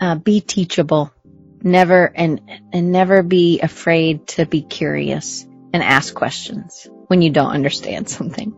uh, 0.00 0.14
be 0.16 0.40
teachable. 0.40 1.12
Never 1.62 2.12
and 2.14 2.40
and 2.72 2.92
never 2.92 3.22
be 3.22 3.60
afraid 3.60 4.26
to 4.38 4.46
be 4.46 4.62
curious 4.62 5.44
and 5.72 5.82
ask 5.82 6.14
questions 6.14 6.86
when 7.08 7.20
you 7.20 7.30
don't 7.30 7.50
understand 7.50 8.08
something. 8.08 8.54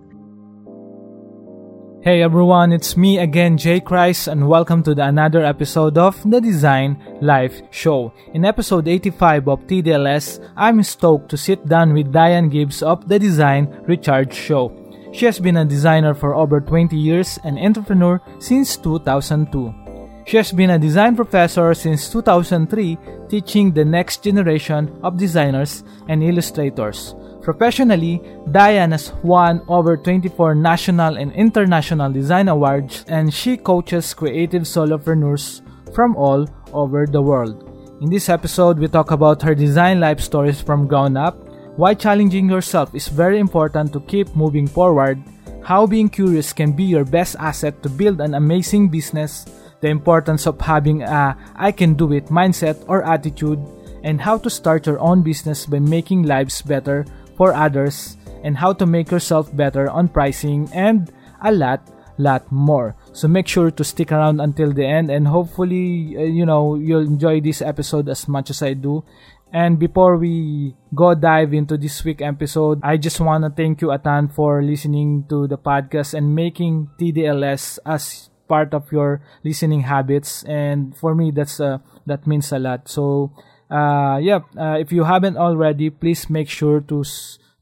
Hey 2.03 2.23
everyone, 2.23 2.73
it's 2.73 2.97
me 2.97 3.19
again, 3.19 3.59
Jake 3.59 3.91
Rice, 3.91 4.27
and 4.27 4.49
welcome 4.49 4.83
to 4.85 4.95
the 4.95 5.05
another 5.05 5.45
episode 5.45 5.99
of 5.99 6.17
the 6.25 6.41
Design 6.41 6.97
Life 7.21 7.61
Show. 7.71 8.13
In 8.33 8.45
episode 8.45 8.89
85 8.89 9.49
of 9.49 9.67
TDLS, 9.67 10.41
I'm 10.57 10.83
stoked 10.83 11.29
to 11.31 11.37
sit 11.37 11.67
down 11.67 11.93
with 11.93 12.13
Diane 12.13 12.49
Gibbs 12.49 12.83
of 12.83 13.07
the 13.07 13.19
Design 13.19 13.85
Recharge 13.87 14.33
Show. 14.33 14.73
She 15.13 15.27
has 15.27 15.41
been 15.41 15.57
a 15.57 15.65
designer 15.65 16.15
for 16.15 16.35
over 16.35 16.61
20 16.61 16.97
years 16.97 17.39
and 17.45 17.59
entrepreneur 17.59 18.21
since 18.39 18.77
2002. 18.77 19.80
She 20.27 20.37
has 20.37 20.53
been 20.53 20.71
a 20.71 20.79
design 20.79 21.17
professor 21.17 21.75
since 21.75 22.11
2003, 22.11 22.99
teaching 23.29 23.73
the 23.73 23.85
next 23.85 24.23
generation 24.23 24.91
of 25.03 25.17
designers 25.17 25.83
and 26.09 26.23
illustrators. 26.23 27.15
Professionally, 27.43 28.21
Diane 28.53 28.93
has 28.93 29.13
won 29.25 29.63
over 29.67 29.97
24 29.97 30.55
national 30.55 31.17
and 31.17 31.33
international 31.33 32.13
design 32.13 32.49
awards 32.49 33.05
and 33.09 33.33
she 33.33 33.57
coaches 33.57 34.15
creative 34.15 34.63
solopreneurs 34.63 35.63
from 35.95 36.15
all 36.17 36.47
over 36.73 37.07
the 37.07 37.23
world. 37.23 37.67
In 38.03 38.11
this 38.11 38.29
episode, 38.29 38.79
we 38.79 38.89
talk 38.89 39.11
about 39.11 39.43
her 39.43 39.55
design 39.55 40.01
life 40.01 40.21
stories 40.21 40.61
from 40.61 40.87
ground 40.87 41.19
up, 41.19 41.37
why 41.77 41.95
challenging 41.95 42.49
yourself 42.49 42.95
is 42.95 43.09
very 43.09 43.39
important 43.39 43.93
to 43.93 44.01
keep 44.01 44.35
moving 44.37 44.67
forward, 44.67 45.19
how 45.63 45.87
being 45.87 46.09
curious 46.09 46.53
can 46.53 46.73
be 46.73 46.85
your 46.85 47.05
best 47.05 47.37
asset 47.39 47.83
to 47.83 47.89
build 47.89 48.21
an 48.21 48.35
amazing 48.35 48.89
business, 48.89 49.47
the 49.81 49.89
importance 49.89 50.47
of 50.47 50.61
having 50.61 51.03
a 51.03 51.37
I 51.57 51.73
can 51.73 51.95
do 51.95 52.13
it 52.13 52.27
mindset 52.27 52.83
or 52.89 53.03
attitude, 53.05 53.61
and 54.03 54.21
how 54.21 54.39
to 54.39 54.51
start 54.51 54.87
your 54.87 55.01
own 55.01 55.23
business 55.23 55.67
by 55.67 55.79
making 55.79 56.25
lives 56.25 56.63
better 56.63 57.05
for 57.37 57.53
others 57.53 58.17
and 58.43 58.57
how 58.57 58.73
to 58.73 58.87
make 58.87 59.11
yourself 59.11 59.55
better 59.55 59.89
on 59.91 60.09
pricing 60.09 60.69
and 60.73 61.13
a 61.43 61.53
lot 61.53 61.81
lot 62.19 62.45
more. 62.53 62.95
So 63.13 63.29
make 63.29 63.49
sure 63.49 63.71
to 63.71 63.83
stick 63.85 64.13
around 64.13 64.41
until 64.41 64.73
the 64.73 64.85
end 64.85 65.11
and 65.11 65.27
hopefully 65.27 66.17
uh, 66.17 66.29
you 66.29 66.45
know 66.45 66.75
you'll 66.77 67.07
enjoy 67.07 67.41
this 67.41 67.63
episode 67.63 68.09
as 68.09 68.29
much 68.29 68.51
as 68.51 68.63
i 68.63 68.75
do. 68.75 69.05
And 69.53 69.81
before 69.81 70.17
we 70.17 70.77
go 70.95 71.13
dive 71.13 71.53
into 71.53 71.77
this 71.77 72.05
week 72.05 72.23
episode 72.23 72.81
i 72.85 72.97
just 72.97 73.19
want 73.19 73.43
to 73.43 73.51
thank 73.51 73.81
you 73.81 73.89
atan 73.89 74.31
for 74.31 74.63
listening 74.63 75.27
to 75.29 75.49
the 75.49 75.59
podcast 75.59 76.15
and 76.15 76.37
making 76.37 76.89
tdls 77.01 77.81
as 77.85 78.30
part 78.51 78.75
of 78.75 78.91
your 78.91 79.23
listening 79.47 79.87
habits 79.87 80.43
and 80.45 80.97
for 80.97 81.15
me 81.15 81.31
that's 81.31 81.61
uh, 81.61 81.79
that 82.07 82.27
means 82.27 82.51
a 82.51 82.59
lot 82.59 82.91
so 82.91 83.31
uh, 83.71 84.19
yeah, 84.21 84.41
uh, 84.59 84.77
if 84.79 84.91
you 84.91 85.05
haven't 85.05 85.37
already, 85.37 85.91
please 85.91 86.29
make 86.29 86.51
sure 86.51 86.81
to 86.81 87.05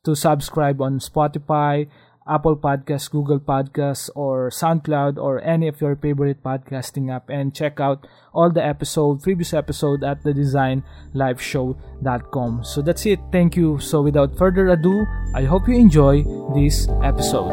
to 0.05 0.15
subscribe 0.17 0.81
on 0.81 1.01
Spotify, 1.01 1.87
Apple 2.27 2.57
Podcasts, 2.57 3.11
Google 3.11 3.41
Podcasts, 3.41 4.09
or 4.15 4.49
SoundCloud, 4.49 5.19
or 5.19 5.45
any 5.45 5.69
of 5.69 5.83
your 5.83 5.97
favorite 5.97 6.43
podcasting 6.43 7.13
app, 7.13 7.29
and 7.29 7.55
check 7.55 7.79
out 7.79 8.07
all 8.33 8.49
the 8.49 8.65
episode, 8.65 9.23
previous 9.23 9.53
episode 9.53 10.03
at 10.03 10.25
the 10.25 10.33
designlifeshow.com. 10.33 12.65
So 12.65 12.81
that's 12.81 13.05
it. 13.05 13.21
Thank 13.31 13.57
you. 13.57 13.79
So 13.79 14.01
without 14.01 14.39
further 14.39 14.69
ado, 14.69 15.05
I 15.35 15.45
hope 15.45 15.69
you 15.69 15.77
enjoy 15.77 16.25
this 16.57 16.89
episode. 17.03 17.53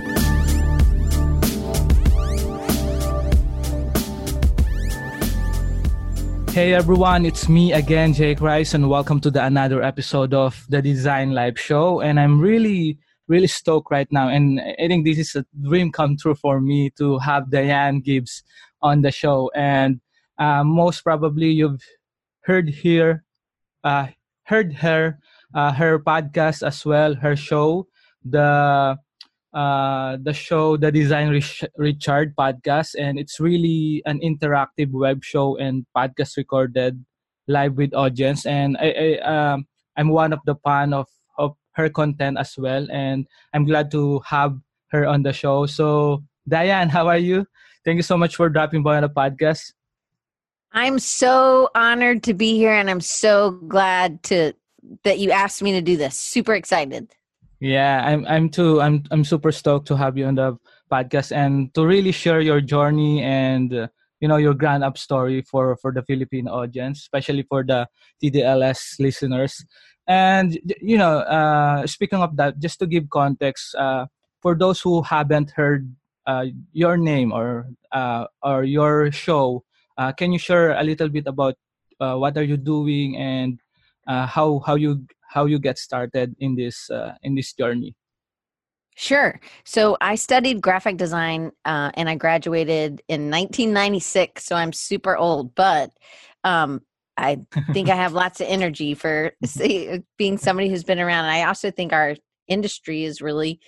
Hey 6.51 6.73
everyone, 6.73 7.25
it's 7.25 7.47
me 7.47 7.71
again, 7.71 8.11
Jake 8.11 8.41
Rice, 8.41 8.73
and 8.73 8.89
welcome 8.89 9.21
to 9.21 9.31
the 9.31 9.41
another 9.45 9.81
episode 9.81 10.33
of 10.33 10.65
the 10.67 10.81
Design 10.81 11.31
Life 11.31 11.57
Show. 11.57 12.01
And 12.01 12.19
I'm 12.19 12.41
really, 12.41 12.97
really 13.29 13.47
stoked 13.47 13.89
right 13.89 14.11
now. 14.11 14.27
And 14.27 14.59
I 14.59 14.89
think 14.89 15.05
this 15.05 15.17
is 15.17 15.33
a 15.33 15.45
dream 15.63 15.93
come 15.93 16.17
true 16.17 16.35
for 16.35 16.59
me 16.59 16.89
to 16.97 17.19
have 17.19 17.49
Diane 17.49 18.01
Gibbs 18.01 18.43
on 18.81 19.01
the 19.01 19.11
show. 19.11 19.49
And 19.55 20.01
uh, 20.39 20.65
most 20.65 21.05
probably 21.05 21.51
you've 21.51 21.81
heard 22.41 22.67
here, 22.67 23.23
uh, 23.85 24.07
heard 24.43 24.73
her, 24.73 25.19
uh, 25.55 25.71
her 25.71 25.99
podcast 25.99 26.67
as 26.67 26.83
well, 26.85 27.15
her 27.15 27.37
show, 27.37 27.87
the 28.25 28.97
uh, 29.53 30.17
the 30.21 30.33
show, 30.33 30.77
the 30.77 30.91
Design 30.91 31.29
Rich- 31.29 31.65
Recharge 31.77 32.33
podcast, 32.37 32.95
and 32.97 33.19
it's 33.19 33.39
really 33.39 34.01
an 34.05 34.19
interactive 34.19 34.91
web 34.91 35.23
show 35.23 35.57
and 35.57 35.85
podcast 35.95 36.37
recorded 36.37 37.03
live 37.47 37.75
with 37.75 37.93
audience. 37.93 38.45
And 38.45 38.77
I, 38.77 39.19
I 39.21 39.53
um, 39.53 39.67
I'm 39.97 40.09
one 40.09 40.33
of 40.33 40.39
the 40.45 40.55
fan 40.63 40.93
of, 40.93 41.07
of 41.37 41.55
her 41.73 41.89
content 41.89 42.37
as 42.39 42.55
well, 42.57 42.87
and 42.91 43.27
I'm 43.53 43.65
glad 43.65 43.91
to 43.91 44.19
have 44.25 44.55
her 44.91 45.05
on 45.05 45.23
the 45.23 45.33
show. 45.33 45.65
So, 45.65 46.23
Diane, 46.47 46.89
how 46.89 47.07
are 47.07 47.17
you? 47.17 47.45
Thank 47.83 47.97
you 47.97 48.03
so 48.03 48.17
much 48.17 48.35
for 48.35 48.49
dropping 48.49 48.83
by 48.83 48.97
on 48.97 49.03
the 49.03 49.09
podcast. 49.09 49.73
I'm 50.71 50.99
so 50.99 51.69
honored 51.75 52.23
to 52.23 52.33
be 52.33 52.55
here, 52.55 52.73
and 52.73 52.89
I'm 52.89 53.01
so 53.01 53.51
glad 53.51 54.23
to 54.31 54.53
that 55.03 55.19
you 55.19 55.31
asked 55.31 55.61
me 55.61 55.73
to 55.73 55.81
do 55.81 55.97
this. 55.97 56.17
Super 56.17 56.53
excited. 56.53 57.13
Yeah, 57.61 58.01
I'm 58.05 58.25
I'm 58.25 58.49
too 58.49 58.81
I'm 58.81 59.03
I'm 59.11 59.23
super 59.23 59.51
stoked 59.51 59.85
to 59.89 59.95
have 59.97 60.17
you 60.17 60.25
on 60.25 60.35
the 60.35 60.57
podcast 60.91 61.31
and 61.31 61.69
to 61.75 61.85
really 61.85 62.11
share 62.11 62.41
your 62.41 62.59
journey 62.59 63.21
and 63.21 63.69
uh, 63.73 63.87
you 64.19 64.27
know 64.27 64.37
your 64.37 64.55
grand 64.55 64.83
up 64.83 64.97
story 64.97 65.43
for 65.45 65.77
for 65.77 65.93
the 65.93 66.01
Philippine 66.01 66.47
audience, 66.47 66.99
especially 67.05 67.43
for 67.45 67.63
the 67.63 67.85
TDLS 68.21 68.97
listeners. 68.99 69.63
And 70.07 70.57
you 70.81 70.97
know, 70.97 71.19
uh, 71.29 71.85
speaking 71.85 72.19
of 72.19 72.35
that, 72.37 72.57
just 72.57 72.79
to 72.79 72.87
give 72.87 73.09
context, 73.11 73.75
uh, 73.75 74.07
for 74.41 74.55
those 74.57 74.81
who 74.81 75.03
haven't 75.03 75.51
heard 75.51 75.85
uh, 76.25 76.45
your 76.73 76.97
name 76.97 77.31
or 77.31 77.69
uh, 77.91 78.25
or 78.41 78.63
your 78.63 79.11
show, 79.11 79.63
uh, 79.99 80.11
can 80.13 80.33
you 80.33 80.39
share 80.39 80.73
a 80.73 80.83
little 80.83 81.09
bit 81.09 81.27
about 81.27 81.53
uh, 81.99 82.15
what 82.17 82.35
are 82.37 82.43
you 82.43 82.57
doing 82.57 83.17
and 83.17 83.59
uh, 84.07 84.25
how 84.25 84.59
how 84.65 84.73
you 84.73 85.05
how 85.33 85.45
you 85.45 85.59
get 85.59 85.77
started 85.77 86.35
in 86.39 86.55
this 86.55 86.89
uh, 86.89 87.13
in 87.23 87.35
this 87.35 87.53
journey 87.53 87.95
Sure. 88.95 89.39
So 89.63 89.97
I 90.01 90.15
studied 90.15 90.61
graphic 90.61 90.97
design 90.97 91.51
uh, 91.65 91.91
and 91.95 92.09
I 92.09 92.15
graduated 92.15 93.01
in 93.07 93.29
1996. 93.31 94.43
So 94.45 94.55
I'm 94.55 94.73
super 94.73 95.15
old, 95.15 95.55
but 95.55 95.91
um, 96.43 96.81
I 97.17 97.39
think 97.71 97.89
I 97.89 97.95
have 97.95 98.13
lots 98.13 98.41
of 98.41 98.47
energy 98.47 98.93
for 98.93 99.31
see, 99.45 100.03
being 100.17 100.37
somebody 100.37 100.69
who's 100.69 100.83
been 100.83 100.99
around. 100.99 101.25
And 101.25 101.33
I 101.33 101.43
also 101.43 101.71
think 101.71 101.93
our 101.93 102.15
industry 102.47 103.03
is 103.05 103.21
really 103.21 103.59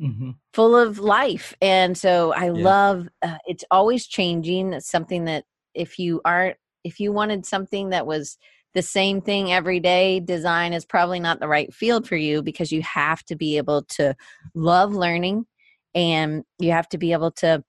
mm-hmm. 0.00 0.30
full 0.54 0.76
of 0.76 0.98
life. 0.98 1.54
And 1.60 1.96
so 1.96 2.32
I 2.32 2.46
yeah. 2.46 2.50
love 2.52 3.08
uh, 3.22 3.38
it's 3.46 3.64
always 3.70 4.06
changing. 4.06 4.72
It's 4.72 4.90
something 4.90 5.26
that 5.26 5.44
if 5.74 5.98
you 5.98 6.20
aren't, 6.24 6.56
if 6.84 6.98
you 6.98 7.12
wanted 7.12 7.44
something 7.44 7.90
that 7.90 8.06
was 8.06 8.38
the 8.74 8.82
same 8.82 9.20
thing 9.20 9.52
every 9.52 9.80
day, 9.80 10.20
design 10.20 10.72
is 10.72 10.84
probably 10.84 11.20
not 11.20 11.40
the 11.40 11.48
right 11.48 11.72
field 11.74 12.06
for 12.06 12.16
you 12.16 12.42
because 12.42 12.70
you 12.70 12.82
have 12.82 13.24
to 13.24 13.36
be 13.36 13.56
able 13.56 13.82
to 13.82 14.14
love 14.54 14.94
learning 14.94 15.46
and 15.94 16.44
you 16.58 16.70
have 16.70 16.88
to 16.90 16.98
be 16.98 17.12
able 17.12 17.32
to 17.32 17.64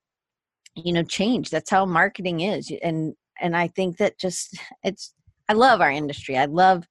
you 0.76 0.92
know 0.92 1.02
change. 1.02 1.50
That's 1.50 1.70
how 1.70 1.84
marketing 1.86 2.40
is. 2.40 2.72
And 2.82 3.14
and 3.40 3.56
i 3.56 3.66
think 3.66 3.96
that 3.98 4.18
just 4.18 4.56
it's 4.84 5.14
i 5.48 5.52
love 5.52 5.80
our 5.80 5.90
industry. 5.90 6.36
I 6.36 6.46
love 6.46 6.86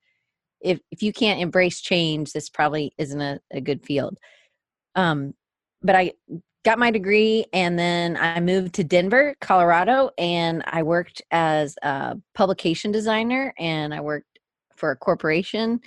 if 0.61 0.79
if 0.91 1.01
you 1.01 1.13
can't 1.13 1.41
embrace 1.41 1.81
change 1.81 2.33
this 2.33 2.49
probably 2.49 2.93
isn't 2.97 3.21
a, 3.21 3.39
a 3.51 3.61
good 3.61 3.83
field. 3.85 4.17
Um 4.95 5.33
but 5.81 5.95
i 5.95 6.11
got 6.63 6.79
my 6.79 6.91
degree 6.91 7.45
and 7.53 7.77
then 7.77 8.17
I 8.17 8.39
moved 8.39 8.75
to 8.75 8.83
Denver, 8.83 9.35
Colorado, 9.41 10.11
and 10.17 10.63
I 10.65 10.83
worked 10.83 11.21
as 11.31 11.75
a 11.81 12.17
publication 12.35 12.91
designer 12.91 13.53
and 13.57 13.93
I 13.93 14.01
worked 14.01 14.39
for 14.75 14.91
a 14.91 14.95
corporation 14.95 15.79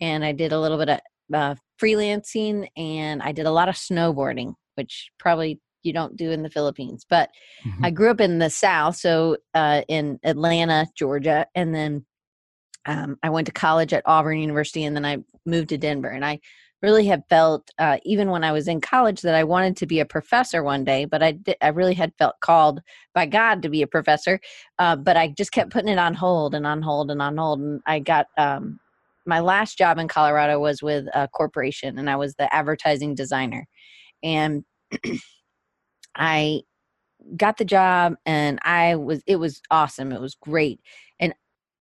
and 0.00 0.24
I 0.24 0.32
did 0.32 0.52
a 0.52 0.60
little 0.60 0.78
bit 0.78 0.88
of 0.88 1.00
uh, 1.34 1.54
freelancing 1.80 2.68
and 2.76 3.22
I 3.22 3.32
did 3.32 3.46
a 3.46 3.50
lot 3.50 3.68
of 3.68 3.74
snowboarding, 3.74 4.54
which 4.74 5.10
probably 5.18 5.60
you 5.82 5.92
don't 5.92 6.16
do 6.16 6.30
in 6.30 6.42
the 6.42 6.50
Philippines. 6.50 7.04
But 7.08 7.30
mm-hmm. 7.64 7.84
I 7.84 7.90
grew 7.90 8.10
up 8.10 8.20
in 8.20 8.38
the 8.38 8.50
South, 8.50 8.96
so 8.96 9.36
uh, 9.54 9.82
in 9.88 10.18
Atlanta, 10.24 10.86
Georgia, 10.96 11.46
and 11.54 11.74
then 11.74 12.06
um, 12.86 13.16
I 13.22 13.30
went 13.30 13.46
to 13.46 13.52
college 13.52 13.92
at 13.92 14.02
Auburn 14.06 14.38
University, 14.38 14.84
and 14.84 14.96
then 14.96 15.04
I 15.04 15.18
moved 15.46 15.70
to 15.70 15.78
Denver. 15.78 16.08
And 16.08 16.24
I 16.24 16.40
really 16.82 17.06
have 17.06 17.22
felt 17.28 17.70
uh, 17.78 17.98
even 18.04 18.30
when 18.30 18.42
I 18.44 18.52
was 18.52 18.66
in 18.66 18.80
college 18.80 19.22
that 19.22 19.34
I 19.34 19.44
wanted 19.44 19.76
to 19.78 19.86
be 19.86 20.00
a 20.00 20.04
professor 20.04 20.62
one 20.62 20.84
day, 20.84 21.04
but 21.04 21.22
I 21.22 21.38
I 21.60 21.68
really 21.68 21.94
had 21.94 22.12
felt 22.18 22.40
called 22.40 22.82
by 23.14 23.26
God 23.26 23.62
to 23.62 23.68
be 23.68 23.82
a 23.82 23.86
professor, 23.86 24.40
uh, 24.78 24.96
but 24.96 25.16
I 25.16 25.28
just 25.28 25.52
kept 25.52 25.70
putting 25.70 25.88
it 25.92 25.98
on 25.98 26.14
hold 26.14 26.54
and 26.54 26.66
on 26.66 26.82
hold 26.82 27.10
and 27.10 27.22
on 27.22 27.36
hold, 27.36 27.60
and 27.60 27.80
I 27.86 28.00
got 28.00 28.26
um, 28.36 28.80
my 29.26 29.40
last 29.40 29.78
job 29.78 29.98
in 29.98 30.08
Colorado 30.08 30.58
was 30.58 30.82
with 30.82 31.06
a 31.14 31.28
corporation, 31.28 31.98
and 31.98 32.10
I 32.10 32.16
was 32.16 32.34
the 32.34 32.52
advertising 32.52 33.14
designer, 33.14 33.66
and 34.22 34.64
I 36.16 36.62
got 37.36 37.58
the 37.58 37.64
job, 37.64 38.14
and 38.26 38.58
I 38.62 38.96
was 38.96 39.22
it 39.26 39.36
was 39.36 39.62
awesome, 39.70 40.12
it 40.12 40.20
was 40.20 40.34
great, 40.34 40.80
and 41.20 41.32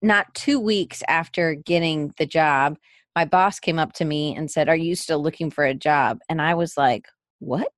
not 0.02 0.34
two 0.34 0.60
weeks 0.60 1.04
after 1.08 1.56
getting 1.56 2.14
the 2.18 2.26
job 2.26 2.78
my 3.18 3.26
boss 3.26 3.60
came 3.60 3.80
up 3.80 3.94
to 3.94 4.06
me 4.06 4.36
and 4.36 4.52
said, 4.52 4.70
Are 4.70 4.76
you 4.76 4.94
still 4.94 5.20
looking 5.20 5.50
for 5.50 5.66
a 5.66 5.74
job? 5.74 6.20
And 6.30 6.40
I 6.40 6.54
was 6.54 6.78
like, 6.78 7.08
What? 7.40 7.70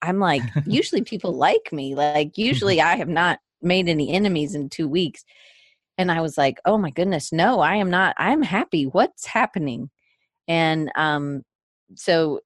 I'm 0.00 0.20
like, 0.20 0.42
usually 0.64 1.02
people 1.12 1.32
like 1.32 1.72
me. 1.72 1.96
Like, 1.96 2.38
usually 2.38 2.80
I 2.80 2.94
have 2.94 3.08
not 3.08 3.40
made 3.60 3.88
any 3.88 4.12
enemies 4.12 4.54
in 4.54 4.68
two 4.68 4.86
weeks. 4.86 5.24
And 5.98 6.12
I 6.12 6.20
was 6.20 6.38
like, 6.38 6.58
Oh 6.64 6.78
my 6.78 6.90
goodness, 6.90 7.32
no, 7.32 7.58
I 7.58 7.74
am 7.74 7.90
not. 7.90 8.14
I'm 8.16 8.42
happy. 8.42 8.84
What's 8.84 9.26
happening? 9.26 9.90
And 10.46 10.92
um, 10.94 11.42
so 11.96 12.38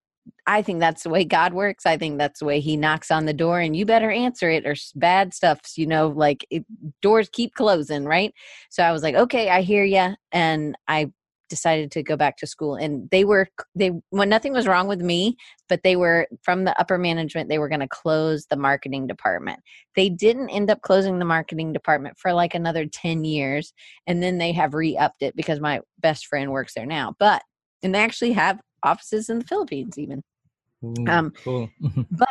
I 0.47 0.63
think 0.63 0.81
that's 0.81 1.03
the 1.03 1.11
way 1.11 1.27
God 1.27 1.53
works. 1.53 1.85
I 1.85 1.99
think 1.99 2.17
that's 2.17 2.39
the 2.39 2.47
way 2.47 2.61
He 2.61 2.79
knocks 2.79 3.11
on 3.11 3.27
the 3.27 3.35
door, 3.35 3.61
and 3.61 3.77
you 3.77 3.85
better 3.85 4.11
answer 4.11 4.49
it, 4.49 4.65
or 4.65 4.77
bad 4.95 5.35
stuff's, 5.35 5.77
you 5.77 5.87
know, 5.87 6.09
like 6.09 6.47
it, 6.49 6.65
doors 7.03 7.29
keep 7.31 7.53
closing, 7.53 8.07
right? 8.07 8.33
So 8.71 8.83
I 8.83 8.93
was 8.93 9.03
like, 9.03 9.15
okay, 9.15 9.51
I 9.51 9.61
hear 9.61 9.85
you, 9.85 10.15
and 10.33 10.75
I 10.89 11.13
decided 11.49 11.91
to 11.91 12.03
go 12.03 12.17
back 12.17 12.37
to 12.39 12.47
school 12.47 12.75
and 12.75 13.09
they 13.11 13.25
were 13.25 13.49
they 13.75 13.93
when 14.11 14.29
nothing 14.29 14.53
was 14.53 14.67
wrong 14.67 14.89
with 14.89 15.01
me 15.01 15.37
but 15.69 15.83
they 15.83 15.97
were 15.97 16.27
from 16.43 16.65
the 16.65 16.79
upper 16.81 16.99
management 16.99 17.49
they 17.49 17.59
were 17.59 17.69
going 17.69 17.81
to 17.81 17.89
close 17.89 18.47
the 18.47 18.57
marketing 18.57 19.07
department. 19.07 19.61
They 19.97 20.09
didn't 20.09 20.51
end 20.51 20.71
up 20.71 20.83
closing 20.83 21.19
the 21.19 21.25
marketing 21.25 21.73
department 21.73 22.19
for 22.19 22.33
like 22.33 22.55
another 22.55 22.87
10 22.87 23.25
years 23.25 23.73
and 24.07 24.23
then 24.23 24.39
they 24.39 24.53
have 24.53 24.75
re-upped 24.75 25.23
it 25.23 25.37
because 25.37 25.61
my 25.61 25.81
best 25.99 26.27
friend 26.27 26.51
works 26.51 26.75
there 26.75 26.87
now 26.87 27.15
but 27.19 27.43
and 27.83 27.95
they 27.95 28.01
actually 28.01 28.33
have 28.33 28.61
offices 28.83 29.29
in 29.29 29.39
the 29.39 29.45
philippines 29.45 29.99
even. 29.99 30.23
Ooh, 30.85 31.07
um 31.09 31.33
cool. 31.43 31.71
but 32.11 32.29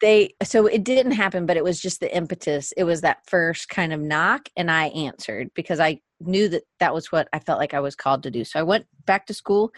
they 0.00 0.34
so 0.42 0.66
it 0.66 0.84
didn't 0.84 1.12
happen 1.12 1.46
but 1.46 1.56
it 1.56 1.64
was 1.64 1.80
just 1.80 2.00
the 2.00 2.14
impetus. 2.14 2.72
It 2.72 2.84
was 2.84 3.00
that 3.00 3.26
first 3.26 3.68
kind 3.68 3.92
of 3.92 4.00
knock 4.00 4.48
and 4.56 4.70
i 4.70 4.86
answered 4.88 5.50
because 5.54 5.80
i 5.80 6.00
knew 6.20 6.48
that 6.48 6.62
that 6.80 6.94
was 6.94 7.12
what 7.12 7.28
i 7.32 7.38
felt 7.38 7.58
like 7.58 7.74
i 7.74 7.80
was 7.80 7.96
called 7.96 8.22
to 8.24 8.30
do. 8.30 8.44
So 8.44 8.60
i 8.60 8.62
went 8.62 8.86
back 9.06 9.26
to 9.26 9.34
school 9.34 9.72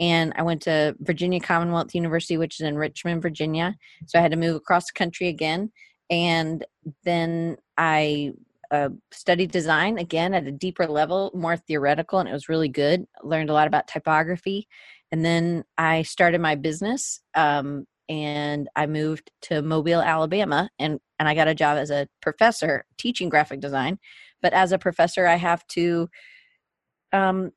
and 0.00 0.32
i 0.36 0.42
went 0.42 0.62
to 0.62 0.96
virginia 1.00 1.40
commonwealth 1.40 1.94
university 1.94 2.36
which 2.36 2.60
is 2.60 2.66
in 2.66 2.76
richmond 2.76 3.22
virginia. 3.22 3.76
So 4.06 4.18
i 4.18 4.22
had 4.22 4.32
to 4.32 4.38
move 4.38 4.56
across 4.56 4.86
the 4.86 4.98
country 4.98 5.28
again 5.28 5.70
and 6.10 6.64
then 7.04 7.56
i 7.76 8.32
uh, 8.70 8.90
studied 9.12 9.50
design 9.50 9.96
again 9.96 10.34
at 10.34 10.46
a 10.46 10.52
deeper 10.52 10.86
level 10.86 11.30
more 11.34 11.56
theoretical 11.56 12.18
and 12.18 12.28
it 12.28 12.32
was 12.32 12.50
really 12.50 12.68
good. 12.68 13.06
Learned 13.22 13.48
a 13.48 13.54
lot 13.54 13.66
about 13.66 13.88
typography 13.88 14.68
and 15.10 15.24
then 15.24 15.64
i 15.78 16.02
started 16.02 16.40
my 16.40 16.54
business 16.54 17.20
um, 17.34 17.86
and 18.08 18.68
I 18.76 18.86
moved 18.86 19.30
to 19.42 19.62
Mobile, 19.62 20.00
Alabama, 20.00 20.70
and 20.78 21.00
and 21.18 21.28
I 21.28 21.34
got 21.34 21.48
a 21.48 21.54
job 21.54 21.78
as 21.78 21.90
a 21.90 22.08
professor 22.22 22.84
teaching 22.96 23.28
graphic 23.28 23.60
design. 23.60 23.98
But 24.40 24.52
as 24.52 24.72
a 24.72 24.78
professor, 24.78 25.26
I 25.26 25.34
have 25.34 25.66
to, 25.68 26.08
um, 27.12 27.50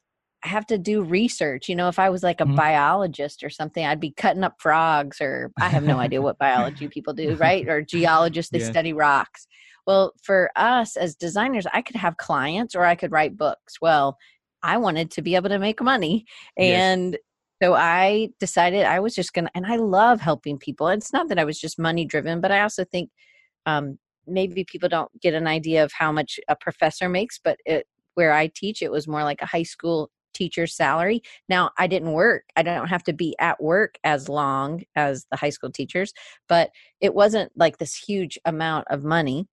I 0.44 0.48
have 0.48 0.65
to 0.68 0.80
do 0.80 1.03
research. 1.03 1.69
You 1.69 1.75
know, 1.75 1.88
if 1.88 2.00
I 2.00 2.09
was 2.09 2.24
like 2.24 2.42
a 2.42 2.45
mm-hmm. 2.45 2.56
biologist 2.56 3.44
or 3.44 3.50
something, 3.50 3.86
I'd 3.86 4.00
be 4.00 4.12
cutting 4.12 4.44
up 4.44 4.56
frogs, 4.59 5.21
or 5.21 5.51
I 5.59 5.69
have 5.69 5.83
no 5.83 6.00
idea 6.00 6.21
what 6.21 6.39
biology 6.39 6.88
people 6.88 7.13
do, 7.13 7.36
right? 7.36 7.68
Or 7.69 7.81
geologists, 7.81 8.51
they 8.51 8.59
yeah. 8.59 8.71
study 8.71 8.94
rocks. 8.94 9.48
Well, 9.86 10.13
for 10.24 10.51
us 10.56 10.95
as 10.95 11.15
designers, 11.15 11.68
I 11.74 11.81
could 11.81 11.95
have 11.95 12.18
clients 12.18 12.75
or 12.75 12.86
I 12.86 12.95
could 12.95 13.12
write 13.12 13.38
books. 13.38 13.75
Well, 13.81 14.18
I 14.63 14.77
wanted 14.77 15.12
to 15.12 15.21
be 15.21 15.36
able 15.36 15.50
to 15.50 15.59
make 15.59 15.81
money. 15.81 16.25
And 16.57 17.13
yes. 17.13 17.21
So 17.61 17.75
I 17.75 18.29
decided 18.39 18.85
I 18.85 18.99
was 18.99 19.13
just 19.13 19.33
going 19.33 19.45
to, 19.45 19.51
and 19.53 19.67
I 19.67 19.75
love 19.75 20.19
helping 20.19 20.57
people. 20.57 20.87
It's 20.87 21.13
not 21.13 21.29
that 21.29 21.37
I 21.37 21.43
was 21.43 21.59
just 21.59 21.77
money 21.77 22.05
driven, 22.05 22.41
but 22.41 22.51
I 22.51 22.61
also 22.61 22.83
think 22.83 23.11
um, 23.67 23.99
maybe 24.25 24.63
people 24.63 24.89
don't 24.89 25.11
get 25.21 25.35
an 25.35 25.45
idea 25.45 25.83
of 25.83 25.91
how 25.91 26.11
much 26.11 26.39
a 26.47 26.55
professor 26.55 27.07
makes, 27.07 27.39
but 27.43 27.59
it, 27.65 27.85
where 28.15 28.33
I 28.33 28.47
teach, 28.47 28.81
it 28.81 28.91
was 28.91 29.07
more 29.07 29.23
like 29.23 29.41
a 29.41 29.45
high 29.45 29.63
school 29.63 30.09
teacher's 30.33 30.75
salary. 30.75 31.21
Now, 31.49 31.69
I 31.77 31.87
didn't 31.87 32.13
work. 32.13 32.45
I 32.55 32.63
don't 32.63 32.87
have 32.87 33.03
to 33.03 33.13
be 33.13 33.35
at 33.39 33.61
work 33.61 33.95
as 34.03 34.27
long 34.27 34.83
as 34.95 35.25
the 35.29 35.37
high 35.37 35.49
school 35.49 35.71
teachers, 35.71 36.13
but 36.47 36.71
it 36.99 37.13
wasn't 37.13 37.51
like 37.55 37.77
this 37.77 37.95
huge 37.95 38.39
amount 38.43 38.87
of 38.89 39.03
money. 39.03 39.47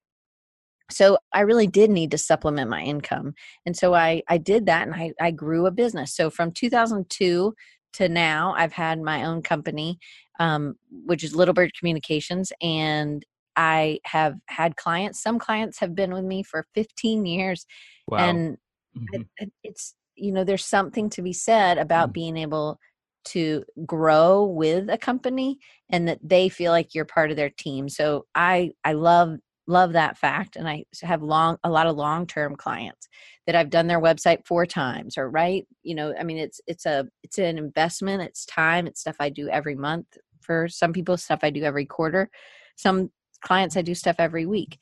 So 0.91 1.19
I 1.35 1.41
really 1.41 1.67
did 1.67 1.91
need 1.91 2.11
to 2.13 2.19
supplement 2.19 2.71
my 2.71 2.81
income. 2.81 3.35
And 3.67 3.77
so 3.77 3.93
I, 3.93 4.23
I 4.29 4.39
did 4.39 4.65
that 4.67 4.87
and 4.87 4.95
I, 4.95 5.13
I 5.21 5.31
grew 5.31 5.67
a 5.67 5.71
business. 5.71 6.15
So 6.15 6.31
from 6.31 6.51
2002 6.51 7.55
to 7.93 8.09
now 8.09 8.55
i've 8.57 8.73
had 8.73 9.01
my 9.01 9.25
own 9.25 9.43
company 9.43 9.99
um, 10.41 10.75
which 10.91 11.25
is 11.25 11.35
little 11.35 11.55
bird 11.55 11.73
communications 11.79 12.53
and 12.61 13.25
i 13.57 13.99
have 14.05 14.35
had 14.47 14.77
clients 14.77 15.23
some 15.23 15.39
clients 15.39 15.79
have 15.79 15.95
been 15.95 16.13
with 16.13 16.25
me 16.25 16.43
for 16.43 16.67
15 16.75 17.27
years 17.27 17.67
wow. 18.07 18.19
and 18.19 18.57
mm-hmm. 18.97 19.23
it, 19.39 19.53
it's 19.63 19.95
you 20.15 20.33
know 20.33 20.45
there's 20.45 20.65
something 20.65 21.11
to 21.11 21.23
be 21.23 21.33
said 21.33 21.79
about 21.79 22.09
mm-hmm. 22.09 22.13
being 22.13 22.37
able 22.37 22.79
to 23.25 23.65
grow 23.85 24.45
with 24.45 24.89
a 24.89 24.97
company 24.97 25.59
and 25.91 26.09
that 26.09 26.19
they 26.23 26.49
feel 26.49 26.73
like 26.73 26.95
you're 26.95 27.05
part 27.05 27.31
of 27.31 27.37
their 27.37 27.51
team 27.51 27.89
so 27.89 28.25
i 28.35 28.71
i 28.85 28.93
love 28.93 29.37
love 29.69 29.93
that 29.93 30.17
fact 30.17 30.57
and 30.57 30.69
i 30.69 30.83
have 31.03 31.23
long 31.23 31.57
a 31.63 31.71
lot 31.71 31.87
of 31.87 31.95
long 31.95 32.27
term 32.27 32.57
clients 32.57 33.07
that 33.47 33.55
i've 33.55 33.71
done 33.71 33.87
their 33.87 34.01
website 34.01 34.45
four 34.47 34.65
times 34.67 35.17
or 35.17 35.31
right 35.31 35.67
you 35.83 35.95
know 35.95 36.15
i 36.19 36.25
mean 36.25 36.39
it's 36.39 36.61
it's 36.67 36.87
a 36.87 37.07
it's 37.23 37.39
an 37.39 37.59
investment 37.59 38.23
it's 38.23 38.47
time 38.47 38.87
it's 38.87 39.01
stuff 39.01 39.17
i 39.21 39.29
do 39.29 39.49
every 39.51 39.77
month 39.77 40.07
for 40.41 40.67
some 40.69 40.93
people 40.93 41.17
stuff 41.17 41.41
i 41.43 41.51
do 41.51 41.63
every 41.63 41.85
quarter. 41.85 42.31
Some 42.77 43.11
clients 43.43 43.77
i 43.77 43.83
do 43.83 43.95
stuff 43.95 44.17
every 44.19 44.47
week 44.47 44.79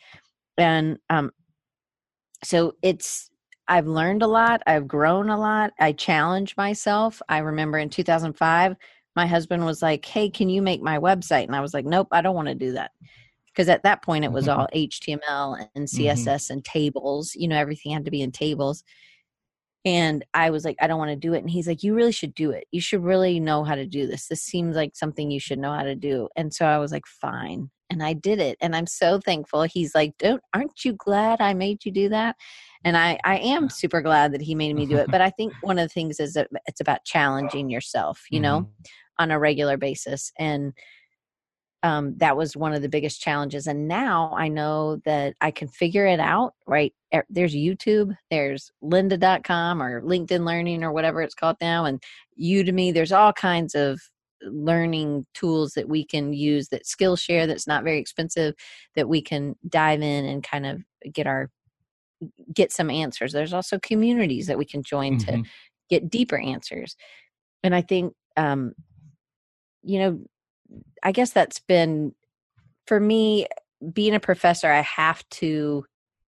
and 0.57 0.97
um 1.11 1.31
so 2.43 2.73
it's 2.81 3.31
i've 3.69 3.87
learned 3.87 4.23
a 4.23 4.27
lot 4.27 4.63
i've 4.67 4.89
grown 4.89 5.29
a 5.29 5.39
lot 5.39 5.73
i 5.79 5.93
challenge 5.93 6.57
myself. 6.57 7.21
I 7.29 7.39
remember 7.39 7.77
in 7.77 7.91
2005 7.91 8.77
my 9.15 9.27
husband 9.27 9.65
was 9.67 9.83
like 9.83 10.07
hey 10.07 10.31
can 10.31 10.49
you 10.49 10.63
make 10.63 10.81
my 10.81 10.99
website? 10.99 11.45
And 11.45 11.57
i 11.57 11.61
was 11.61 11.75
like 11.75 11.85
nope 11.85 12.09
i 12.13 12.23
don't 12.23 12.37
want 12.37 12.49
to 12.49 12.55
do 12.55 12.73
that 12.73 12.93
because 13.57 13.71
at 13.71 13.83
that 13.85 14.03
point 14.03 14.25
it 14.25 14.33
was 14.33 14.47
mm-hmm. 14.47 14.61
all 14.61 14.69
HTML 14.75 15.67
and 15.75 15.89
CSS 15.89 16.25
mm-hmm. 16.25 16.53
and 16.53 16.65
tables. 16.65 17.35
You 17.35 17.49
know, 17.49 17.57
everything 17.57 17.93
had 17.93 18.05
to 18.05 18.11
be 18.11 18.21
in 18.21 18.31
tables. 18.31 18.85
And 19.87 20.25
I 20.35 20.51
was 20.51 20.65
like, 20.65 20.77
I 20.81 20.87
don't 20.87 20.99
want 20.99 21.13
to 21.13 21.17
do 21.17 21.33
it. 21.33 21.39
And 21.39 21.49
he's 21.49 21.67
like, 21.67 21.83
You 21.83 21.95
really 21.95 22.13
should 22.13 22.35
do 22.35 22.51
it. 22.51 22.67
You 22.71 22.81
should 22.81 23.03
really 23.03 23.41
know 23.41 23.65
how 23.65 23.77
to 23.77 23.87
do 23.87 24.07
this. 24.07 24.27
This 24.27 24.43
seems 24.43 24.77
like 24.77 24.95
something 24.95 25.31
you 25.31 25.41
should 25.41 25.59
know 25.59 25.73
how 25.73 25.85
to 25.85 25.95
do. 25.95 26.29
And 26.37 26.53
so 26.53 26.67
I 26.67 26.79
was 26.79 26.93
like, 26.93 27.07
Fine. 27.07 27.71
And 27.89 28.03
I 28.03 28.15
did 28.15 28.41
it. 28.41 28.59
And 28.61 28.75
I'm 28.75 28.89
so 28.89 29.21
thankful. 29.21 29.63
He's 29.63 29.95
like, 29.95 30.19
Don't 30.19 30.43
aren't 30.53 30.85
you 30.85 30.93
glad 30.93 31.41
I 31.41 31.55
made 31.55 31.85
you 31.85 31.93
do 31.93 32.09
that? 32.11 32.37
And 32.85 32.97
I, 32.97 33.19
I 33.25 33.39
am 33.39 33.71
super 33.71 34.03
glad 34.03 34.33
that 34.33 34.43
he 34.43 34.55
made 34.55 34.75
me 34.75 34.87
do 34.87 34.97
it. 34.97 35.11
But 35.11 35.21
I 35.21 35.31
think 35.31 35.55
one 35.63 35.79
of 35.79 35.85
the 35.85 35.95
things 35.95 36.21
is 36.21 36.35
that 36.35 36.49
it's 36.67 36.81
about 36.81 37.05
challenging 37.05 37.71
yourself, 37.71 38.25
you 38.29 38.41
know, 38.41 38.63
mm-hmm. 38.63 39.23
on 39.23 39.31
a 39.31 39.39
regular 39.39 39.77
basis. 39.77 40.33
And 40.37 40.73
um, 41.83 42.17
that 42.19 42.37
was 42.37 42.57
one 42.57 42.73
of 42.73 42.83
the 42.83 42.89
biggest 42.89 43.21
challenges. 43.21 43.67
And 43.67 43.87
now 43.87 44.35
I 44.37 44.49
know 44.49 44.97
that 45.05 45.35
I 45.41 45.51
can 45.51 45.69
figure 45.69 46.07
it 46.07 46.21
out, 46.21 46.55
right? 46.67 46.93
There's 47.29 47.55
YouTube, 47.55 48.17
there's 48.31 48.71
lynda.com 48.83 49.83
or 49.83 50.03
LinkedIn 50.03 50.45
Learning 50.45 50.83
or 50.83 50.93
whatever 50.93 51.23
it's 51.23 51.35
called 51.35 51.57
now, 51.61 51.85
and 51.85 52.03
Udemy. 52.41 52.93
There's 52.93 53.13
all 53.13 53.33
kinds 53.33 53.75
of 53.75 54.01
learning 54.43 55.27
tools 55.35 55.73
that 55.73 55.89
we 55.89 56.05
can 56.05 56.33
use 56.33 56.69
that 56.69 56.85
Skillshare 56.85 57.47
that's 57.47 57.67
not 57.67 57.85
very 57.85 57.99
expensive 57.99 58.55
that 58.95 59.09
we 59.09 59.23
can 59.23 59.57
dive 59.69 60.03
in 60.03 60.25
and 60.25 60.43
kind 60.43 60.67
of 60.67 60.83
get 61.13 61.27
our 61.27 61.51
get 62.53 62.73
some 62.73 62.91
answers. 62.91 63.33
There's 63.33 63.53
also 63.53 63.79
communities 63.79 64.47
that 64.47 64.59
we 64.59 64.65
can 64.65 64.83
join 64.83 65.19
mm-hmm. 65.19 65.43
to 65.43 65.49
get 65.91 66.11
deeper 66.11 66.39
answers. 66.39 66.97
And 67.63 67.75
I 67.75 67.83
think 67.83 68.15
um, 68.37 68.73
you 69.83 69.99
know 69.99 70.21
I 71.03 71.13
guess 71.13 71.31
that's 71.31 71.61
been 71.61 72.15
for 72.87 72.99
me 73.01 73.47
being 73.93 74.15
a 74.15 74.21
professor 74.21 74.71
I 74.71 74.81
have 74.81 75.29
to 75.31 75.85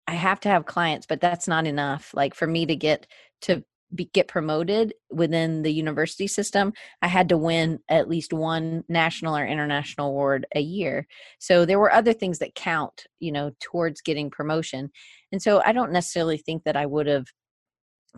I 0.08 0.14
have 0.14 0.40
to 0.42 0.50
have 0.50 0.66
clients 0.66 1.06
but 1.08 1.22
that's 1.22 1.48
not 1.48 1.66
enough 1.66 2.14
like 2.14 2.36
for 2.36 2.48
me 2.48 2.66
to 2.66 2.76
get 2.76 3.08
to 3.44 3.64
be, 3.94 4.10
get 4.14 4.28
promoted 4.28 4.94
within 5.10 5.64
the 5.64 5.74
university 5.74 6.28
system 6.28 6.74
I 7.02 7.08
had 7.08 7.30
to 7.30 7.38
win 7.38 7.80
at 7.90 8.10
least 8.10 8.32
one 8.32 8.84
national 8.88 9.36
or 9.36 9.46
international 9.46 10.10
award 10.10 10.46
a 10.56 10.62
year. 10.62 11.08
So 11.40 11.66
there 11.66 11.80
were 11.80 11.92
other 11.92 12.14
things 12.14 12.40
that 12.40 12.56
count 12.56 13.06
you 13.20 13.32
know 13.32 13.52
towards 13.60 14.02
getting 14.02 14.30
promotion 14.30 14.92
and 15.32 15.42
so 15.42 15.62
I 15.66 15.72
don't 15.74 15.92
necessarily 15.92 16.38
think 16.38 16.64
that 16.64 16.78
I 16.78 16.86
would 16.86 17.08
have 17.08 17.26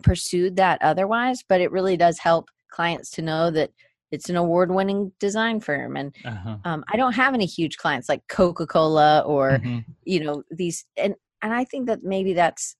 pursued 0.02 0.56
that 0.56 0.82
otherwise 0.82 1.42
but 1.48 1.60
it 1.60 1.72
really 1.72 1.96
does 1.96 2.18
help 2.18 2.48
clients 2.70 3.10
to 3.12 3.22
know 3.22 3.50
that 3.50 3.70
it's 4.10 4.28
an 4.28 4.36
award-winning 4.36 5.12
design 5.20 5.60
firm 5.60 5.96
and 5.96 6.14
Uh-huh. 6.24 6.56
um, 6.64 6.84
i 6.92 6.96
don't 6.96 7.14
have 7.14 7.34
any 7.34 7.46
huge 7.46 7.76
clients 7.76 8.08
like 8.08 8.22
coca-cola 8.28 9.20
or 9.26 9.58
Mhm. 9.58 9.84
you 10.04 10.20
know 10.24 10.42
these 10.50 10.84
and 10.96 11.14
and 11.42 11.52
i 11.54 11.64
think 11.64 11.86
that 11.86 12.02
maybe 12.02 12.32
that's 12.34 12.76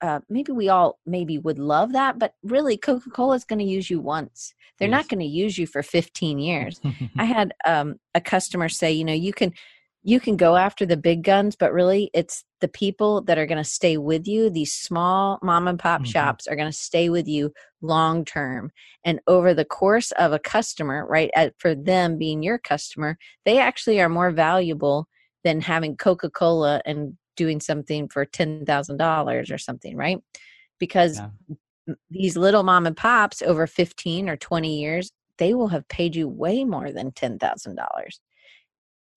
uh, 0.00 0.20
maybe 0.28 0.52
we 0.52 0.68
all 0.68 0.96
maybe 1.06 1.38
would 1.38 1.58
love 1.58 1.90
that 1.92 2.18
but 2.20 2.32
really 2.44 2.76
coca-cola 2.76 3.34
is 3.34 3.44
going 3.44 3.58
to 3.58 3.64
use 3.64 3.90
you 3.90 4.00
once 4.00 4.54
they're 4.78 4.88
Yes. 4.88 4.96
not 4.98 5.08
going 5.08 5.18
to 5.20 5.26
use 5.26 5.58
you 5.58 5.66
for 5.66 5.82
15 5.82 6.38
years 6.38 6.80
i 7.18 7.24
had 7.24 7.52
um, 7.66 7.96
a 8.14 8.20
customer 8.20 8.68
say 8.68 8.92
you 8.92 9.04
know 9.04 9.12
you 9.12 9.32
can 9.32 9.52
you 10.02 10.20
can 10.20 10.36
go 10.36 10.56
after 10.56 10.86
the 10.86 10.96
big 10.96 11.22
guns 11.24 11.56
but 11.56 11.72
really 11.72 12.10
it's 12.14 12.44
the 12.60 12.68
people 12.68 13.22
that 13.22 13.38
are 13.38 13.46
going 13.46 13.62
to 13.62 13.64
stay 13.68 13.96
with 13.96 14.26
you 14.26 14.48
these 14.50 14.72
small 14.72 15.38
mom 15.42 15.68
and 15.68 15.78
pop 15.78 16.02
Mhm. 16.02 16.06
shops 16.06 16.46
are 16.46 16.56
going 16.56 16.70
to 16.70 16.76
stay 16.76 17.08
with 17.08 17.26
you 17.28 17.52
long 17.82 18.24
term 18.24 18.70
and 19.04 19.20
over 19.26 19.54
the 19.54 19.64
course 19.64 20.12
of 20.12 20.32
a 20.32 20.38
customer 20.38 21.06
right 21.08 21.30
at, 21.36 21.54
for 21.58 21.74
them 21.74 22.16
being 22.18 22.42
your 22.42 22.58
customer 22.58 23.18
they 23.44 23.58
actually 23.58 24.00
are 24.00 24.08
more 24.08 24.30
valuable 24.30 25.08
than 25.44 25.60
having 25.60 25.96
coca-cola 25.96 26.80
and 26.86 27.16
doing 27.36 27.60
something 27.60 28.08
for 28.08 28.24
$10000 28.26 29.50
or 29.52 29.58
something 29.58 29.96
right 29.96 30.18
because 30.78 31.22
Yeah. 31.22 31.30
these 32.10 32.36
little 32.36 32.62
mom 32.62 32.86
and 32.86 32.96
pops 32.96 33.42
over 33.42 33.66
15 33.66 34.28
or 34.28 34.36
20 34.36 34.80
years 34.80 35.10
they 35.38 35.54
will 35.54 35.68
have 35.68 35.86
paid 35.88 36.16
you 36.16 36.28
way 36.28 36.64
more 36.64 36.92
than 36.92 37.12
$10,000 37.12 38.20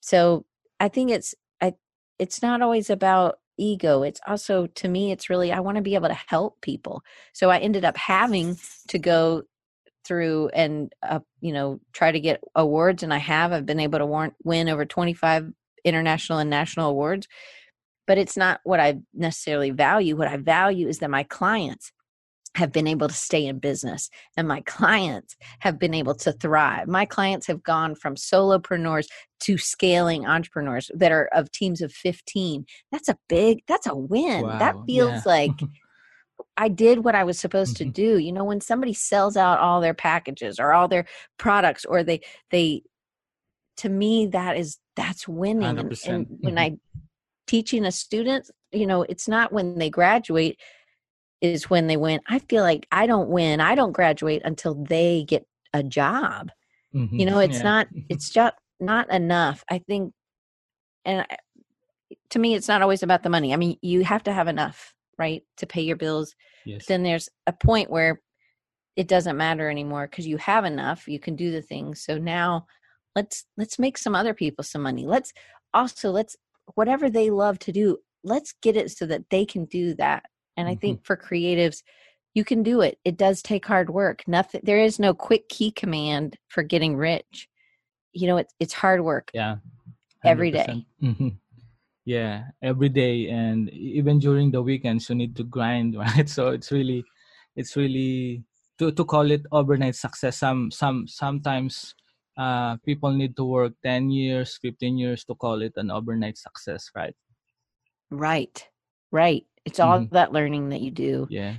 so 0.01 0.45
i 0.81 0.87
think 0.87 1.11
it's 1.11 1.35
i 1.61 1.73
it's 2.19 2.41
not 2.41 2.61
always 2.61 2.89
about 2.89 3.39
ego 3.57 4.03
it's 4.03 4.19
also 4.27 4.65
to 4.67 4.87
me 4.87 5.11
it's 5.11 5.29
really 5.29 5.51
i 5.51 5.59
want 5.59 5.75
to 5.75 5.81
be 5.81 5.95
able 5.95 6.07
to 6.07 6.17
help 6.27 6.59
people 6.61 7.01
so 7.33 7.49
i 7.49 7.59
ended 7.59 7.85
up 7.85 7.95
having 7.95 8.57
to 8.87 8.97
go 8.97 9.43
through 10.03 10.49
and 10.49 10.91
uh, 11.03 11.19
you 11.41 11.53
know 11.53 11.79
try 11.93 12.11
to 12.11 12.19
get 12.19 12.41
awards 12.55 13.03
and 13.03 13.13
i 13.13 13.17
have 13.17 13.53
i've 13.53 13.65
been 13.65 13.79
able 13.79 13.99
to 13.99 14.05
warn, 14.05 14.31
win 14.43 14.67
over 14.67 14.83
25 14.85 15.51
international 15.85 16.39
and 16.39 16.49
national 16.49 16.89
awards 16.89 17.27
but 18.07 18.17
it's 18.17 18.35
not 18.35 18.59
what 18.63 18.79
i 18.79 18.97
necessarily 19.13 19.69
value 19.69 20.15
what 20.15 20.27
i 20.27 20.37
value 20.37 20.87
is 20.87 20.99
that 20.99 21.09
my 21.09 21.23
clients 21.23 21.91
have 22.55 22.71
been 22.71 22.87
able 22.87 23.07
to 23.07 23.13
stay 23.13 23.45
in 23.45 23.59
business 23.59 24.09
and 24.35 24.47
my 24.47 24.61
clients 24.61 25.37
have 25.59 25.79
been 25.79 25.93
able 25.93 26.13
to 26.15 26.33
thrive. 26.33 26.87
My 26.87 27.05
clients 27.05 27.47
have 27.47 27.63
gone 27.63 27.95
from 27.95 28.15
solopreneurs 28.15 29.07
to 29.41 29.57
scaling 29.57 30.25
entrepreneurs 30.25 30.91
that 30.93 31.11
are 31.11 31.29
of 31.33 31.51
teams 31.51 31.81
of 31.81 31.93
15. 31.93 32.65
That's 32.91 33.07
a 33.07 33.17
big, 33.29 33.63
that's 33.67 33.87
a 33.87 33.95
win. 33.95 34.41
that 34.59 34.75
feels 34.85 35.13
yeah. 35.13 35.21
like 35.25 35.51
I 36.57 36.67
did 36.67 37.03
what 37.05 37.15
I 37.15 37.23
was 37.23 37.39
supposed 37.39 37.77
to 37.77 37.85
Mhm. 37.85 37.93
do. 37.93 38.17
You 38.17 38.33
know, 38.33 38.43
when 38.43 38.61
somebody 38.61 38.93
sells 38.93 39.37
out 39.37 39.59
all 39.59 39.79
their 39.79 39.93
packages 39.93 40.59
or 40.59 40.73
all 40.73 40.87
their 40.87 41.05
products 41.37 41.85
or 41.85 42.03
they, 42.03 42.21
they, 42.49 42.83
to 43.77 43.89
me, 43.89 44.27
that 44.27 44.57
is, 44.57 44.77
that's 44.95 45.27
winning. 45.27 45.63
And, 45.63 45.89
100%. 45.89 46.07
and 46.07 46.27
when 46.41 46.55
Mhm. 46.55 46.59
I 46.59 46.77
teaching 47.47 47.85
a 47.85 47.91
student, 47.91 48.49
you 48.71 48.85
know, 48.85 49.03
it's 49.03 49.27
not 49.27 49.51
when 49.51 49.77
they 49.77 49.89
graduate 49.89 50.59
is 51.41 51.69
when 51.69 51.87
they 51.87 51.97
win. 51.97 52.21
I 52.27 52.39
feel 52.39 52.63
like 52.63 52.87
I 52.91 53.07
don't 53.07 53.29
win. 53.29 53.59
I 53.59 53.75
don't 53.75 53.91
graduate 53.91 54.41
until 54.45 54.75
they 54.75 55.23
get 55.27 55.45
a 55.73 55.83
job. 55.83 56.51
Mhm. 56.93 57.19
You 57.19 57.25
know, 57.25 57.39
it's 57.39 57.57
Yeah. 57.57 57.63
not 57.63 57.87
it's 58.09 58.29
just 58.29 58.55
not 58.79 59.09
enough. 59.11 59.63
I 59.69 59.79
think 59.79 60.13
and 61.05 61.21
I, 61.29 61.37
to 62.29 62.39
me 62.39 62.53
it's 62.55 62.67
not 62.67 62.81
always 62.81 63.03
about 63.03 63.23
the 63.23 63.29
money. 63.29 63.53
I 63.53 63.57
mean, 63.57 63.77
you 63.81 64.03
have 64.03 64.23
to 64.23 64.33
have 64.33 64.47
enough, 64.47 64.93
right, 65.17 65.43
to 65.57 65.65
pay 65.65 65.81
your 65.81 65.95
bills. 65.95 66.35
Yes. 66.65 66.85
Then 66.85 67.03
there's 67.03 67.29
a 67.47 67.53
point 67.53 67.89
where 67.89 68.21
it 68.95 69.07
doesn't 69.07 69.37
matter 69.37 69.69
anymore 69.69 70.07
because 70.07 70.27
you 70.27 70.37
have 70.37 70.65
enough, 70.65 71.07
you 71.07 71.19
can 71.19 71.35
do 71.35 71.51
the 71.51 71.61
things. 71.61 72.03
So 72.03 72.17
now 72.17 72.67
let's 73.15 73.45
let's 73.57 73.79
make 73.79 73.97
some 73.97 74.15
other 74.15 74.33
people 74.33 74.63
some 74.63 74.81
money. 74.83 75.05
Let's 75.07 75.33
also 75.73 76.11
let's 76.11 76.35
whatever 76.75 77.09
they 77.09 77.29
love 77.29 77.57
to 77.59 77.71
do, 77.71 77.97
let's 78.23 78.53
get 78.61 78.75
it 78.77 78.91
so 78.91 79.05
that 79.07 79.29
they 79.29 79.45
can 79.45 79.65
do 79.65 79.95
that. 79.95 80.23
And 80.57 80.67
I 80.67 80.75
Mhm. 80.75 80.81
think 80.81 81.05
for 81.05 81.17
creatives, 81.17 81.83
you 82.33 82.43
can 82.45 82.63
do 82.63 82.81
it. 82.81 82.97
It 83.03 83.17
does 83.17 83.41
take 83.41 83.65
hard 83.65 83.89
work. 83.89 84.23
Nothing 84.27 84.61
there 84.63 84.79
is 84.79 84.99
no 84.99 85.13
quick 85.13 85.49
key 85.49 85.71
command 85.71 86.37
for 86.47 86.63
getting 86.63 86.95
rich. 86.95 87.47
You 88.13 88.27
know, 88.27 88.37
it's 88.37 88.53
it's 88.59 88.73
hard 88.73 89.01
work. 89.01 89.31
yeah 89.33 89.57
every 90.23 90.51
day. 90.51 90.65
100%. 90.67 90.85
Mhm. 91.01 91.37
yeah 92.05 92.49
every 92.61 92.89
day 92.89 93.29
and 93.29 93.69
even 93.69 94.17
during 94.19 94.51
the 94.51 94.61
weekends 94.61 95.09
you 95.09 95.15
need 95.15 95.35
to 95.35 95.43
grind 95.43 95.95
right 96.03 96.27
so 96.29 96.49
it's 96.49 96.71
really 96.71 97.03
it's 97.55 97.75
really 97.77 98.43
to, 98.79 98.91
to 98.91 99.05
call 99.05 99.29
it 99.31 99.43
overnight 99.51 99.95
success 99.95 100.37
some 100.37 100.71
some 100.71 101.07
sometimes 101.07 101.93
uh 102.37 102.75
people 102.85 103.11
need 103.11 103.35
to 103.35 103.43
work 103.45 103.73
10 103.83 104.09
years 104.09 104.57
15 104.61 104.97
years 104.97 105.23
to 105.25 105.35
call 105.35 105.61
it 105.61 105.73
an 105.77 105.91
overnight 105.91 106.37
success 106.37 106.89
right 106.95 107.15
Right. 108.09 108.67
Right. 109.11 109.45
It's 109.65 109.79
all 109.79 110.01
Mhm. 110.01 110.09
that 110.11 110.33
learning 110.33 110.69
that 110.69 110.81
you 110.81 110.91
do. 110.91 111.27
yeah 111.29 111.55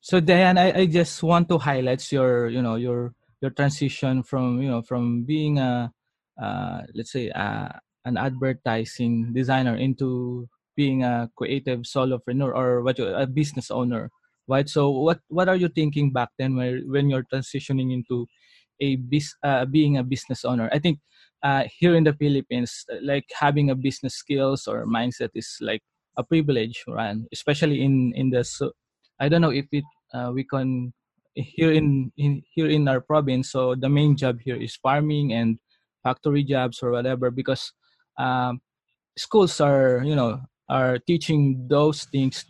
so 0.00 0.20
Diane 0.20 0.58
I, 0.58 0.82
I 0.82 0.86
just 0.86 1.22
want 1.22 1.48
to 1.50 1.58
highlight 1.58 2.02
your 2.12 2.48
you 2.48 2.62
know 2.62 2.76
your 2.76 3.14
your 3.40 3.50
transition 3.50 4.22
from 4.22 4.60
you 4.62 4.68
know 4.68 4.82
from 4.82 5.24
being 5.24 5.58
a 5.58 5.92
uh, 6.40 6.82
let's 6.94 7.12
say 7.12 7.30
uh, 7.30 7.68
an 8.04 8.16
advertising 8.16 9.32
designer 9.32 9.76
into 9.76 10.48
being 10.76 11.04
a 11.04 11.30
creative 11.36 11.80
solopreneur 11.80 12.50
or 12.54 12.82
what 12.82 12.98
you, 12.98 13.06
a 13.06 13.26
business 13.26 13.70
owner 13.70 14.10
right 14.48 14.68
so 14.68 14.90
what 14.90 15.20
what 15.28 15.48
are 15.48 15.56
you 15.56 15.68
thinking 15.68 16.10
back 16.12 16.30
then 16.38 16.56
when 16.56 16.82
when 16.90 17.10
you're 17.10 17.26
transitioning 17.32 17.92
into 17.92 18.26
a 18.80 18.96
bis, 18.96 19.34
uh, 19.44 19.64
being 19.66 19.98
a 19.98 20.02
business 20.02 20.44
owner 20.44 20.68
i 20.72 20.78
think 20.78 20.98
uh, 21.44 21.64
here 21.78 21.94
in 21.94 22.04
the 22.04 22.14
philippines 22.14 22.84
like 23.02 23.26
having 23.38 23.70
a 23.70 23.74
business 23.76 24.14
skills 24.14 24.66
or 24.66 24.86
mindset 24.86 25.30
is 25.34 25.58
like 25.60 25.82
a 26.16 26.24
privilege 26.24 26.84
right? 26.88 27.16
Especially 27.32 27.82
in 27.82 28.12
in 28.16 28.30
the 28.30 28.44
so 28.44 28.72
i 29.20 29.28
don't 29.28 29.40
know 29.42 29.52
if 29.54 29.66
it 29.72 29.84
uh, 30.14 30.30
we 30.34 30.44
can 30.44 30.92
here 31.34 31.72
in, 31.72 32.12
in 32.18 32.42
here 32.54 32.68
in 32.68 32.88
our 32.88 33.00
province 33.00 33.50
so 33.52 33.74
the 33.74 33.88
main 33.88 34.16
job 34.16 34.38
here 34.44 34.56
is 34.56 34.76
farming 34.76 35.32
and 35.32 35.58
factory 36.02 36.44
jobs 36.44 36.82
or 36.82 36.90
whatever 36.92 37.30
because 37.30 37.72
um, 38.18 38.60
schools 39.16 39.60
are 39.60 40.02
you 40.04 40.16
know 40.16 40.40
are 40.68 40.98
teaching 41.06 41.66
those 41.68 42.04
things 42.12 42.44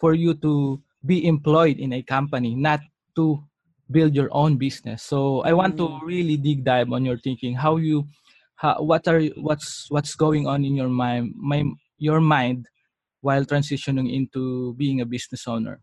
for 0.00 0.14
you 0.14 0.34
to 0.34 0.80
be 1.04 1.26
employed 1.26 1.78
in 1.78 1.92
a 1.92 2.02
company 2.02 2.54
not 2.54 2.80
to 3.16 3.42
build 3.90 4.14
your 4.14 4.28
own 4.32 4.56
business. 4.58 5.02
So 5.02 5.42
i 5.42 5.52
want 5.52 5.76
to 5.78 5.88
Mm. 5.88 6.02
really 6.02 6.36
dig 6.36 6.64
dive 6.64 6.92
on 6.92 7.04
your 7.04 7.18
thinking. 7.18 7.54
How 7.54 7.76
you 7.76 8.06
how, 8.56 8.82
what 8.82 9.06
are 9.08 9.20
you- 9.20 9.36
what's 9.38 9.86
what's 9.90 10.14
going 10.16 10.46
on 10.46 10.64
in 10.64 10.74
your 10.76 10.88
mind 10.90 11.34
my 11.36 11.64
your 11.98 12.20
mind 12.20 12.66
while 13.26 13.44
transitioning 13.52 14.08
into 14.18 14.42
being 14.82 14.98
a 15.00 15.06
business 15.14 15.42
owner 15.54 15.76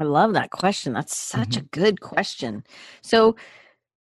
I 0.00 0.04
love 0.04 0.32
that 0.34 0.50
question. 0.62 0.92
That's 0.92 1.16
such 1.16 1.54
Mhm. 1.56 1.62
a 1.62 1.64
good 1.80 1.96
question. 2.00 2.52
So 3.02 3.34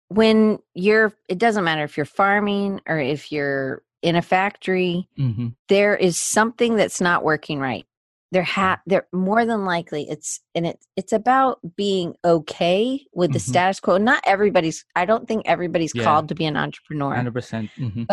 when 0.08 0.58
you're 0.74 1.12
it 1.28 1.38
doesn't 1.44 1.64
matter 1.68 1.84
if 1.84 1.96
you're 1.96 2.06
farming 2.22 2.80
or 2.90 2.98
if 2.98 3.30
you're 3.32 3.82
in 4.08 4.16
a 4.16 4.22
factory, 4.22 5.08
mm-hmm. 5.18 5.48
there 5.68 5.94
is 6.08 6.16
something 6.36 6.76
that's 6.76 7.00
not 7.08 7.24
working 7.24 7.58
right. 7.60 7.84
There 8.32 8.42
ha 8.56 8.80
there 8.86 9.06
more 9.12 9.44
than 9.50 9.64
likely 9.74 10.02
it's 10.14 10.40
and 10.54 10.66
it 10.70 10.78
it's 10.96 11.12
about 11.12 11.58
being 11.76 12.14
okay 12.24 13.06
with 13.12 13.32
the 13.32 13.38
Mhm. 13.38 13.48
status 13.50 13.80
quo. 13.80 13.98
Not 13.98 14.22
everybody's 14.34 14.84
I 14.96 15.04
don't 15.04 15.26
think 15.28 15.42
everybody's 15.46 15.94
Yeah. 15.94 16.04
called 16.04 16.28
to 16.30 16.34
be 16.34 16.46
an 16.46 16.56
entrepreneur. 16.56 17.14
100% 17.14 17.70
mm-hmm. 17.78 18.04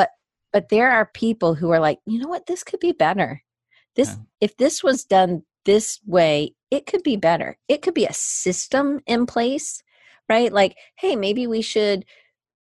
but 0.54 0.68
there 0.76 0.92
are 0.92 1.06
people 1.26 1.52
who 1.56 1.70
are 1.72 1.80
like 1.88 2.00
you 2.06 2.20
know 2.20 2.28
what 2.28 2.46
this 2.48 2.64
could 2.68 2.82
be 2.82 2.92
better 2.92 3.42
this 3.96 4.10
Yeah. 4.10 4.24
if 4.42 4.58
this 4.58 4.84
was 4.84 5.04
done 5.04 5.44
this 5.66 6.00
way 6.06 6.54
it 6.70 6.86
could 6.86 7.04
be 7.04 7.18
better 7.18 7.58
it 7.68 7.82
could 7.82 7.94
be 7.94 8.06
a 8.06 8.14
system 8.14 9.00
in 9.06 9.26
place 9.26 9.82
right 10.30 10.52
like 10.52 10.76
hey 10.98 11.16
maybe 11.16 11.48
we 11.48 11.62
should 11.62 12.06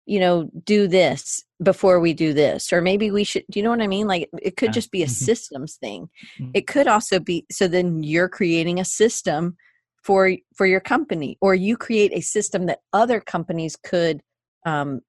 you 0.06 0.20
know 0.20 0.50
do 0.64 0.86
this 0.86 1.44
before 1.62 1.98
we 1.98 2.12
do 2.12 2.32
this 2.32 2.72
or 2.72 2.80
maybe 2.80 3.10
we 3.10 3.24
should 3.24 3.44
do 3.50 3.58
you 3.58 3.64
know 3.64 3.70
what 3.70 3.80
i 3.80 3.86
mean 3.86 4.06
like 4.06 4.28
it 4.42 4.56
could 4.56 4.68
Yeah. 4.68 4.72
just 4.72 4.90
be 4.90 5.02
a 5.02 5.06
Mhm. 5.06 5.10
systems 5.10 5.76
thing 5.76 6.08
Mhm. 6.38 6.50
it 6.54 6.66
could 6.66 6.86
also 6.86 7.18
be 7.18 7.46
so 7.50 7.66
then 7.68 8.02
you're 8.02 8.28
creating 8.28 8.78
a 8.78 8.84
system 8.84 9.56
for 10.02 10.36
for 10.54 10.66
your 10.66 10.80
company 10.80 11.38
or 11.40 11.54
you 11.54 11.76
create 11.76 12.12
a 12.12 12.20
system 12.20 12.66
that 12.66 12.80
other 12.92 13.20
companies 13.20 13.76
could 13.76 14.22
um 14.66 15.00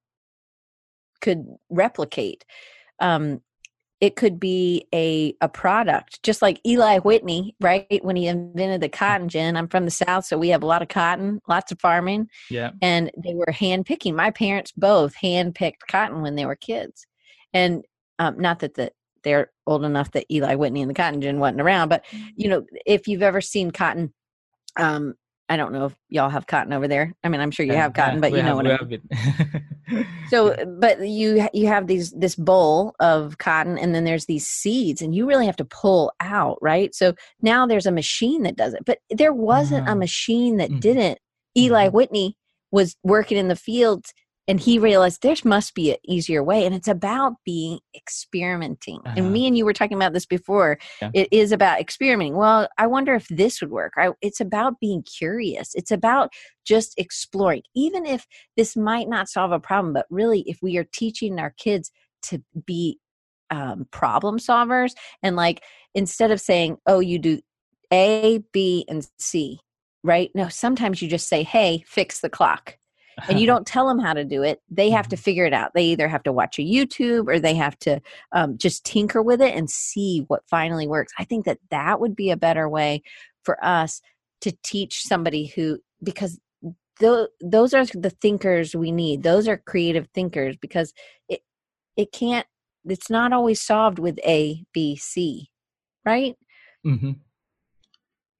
could 1.20 1.44
replicate 1.70 2.44
um 3.00 3.40
it 4.00 4.16
could 4.16 4.38
be 4.38 4.86
a 4.94 5.34
a 5.40 5.48
product 5.48 6.22
just 6.22 6.42
like 6.42 6.60
eli 6.66 6.98
whitney 6.98 7.54
right? 7.60 8.04
When 8.04 8.16
he 8.16 8.26
invented 8.26 8.80
the 8.80 8.88
cotton 8.88 9.28
gin 9.28 9.56
i'm 9.56 9.68
from 9.68 9.84
the 9.84 9.90
south 9.90 10.24
so 10.24 10.38
we 10.38 10.48
have 10.48 10.62
a 10.62 10.66
lot 10.66 10.82
of 10.82 10.88
cotton 10.88 11.40
lots 11.48 11.72
of 11.72 11.80
farming. 11.80 12.28
Yeah. 12.50 12.70
And 12.82 13.10
they 13.16 13.34
were 13.34 13.50
hand 13.52 13.86
picking 13.86 14.14
my 14.14 14.30
parents 14.30 14.72
both 14.72 15.14
hand 15.14 15.54
picked 15.54 15.86
cotton 15.86 16.22
when 16.22 16.36
they 16.36 16.46
were 16.46 16.56
kids. 16.56 17.06
And 17.52 17.84
um, 18.18 18.38
not 18.38 18.60
that 18.60 18.74
the, 18.74 18.92
they're 19.24 19.50
old 19.66 19.84
enough 19.84 20.12
that 20.12 20.26
eli 20.30 20.54
whitney 20.54 20.82
and 20.82 20.90
the 20.90 20.94
cotton 20.94 21.20
gin 21.20 21.40
wasn't 21.40 21.60
around 21.60 21.88
but 21.88 22.04
you 22.36 22.48
know 22.48 22.64
if 22.84 23.08
you've 23.08 23.22
ever 23.22 23.40
seen 23.40 23.70
cotton 23.70 24.12
um, 24.78 25.14
I 25.48 25.56
don't 25.56 25.72
know 25.72 25.86
if 25.86 25.94
y'all 26.08 26.28
have 26.28 26.46
cotton 26.48 26.72
over 26.72 26.88
there. 26.88 27.14
I 27.22 27.28
mean, 27.28 27.40
I'm 27.40 27.50
sure 27.52 27.64
you 27.64 27.74
have 27.74 27.92
cotton, 27.94 28.20
but 28.20 28.32
you 28.32 28.38
know 28.38 28.56
have- 28.58 28.66
what 28.66 28.66
I 28.66 28.84
mean. 28.84 29.64
So, 30.30 30.56
but 30.80 31.06
you 31.06 31.48
you 31.52 31.68
have 31.68 31.86
these 31.86 32.10
this 32.10 32.34
bowl 32.34 32.96
of 32.98 33.38
cotton, 33.38 33.78
and 33.78 33.94
then 33.94 34.02
there's 34.02 34.26
these 34.26 34.44
seeds, 34.44 35.00
and 35.00 35.14
you 35.14 35.24
really 35.28 35.46
have 35.46 35.54
to 35.56 35.64
pull 35.64 36.12
out, 36.18 36.58
right? 36.60 36.92
So 36.92 37.14
now 37.40 37.64
there's 37.66 37.86
a 37.86 37.92
machine 37.92 38.42
that 38.42 38.56
does 38.56 38.74
it, 38.74 38.84
but 38.84 38.98
there 39.10 39.32
wasn't 39.32 39.88
Ah. 39.88 39.92
a 39.92 39.94
machine 39.94 40.56
that 40.56 40.70
Mhm. 40.70 40.80
didn't. 40.80 41.18
Eli 41.56 41.86
Mhm. 41.88 41.92
Whitney 41.92 42.36
was 42.72 42.96
working 43.04 43.38
in 43.38 43.46
the 43.46 43.54
fields, 43.54 44.12
and 44.48 44.60
he 44.60 44.78
realized 44.78 45.22
there 45.22 45.34
must 45.44 45.74
be 45.74 45.90
an 45.90 45.98
easier 46.04 46.42
way, 46.42 46.64
and 46.64 46.74
it's 46.74 46.88
about 46.88 47.34
being 47.44 47.80
experimenting. 47.94 49.00
Uh-huh. 49.04 49.14
And 49.16 49.32
me 49.32 49.46
and 49.46 49.56
you 49.56 49.64
were 49.64 49.72
talking 49.72 49.96
about 49.96 50.12
this 50.12 50.26
before. 50.26 50.78
Yeah. 51.02 51.10
It 51.14 51.28
is 51.32 51.52
about 51.52 51.80
experimenting. 51.80 52.36
Well, 52.36 52.68
I 52.78 52.86
wonder 52.86 53.14
if 53.14 53.26
this 53.28 53.60
would 53.60 53.70
work. 53.70 53.94
I, 53.96 54.10
it's 54.22 54.40
about 54.40 54.80
being 54.80 55.02
curious. 55.02 55.74
It's 55.74 55.90
about 55.90 56.30
just 56.64 56.94
exploring, 56.98 57.62
even 57.74 58.06
if 58.06 58.26
this 58.56 58.76
might 58.76 59.08
not 59.08 59.28
solve 59.28 59.52
a 59.52 59.60
problem 59.60 59.92
but 59.92 60.06
really 60.10 60.40
if 60.42 60.58
we 60.62 60.76
are 60.76 60.86
teaching 60.92 61.38
our 61.38 61.54
kids 61.56 61.90
to 62.22 62.42
be 62.66 62.98
um, 63.50 63.86
problem 63.90 64.38
solvers 64.38 64.92
and 65.22 65.36
like 65.36 65.62
instead 65.94 66.30
of 66.30 66.40
saying 66.40 66.76
oh 66.86 66.98
you 66.98 67.18
do 67.18 67.40
a 67.92 68.42
b 68.52 68.84
and 68.88 69.08
c 69.18 69.60
right 70.02 70.30
no 70.34 70.48
sometimes 70.48 71.00
you 71.00 71.08
just 71.08 71.28
say 71.28 71.44
hey 71.44 71.84
fix 71.86 72.20
the 72.20 72.28
clock 72.28 72.76
and 73.28 73.38
you 73.38 73.46
don't 73.46 73.66
tell 73.66 73.86
them 73.88 73.98
how 73.98 74.12
to 74.12 74.24
do 74.24 74.42
it 74.42 74.60
they 74.70 74.90
have 74.90 75.08
to 75.08 75.16
figure 75.16 75.44
it 75.46 75.52
out 75.52 75.72
they 75.74 75.84
either 75.84 76.08
have 76.08 76.22
to 76.22 76.32
watch 76.32 76.58
a 76.58 76.62
youtube 76.62 77.28
or 77.28 77.38
they 77.38 77.54
have 77.54 77.78
to 77.78 78.00
um, 78.32 78.56
just 78.58 78.84
tinker 78.84 79.22
with 79.22 79.40
it 79.40 79.54
and 79.54 79.70
see 79.70 80.24
what 80.28 80.42
finally 80.48 80.86
works 80.86 81.12
i 81.18 81.24
think 81.24 81.44
that 81.44 81.58
that 81.70 82.00
would 82.00 82.14
be 82.14 82.30
a 82.30 82.36
better 82.36 82.68
way 82.68 83.02
for 83.42 83.62
us 83.64 84.00
to 84.40 84.52
teach 84.62 85.02
somebody 85.02 85.46
who 85.46 85.78
because 86.02 86.38
tho- 87.00 87.28
those 87.40 87.74
are 87.74 87.84
the 87.86 88.10
thinkers 88.10 88.74
we 88.74 88.92
need 88.92 89.22
those 89.22 89.48
are 89.48 89.56
creative 89.56 90.08
thinkers 90.14 90.56
because 90.56 90.92
it 91.28 91.40
it 91.96 92.12
can't 92.12 92.46
it's 92.84 93.10
not 93.10 93.32
always 93.32 93.60
solved 93.60 93.98
with 93.98 94.18
a 94.26 94.64
b 94.72 94.96
c 94.96 95.50
right 96.04 96.36
Mhm. 96.84 97.16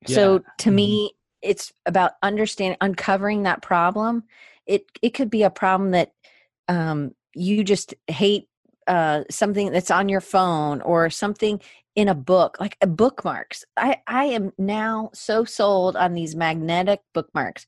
so 0.07 0.35
Yeah. 0.35 0.39
to 0.59 0.71
Mhm. 0.71 0.75
me 0.75 1.13
it's 1.43 1.73
about 1.87 2.13
understanding 2.23 2.79
uncovering 2.81 3.43
that 3.45 3.63
problem 3.63 4.25
it 4.67 4.85
it 5.03 5.11
could 5.11 5.31
be 5.31 5.43
a 5.43 5.51
problem 5.51 5.91
that 5.93 6.13
um 6.69 7.13
you 7.35 7.63
just 7.65 7.95
hate 8.09 8.49
uh 8.87 9.23
something 9.31 9.71
that's 9.71 9.91
on 9.91 10.09
your 10.09 10.21
phone 10.21 10.81
or 10.83 11.11
something 11.11 11.61
in 11.95 12.09
a 12.09 12.15
book 12.15 12.57
like 12.61 12.77
uh, 12.83 12.87
bookmarks 12.87 13.65
i 13.77 13.97
i 14.07 14.25
am 14.25 14.53
now 14.59 15.11
so 15.13 15.45
sold 15.45 15.97
on 15.97 16.15
these 16.15 16.37
magnetic 16.37 17.01
bookmarks 17.15 17.67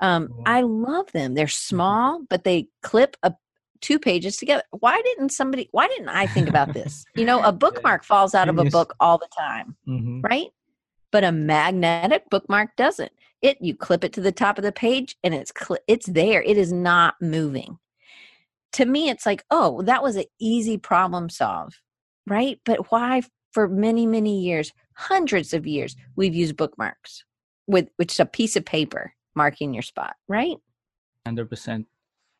um 0.00 0.28
Cool. 0.28 0.42
i 0.46 0.60
love 0.62 1.10
them 1.12 1.34
they're 1.34 1.48
small 1.48 2.22
but 2.28 2.44
they 2.44 2.68
clip 2.82 3.16
a 3.22 3.32
two 3.80 3.98
pages 3.98 4.36
together 4.36 4.62
why 4.70 5.00
didn't 5.02 5.30
somebody 5.30 5.68
why 5.72 5.86
didn't 5.88 6.08
i 6.08 6.26
think 6.26 6.48
about 6.48 6.72
this 6.72 7.04
you 7.14 7.24
know 7.24 7.42
a 7.42 7.52
bookmark 7.62 8.04
falls 8.04 8.34
out 8.34 8.48
of 8.48 8.58
a 8.58 8.64
book 8.64 8.94
all 9.00 9.18
the 9.18 9.28
time 9.36 9.76
Mhm. 9.86 10.22
right? 10.22 10.48
But 11.12 11.24
a 11.24 11.30
magnetic 11.32 12.28
bookmark 12.30 12.74
doesn't. 12.76 13.12
It 13.44 13.58
you 13.60 13.76
clip 13.76 14.02
it 14.04 14.12
to 14.14 14.22
the 14.22 14.32
top 14.32 14.56
of 14.56 14.64
the 14.64 14.72
page 14.72 15.16
and 15.22 15.34
it's 15.34 15.52
cl- 15.56 15.84
it's 15.86 16.06
there. 16.06 16.42
It 16.42 16.56
is 16.56 16.72
not 16.72 17.14
moving. 17.20 17.78
To 18.72 18.86
me 18.86 19.10
it's 19.10 19.26
like, 19.26 19.44
"Oh, 19.50 19.82
that 19.82 20.02
was 20.02 20.16
an 20.16 20.24
easy 20.40 20.78
problem 20.78 21.28
solve." 21.28 21.74
Right? 22.26 22.58
But 22.64 22.90
why 22.90 23.22
for 23.52 23.68
many 23.68 24.06
many 24.06 24.40
years, 24.40 24.72
hundreds 24.96 25.52
of 25.52 25.66
years, 25.66 25.94
we've 26.16 26.34
used 26.34 26.56
bookmarks 26.56 27.24
with 27.66 27.88
which 27.96 28.12
is 28.12 28.20
a 28.20 28.26
piece 28.26 28.56
of 28.56 28.64
paper 28.64 29.12
marking 29.34 29.74
your 29.74 29.82
spot, 29.82 30.16
right? 30.26 30.56
Hundred 31.26 31.50
percent. 31.50 31.86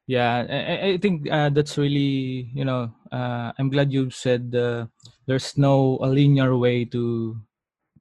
Yeah, 0.07 0.45
I, 0.49 0.89
I- 0.95 0.99
think 0.99 1.31
uh, 1.31 1.51
that's 1.51 1.77
really 1.77 2.49
you 2.55 2.65
know. 2.65 2.93
Uh, 3.13 3.53
I'm 3.59 3.69
glad 3.69 3.93
you 3.93 4.09
said 4.09 4.55
uh, 4.57 4.87
there's 5.27 5.57
no 5.59 5.99
a 6.01 6.09
linear 6.09 6.57
way 6.57 6.85
to 6.97 7.37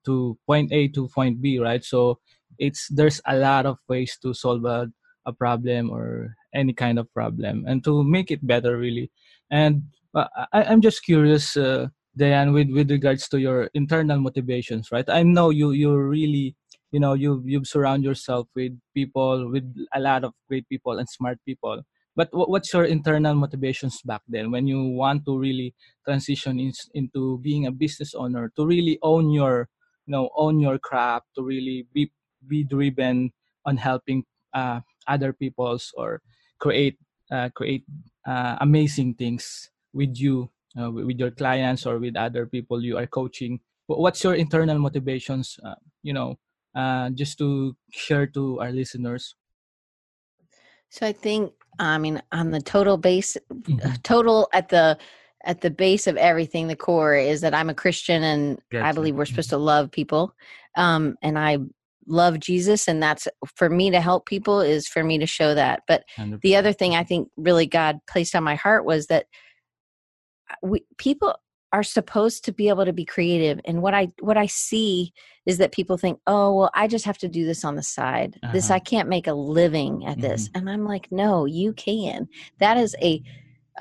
to 0.06 0.38
point 0.48 0.72
A 0.72 0.88
to 0.96 1.08
point 1.08 1.42
B, 1.42 1.60
right? 1.60 1.84
So 1.84 2.20
it's 2.60 2.88
there's 2.90 3.22
a 3.28 3.36
lot 3.38 3.66
of 3.66 3.78
ways 3.88 4.18
to 4.22 4.34
solve 4.34 4.66
a, 4.66 4.92
a 5.26 5.34
problem 5.34 5.90
or 5.90 6.36
any 6.54 6.74
kind 6.74 7.00
of 7.00 7.12
problem 7.14 7.66
and 7.68 7.84
to 7.84 8.04
make 8.04 8.32
it 8.32 8.46
better, 8.46 8.78
really. 8.78 9.12
And 9.52 9.84
uh, 10.16 10.28
I, 10.52 10.64
I'm 10.66 10.82
just 10.82 11.04
curious, 11.04 11.58
uh, 11.58 11.88
Diane, 12.16 12.54
with 12.54 12.70
with 12.70 12.92
regards 12.92 13.28
to 13.30 13.40
your 13.40 13.70
internal 13.74 14.20
motivations, 14.20 14.92
right? 14.92 15.08
I 15.10 15.24
know 15.24 15.50
you 15.50 15.72
you 15.72 15.96
really 15.98 16.56
you 16.92 17.00
know 17.00 17.14
you 17.14 17.42
you 17.46 17.64
surround 17.66 18.04
yourself 18.04 18.48
with 18.56 18.74
people 18.94 19.50
with 19.50 19.66
a 19.94 20.00
lot 20.00 20.24
of 20.24 20.34
great 20.48 20.68
people 20.70 21.00
and 21.00 21.10
smart 21.10 21.40
people 21.46 21.82
but 22.16 22.30
wh- 22.32 22.50
what's 22.50 22.72
your 22.74 22.86
internal 22.86 23.34
motivations 23.34 24.02
back 24.06 24.22
then 24.28 24.52
when 24.52 24.68
you 24.68 24.82
want 24.94 25.26
to 25.26 25.38
really 25.38 25.74
transition 26.06 26.60
in, 26.60 26.72
into 26.94 27.40
being 27.40 27.66
a 27.66 27.72
business 27.72 28.14
owner 28.14 28.52
to 28.56 28.66
really 28.66 29.00
own 29.02 29.30
your 29.32 29.68
you 30.06 30.12
know 30.12 30.30
own 30.36 30.60
your 30.60 30.78
craft 30.78 31.26
to 31.36 31.42
really 31.44 31.88
be 31.94 32.12
be 32.48 32.64
driven 32.64 33.32
on 33.66 33.78
helping 33.78 34.24
uh, 34.54 34.82
other 35.08 35.34
people's 35.34 35.92
or 35.98 36.22
create 36.60 36.98
uh, 37.32 37.50
create 37.56 37.84
uh, 38.28 38.58
amazing 38.62 39.14
things 39.16 39.70
with 39.94 40.16
you 40.18 40.50
uh, 40.80 40.92
with 40.92 41.20
your 41.20 41.32
clients 41.32 41.86
or 41.86 42.00
with 42.00 42.16
other 42.16 42.46
people 42.46 42.84
you 42.84 42.98
are 42.98 43.08
coaching. 43.08 43.60
What's 43.88 44.24
your 44.24 44.36
internal 44.36 44.80
motivations 44.80 45.60
uh, 45.64 45.76
you 46.04 46.14
know 46.14 46.38
uh, 46.76 47.10
just 47.12 47.38
to 47.40 47.76
share 47.92 48.28
to 48.28 48.60
our 48.60 48.72
listeners? 48.72 49.36
So 50.90 51.08
I 51.08 51.14
think 51.14 51.54
I 51.80 51.98
mean 51.98 52.22
on 52.32 52.52
the 52.52 52.62
total 52.62 52.98
base 52.98 53.38
Mhm. 53.52 54.04
total 54.04 54.48
at 54.54 54.70
the 54.70 54.98
at 55.46 55.62
the 55.62 55.72
base 55.72 56.08
of 56.08 56.16
everything 56.18 56.68
the 56.68 56.76
core 56.76 57.16
is 57.16 57.42
that 57.42 57.54
i'm 57.54 57.70
a 57.70 57.74
christian 57.74 58.24
and 58.24 58.62
i 58.82 58.92
believe 58.94 59.16
we're 59.16 59.26
supposed 59.26 59.50
to 59.50 59.58
love 59.58 59.92
people 59.92 60.34
um 60.78 61.18
and 61.22 61.38
i 61.38 61.58
love 62.08 62.40
jesus 62.40 62.88
and 62.88 63.02
that's 63.02 63.28
for 63.56 63.70
me 63.70 63.90
to 63.92 64.02
help 64.02 64.26
people 64.26 64.62
is 64.62 64.88
for 64.88 65.04
me 65.04 65.18
to 65.18 65.26
show 65.26 65.54
that 65.54 65.82
but 65.88 66.04
100%. 66.18 66.42
the 66.42 66.56
other 66.56 66.74
thing 66.74 66.96
i 66.96 67.04
think 67.04 67.30
really 67.38 67.66
god 67.66 68.00
placed 68.10 68.36
on 68.36 68.44
my 68.44 68.56
heart 68.56 68.86
was 68.86 69.08
that 69.08 69.26
uh, 70.50 70.56
we 70.64 70.84
people 70.98 71.36
are 71.72 71.84
supposed 71.84 72.46
to 72.46 72.52
be 72.52 72.70
able 72.70 72.86
to 72.86 72.94
be 72.94 73.04
creative 73.06 73.60
and 73.66 73.82
what 73.82 73.94
i 73.94 74.08
what 74.20 74.38
i 74.38 74.46
see 74.46 75.12
is 75.46 75.58
that 75.58 75.72
people 75.72 75.98
think 75.98 76.20
oh 76.28 76.54
well 76.56 76.72
i 76.76 76.88
just 76.88 77.06
have 77.06 77.18
to 77.18 77.28
do 77.28 77.46
this 77.46 77.66
on 77.66 77.76
the 77.76 77.84
side 77.84 78.40
this 78.54 78.66
Uh-huh. 78.70 78.76
i 78.76 78.80
can't 78.80 79.10
make 79.10 79.26
a 79.28 79.34
living 79.34 80.06
at 80.06 80.22
this 80.22 80.50
and 80.56 80.70
i'm 80.70 80.86
like 80.86 81.08
no 81.12 81.46
you 81.46 81.74
can 81.74 82.28
that 82.60 82.78
is 82.78 82.96
a 83.02 83.22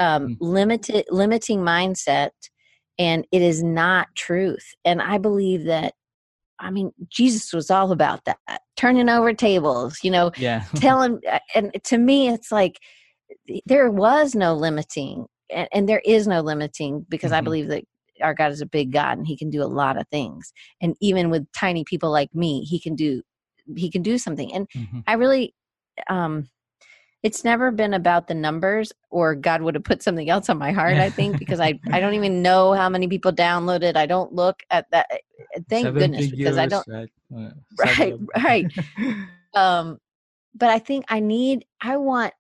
um, 0.01 0.29
Mm. 0.29 0.37
limited 0.41 1.05
limiting 1.11 1.61
mindset 1.61 2.31
and 2.99 3.27
it 3.31 3.43
is 3.43 3.63
not 3.63 4.09
truth 4.17 4.75
and 4.87 5.03
i 5.03 5.19
believe 5.19 5.65
that 5.65 5.93
i 6.63 6.71
mean 6.71 6.91
jesus 7.09 7.53
was 7.53 7.71
all 7.71 7.93
about 7.93 8.25
that 8.25 8.39
turning 8.77 9.09
over 9.09 9.33
tables 9.35 9.99
you 10.03 10.11
know 10.11 10.31
yeah 10.39 10.65
telling 10.77 11.21
uh, 11.31 11.39
and 11.55 11.73
to 11.85 11.99
me 11.99 12.29
it's 12.29 12.51
like 12.51 12.79
there 13.67 13.91
was 13.91 14.35
no 14.35 14.55
limiting 14.55 15.27
and, 15.51 15.69
and 15.73 15.89
there 15.89 16.03
is 16.05 16.27
no 16.27 16.41
limiting 16.41 17.05
because 17.09 17.33
i 17.33 17.41
Mhm. 17.41 17.45
believe 17.45 17.69
that 17.69 17.85
our 18.23 18.35
god 18.35 18.53
is 18.53 18.61
a 18.61 18.67
big 18.67 18.93
god 18.93 19.19
and 19.19 19.27
he 19.27 19.37
can 19.37 19.51
do 19.51 19.63
a 19.63 19.65
lot 19.65 19.97
of 19.99 20.07
things 20.09 20.53
and 20.81 20.95
even 21.01 21.31
with 21.31 21.51
tiny 21.53 21.85
people 21.85 22.11
like 22.11 22.35
me 22.35 22.63
he 22.63 22.79
can 22.81 22.95
do 22.95 23.23
he 23.77 23.91
can 23.91 24.03
do 24.03 24.19
something 24.19 24.53
and 24.53 24.69
Mhm. 24.75 25.05
i 25.07 25.15
really 25.15 25.55
um 26.09 26.49
it's 27.23 27.45
never 27.45 27.71
been 27.71 27.95
about 27.95 28.27
the 28.27 28.35
numbers 28.35 28.93
or 29.11 29.35
god 29.35 29.63
would 29.63 29.75
have 29.75 29.85
put 29.85 30.03
something 30.03 30.29
else 30.29 30.49
on 30.49 30.59
my 30.59 30.73
heart 30.73 30.97
i 30.99 31.11
think 31.11 31.39
because 31.39 31.61
i 31.61 31.79
i 31.93 32.01
don't 32.01 32.15
even 32.15 32.43
know 32.49 32.73
how 32.73 32.89
many 32.89 33.09
people 33.09 33.33
downloaded. 33.33 33.97
I 33.97 34.07
don't 34.07 34.33
look 34.33 34.63
at 34.71 34.87
that 34.91 35.09
thank 35.69 35.87
Seven 35.87 35.99
goodness 35.99 36.31
because 36.31 36.59
i 36.59 36.67
don't 36.67 36.87
right? 36.89 37.11
Uh, 37.35 37.51
Right, 37.99 38.15
right. 38.45 38.73
um 39.55 39.99
but 40.55 40.71
i 40.71 40.79
think 40.79 41.05
i 41.09 41.21
need 41.21 41.65
i 41.81 41.97
want 41.97 42.33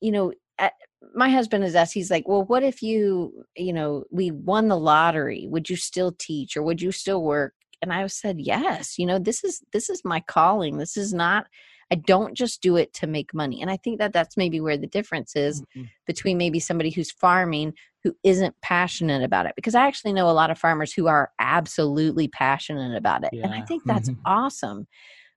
you 0.00 0.12
know 0.12 0.32
uh, 0.58 0.70
my 1.14 1.28
husband 1.30 1.64
has 1.64 1.74
asked 1.74 1.94
he's 1.94 2.10
like 2.10 2.28
well 2.28 2.44
what 2.44 2.62
if 2.62 2.82
you 2.82 3.44
you 3.56 3.72
know 3.72 4.04
we 4.10 4.30
won 4.30 4.68
the 4.68 4.76
lottery 4.76 5.46
would 5.48 5.68
you 5.70 5.76
still 5.76 6.12
teach 6.18 6.56
or 6.56 6.62
would 6.62 6.80
you 6.82 6.92
still 6.92 7.22
work? 7.22 7.54
And 7.82 7.92
i 7.94 8.06
said 8.08 8.40
yes 8.40 8.98
you 8.98 9.06
know 9.06 9.18
this 9.18 9.42
is 9.42 9.62
this 9.72 9.88
is 9.88 10.04
my 10.04 10.20
calling. 10.20 10.76
This 10.76 10.98
is 10.98 11.14
not 11.14 11.46
i 11.90 11.94
don't 11.94 12.34
just 12.34 12.62
do 12.62 12.76
it 12.76 12.92
to 12.92 13.06
make 13.06 13.32
money 13.34 13.60
and 13.60 13.70
i 13.70 13.76
think 13.76 13.98
that 13.98 14.12
that's 14.12 14.36
maybe 14.36 14.60
where 14.60 14.76
the 14.76 14.86
difference 14.86 15.34
is 15.36 15.62
Mhm. 15.76 15.88
between 16.06 16.38
maybe 16.38 16.60
somebody 16.60 16.90
who's 16.90 17.10
farming 17.10 17.72
who 18.02 18.14
isn't 18.24 18.54
passionate 18.62 19.22
about 19.22 19.46
it 19.46 19.52
because 19.56 19.74
i 19.74 19.86
actually 19.86 20.12
know 20.12 20.28
a 20.28 20.32
lot 20.32 20.50
of 20.50 20.58
farmers 20.58 20.92
who 20.92 21.06
are 21.06 21.30
absolutely 21.38 22.28
passionate 22.28 22.96
about 22.96 23.24
it 23.24 23.30
and 23.42 23.54
i 23.54 23.60
think 23.62 23.82
that's 23.86 24.08
Mhm. 24.10 24.16
awesome 24.24 24.86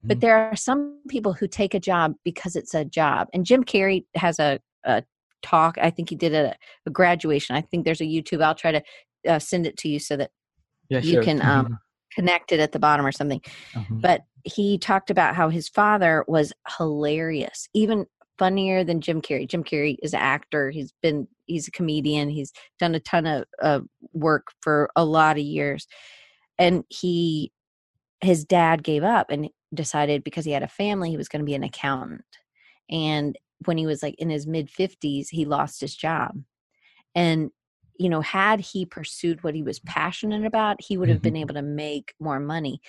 but 0.07 0.17
Mhm. 0.17 0.21
there 0.21 0.37
are 0.51 0.55
some 0.55 0.99
people 1.07 1.33
who 1.33 1.47
take 1.47 1.73
a 1.73 1.79
job 1.79 2.13
because 2.23 2.55
it's 2.55 2.73
a 2.73 2.85
job 2.85 3.27
and 3.33 3.45
jim 3.45 3.63
carrey 3.63 4.05
has 4.15 4.39
a, 4.39 4.59
a 4.85 5.03
talk 5.41 5.77
i 5.81 5.89
think 5.89 6.09
he 6.09 6.15
did 6.15 6.33
a, 6.33 6.55
a 6.85 6.89
graduation 6.89 7.55
i 7.55 7.61
think 7.61 7.83
there's 7.85 8.01
a 8.01 8.05
youtube 8.05 8.41
i'll 8.43 8.55
try 8.55 8.71
to 8.71 8.81
uh, 9.27 9.39
send 9.39 9.65
it 9.65 9.77
to 9.77 9.87
you 9.89 9.99
so 9.99 10.15
that 10.17 10.31
yeah, 10.89 10.99
you 10.99 11.15
sure. 11.15 11.23
can, 11.23 11.41
um, 11.41 11.79
connect 12.13 12.51
it 12.51 12.59
at 12.59 12.71
the 12.71 12.79
bottom 12.79 13.05
or 13.05 13.11
something 13.11 13.41
Mhm. 13.75 14.01
but 14.01 14.21
he 14.43 14.77
talked 14.77 15.09
about 15.09 15.35
how 15.35 15.49
his 15.49 15.69
father 15.69 16.25
was 16.27 16.53
hilarious, 16.77 17.67
even 17.73 18.05
funnier 18.37 18.83
than 18.83 19.01
Jim 19.01 19.21
Carrey. 19.21 19.47
Jim 19.47 19.63
Carrey 19.63 19.95
is 20.01 20.13
an 20.13 20.19
actor. 20.19 20.69
He's 20.69 20.93
been 21.01 21.27
he's 21.45 21.67
a 21.67 21.71
comedian. 21.71 22.29
He's 22.29 22.51
done 22.79 22.95
a 22.95 22.99
ton 22.99 23.25
of 23.25 23.45
uh, 23.61 23.81
work 24.13 24.47
for 24.61 24.89
a 24.95 25.05
lot 25.05 25.37
of 25.37 25.43
years, 25.43 25.87
and 26.57 26.83
he 26.89 27.51
his 28.21 28.45
dad 28.45 28.83
gave 28.83 29.03
up 29.03 29.29
and 29.29 29.49
decided 29.73 30.23
because 30.23 30.45
he 30.45 30.51
had 30.51 30.63
a 30.63 30.67
family 30.67 31.09
he 31.09 31.17
was 31.17 31.29
going 31.29 31.41
to 31.41 31.45
be 31.45 31.55
an 31.55 31.63
accountant. 31.63 32.23
And 32.89 33.37
when 33.65 33.77
he 33.77 33.85
was 33.85 34.03
like 34.03 34.15
in 34.17 34.29
his 34.29 34.45
mid 34.47 34.69
fifties, 34.69 35.29
he 35.29 35.45
lost 35.45 35.81
his 35.81 35.95
job, 35.95 36.41
and 37.15 37.51
you 37.99 38.09
know 38.09 38.21
had 38.21 38.59
he 38.59 38.85
pursued 38.85 39.43
what 39.43 39.55
he 39.55 39.63
was 39.63 39.79
passionate 39.79 40.45
about 40.45 40.81
he 40.81 40.97
would 40.97 41.09
have 41.09 41.21
been 41.21 41.35
Mm-hmm. 41.35 41.41
able 41.41 41.53
to 41.53 41.61
make 41.61 42.13
more 42.19 42.39
money 42.39 42.81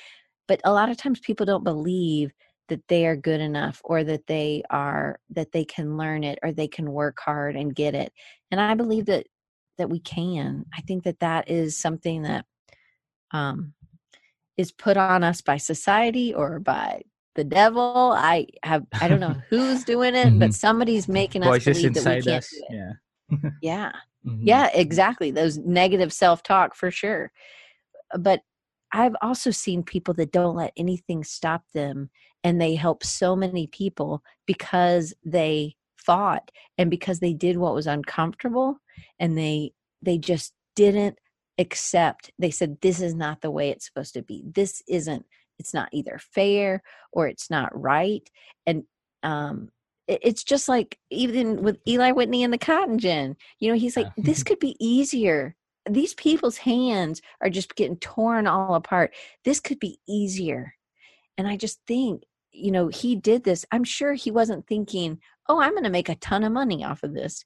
but 0.48 0.60
a 0.64 0.72
lot 0.72 0.90
of 0.90 0.96
times 0.96 1.20
people 1.20 1.46
don't 1.46 1.64
believe 1.64 2.32
that 2.68 2.80
they 2.88 3.06
are 3.06 3.16
good 3.16 3.40
enough 3.40 3.80
or 3.84 4.04
that 4.04 4.26
they 4.26 4.62
are 4.70 5.18
that 5.30 5.52
they 5.52 5.64
can 5.64 5.96
learn 5.96 6.24
it 6.24 6.38
or 6.42 6.52
they 6.52 6.68
can 6.68 6.90
work 6.92 7.18
hard 7.24 7.56
and 7.56 7.74
get 7.74 7.94
it 7.94 8.12
and 8.50 8.60
i 8.60 8.74
believe 8.74 9.06
that 9.06 9.26
that 9.78 9.90
we 9.90 10.00
can 10.00 10.64
i 10.76 10.80
think 10.82 11.04
that 11.04 11.20
that 11.20 11.48
is 11.50 11.78
something 11.78 12.22
that 12.22 12.44
um 13.32 13.74
is 14.56 14.72
put 14.72 14.96
on 14.96 15.24
us 15.24 15.40
by 15.40 15.56
society 15.56 16.32
or 16.34 16.58
by 16.60 17.02
the 17.34 17.44
devil 17.44 18.12
i 18.16 18.46
have 18.62 18.84
i 19.00 19.08
don't 19.08 19.20
know 19.20 19.36
who's 19.50 19.84
doing 19.84 20.14
it 20.14 20.38
but 20.38 20.50
Mhm. 20.50 20.54
somebody's 20.54 21.08
making 21.08 21.42
us 21.42 21.50
Voices 21.50 21.66
believe 21.74 21.94
that 21.94 22.04
we 22.04 22.16
can't 22.16 22.44
us. 22.44 22.50
do 22.52 22.64
it 22.70 22.74
Yeah. 22.74 22.92
yeah 23.60 23.92
Mhm. 24.26 24.40
yeah, 24.42 24.70
exactly. 24.74 25.30
Those 25.30 25.58
negative 25.58 26.12
self 26.12 26.42
talk 26.42 26.74
for 26.74 26.90
sure. 26.90 27.30
But 28.18 28.40
I've 28.94 29.16
also 29.20 29.50
seen 29.50 29.82
people 29.82 30.14
that 30.14 30.30
don't 30.30 30.54
let 30.54 30.72
anything 30.76 31.24
stop 31.24 31.64
them 31.74 32.10
and 32.44 32.60
they 32.60 32.76
help 32.76 33.02
so 33.02 33.34
many 33.34 33.66
people 33.66 34.22
because 34.46 35.12
they 35.24 35.74
fought 35.96 36.50
and 36.78 36.90
because 36.90 37.18
they 37.18 37.32
did 37.32 37.56
what 37.56 37.74
was 37.74 37.88
uncomfortable 37.88 38.78
and 39.18 39.36
they 39.36 39.72
they 40.00 40.16
just 40.16 40.52
didn't 40.76 41.18
accept 41.58 42.30
they 42.38 42.50
said 42.50 42.76
this 42.82 43.00
is 43.00 43.14
not 43.14 43.40
the 43.40 43.50
way 43.50 43.70
it's 43.70 43.86
supposed 43.86 44.14
to 44.14 44.22
be 44.22 44.44
this 44.46 44.80
isn't 44.88 45.24
it's 45.58 45.74
not 45.74 45.88
either 45.92 46.18
fair 46.20 46.82
or 47.12 47.26
it's 47.26 47.50
not 47.50 47.70
right 47.80 48.28
and 48.66 48.84
um 49.24 49.70
it- 50.06 50.20
it's 50.22 50.44
just 50.44 50.68
like 50.68 50.98
even 51.10 51.62
with 51.62 51.78
Eli 51.88 52.12
Whitney 52.12 52.44
and 52.44 52.52
the 52.52 52.58
cotton 52.58 52.98
gin 52.98 53.36
you 53.58 53.70
know 53.70 53.78
he's 53.78 53.96
like 53.96 54.08
Yeah. 54.16 54.24
this 54.24 54.42
could 54.44 54.58
be 54.60 54.76
easier 54.78 55.56
these 55.88 56.14
people's 56.14 56.56
hands 56.56 57.20
are 57.40 57.50
just 57.50 57.74
getting 57.76 57.96
torn 57.96 58.46
all 58.46 58.74
apart. 58.74 59.14
This 59.44 59.60
could 59.60 59.78
be 59.78 59.98
easier. 60.08 60.74
And 61.36 61.48
i 61.48 61.56
just 61.56 61.80
think 61.86 62.22
you 62.52 62.70
know 62.70 62.88
he 62.88 63.16
did 63.16 63.44
this. 63.44 63.66
I'm 63.72 63.84
sure 63.84 64.14
he 64.14 64.30
wasn't 64.30 64.66
thinking 64.66 65.18
oh 65.48 65.60
i'm 65.60 65.72
going 65.72 65.84
to 65.84 65.90
make 65.90 66.08
a 66.08 66.14
ton 66.16 66.44
of 66.44 66.52
money 66.52 66.84
off 66.84 67.02
of 67.02 67.14
this. 67.14 67.44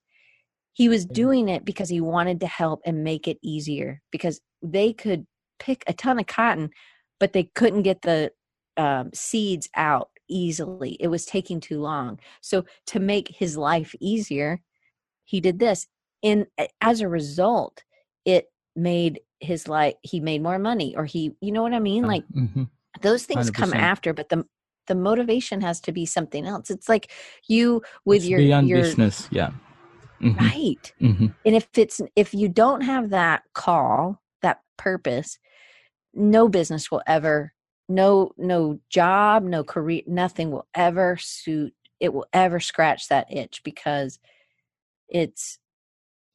He 0.73 0.89
was 0.89 1.07
doing 1.07 1.49
it 1.49 1.65
because 1.65 1.89
he 1.89 2.01
wanted 2.01 2.41
to 2.41 2.47
help 2.47 2.81
and 2.85 3.03
make 3.03 3.27
it 3.27 3.39
easier 3.43 4.01
because 4.13 4.41
they 4.63 4.93
could 4.93 5.27
pick 5.59 5.83
a 5.87 5.93
ton 5.93 6.19
of 6.21 6.27
cotton 6.27 6.71
but 7.19 7.33
they 7.33 7.45
couldn't 7.55 7.83
get 7.83 8.03
the 8.03 8.31
um, 8.77 9.11
seeds 9.13 9.69
out 9.75 10.11
easily. 10.29 10.97
It 11.01 11.09
was 11.09 11.27
taking 11.27 11.59
too 11.59 11.81
long. 11.81 12.21
So 12.43 12.65
to 12.87 13.01
make 13.01 13.29
his 13.29 13.57
life 13.57 13.95
easier 14.01 14.61
he 15.29 15.41
did 15.41 15.59
this. 15.59 15.87
And 16.23 16.47
as 16.81 17.01
a 17.01 17.09
result 17.09 17.85
made 18.79 19.21
his 19.41 19.69
life 19.69 19.95
he 20.03 20.21
made 20.21 20.43
more 20.43 20.59
money 20.59 20.97
or 20.97 21.05
he 21.05 21.33
you 21.41 21.53
know 21.53 21.63
what 21.63 21.75
i 21.75 21.79
mean 21.79 22.05
like 22.05 22.25
Mhm. 22.35 22.69
those 23.03 23.25
things 23.25 23.51
come 23.51 23.71
100%. 23.71 23.83
after 23.83 24.13
but 24.15 24.29
the 24.29 24.45
the 24.87 24.95
motivation 24.95 25.61
has 25.61 25.81
to 25.81 25.93
be 25.93 26.07
something 26.07 26.47
else 26.47 26.71
it's 26.71 26.89
like 26.89 27.11
you 27.47 27.83
with 28.05 28.19
It's 28.23 28.29
your 28.29 28.41
beyond 28.41 28.69
your 28.69 28.81
business. 28.81 29.29
Yeah. 29.31 29.51
Mhm. 30.21 30.41
right 30.41 30.93
Mhm. 31.01 31.35
and 31.45 31.55
if 31.57 31.69
it's 31.77 32.01
if 32.17 32.33
you 32.35 32.49
don't 32.49 32.81
have 32.83 33.11
that 33.11 33.43
call 33.55 34.23
that 34.43 34.61
purpose 34.77 35.39
no 36.15 36.49
business 36.49 36.91
will 36.91 37.03
ever 37.07 37.53
no 37.89 38.33
no 38.37 38.81
job 38.91 39.43
no 39.45 39.63
career 39.65 40.03
nothing 40.07 40.51
will 40.51 40.67
ever 40.75 41.17
suit 41.19 41.75
it 42.01 42.13
will 42.13 42.27
ever 42.33 42.61
scratch 42.61 43.09
that 43.09 43.27
itch 43.33 43.63
because 43.65 44.19
it's 45.09 45.59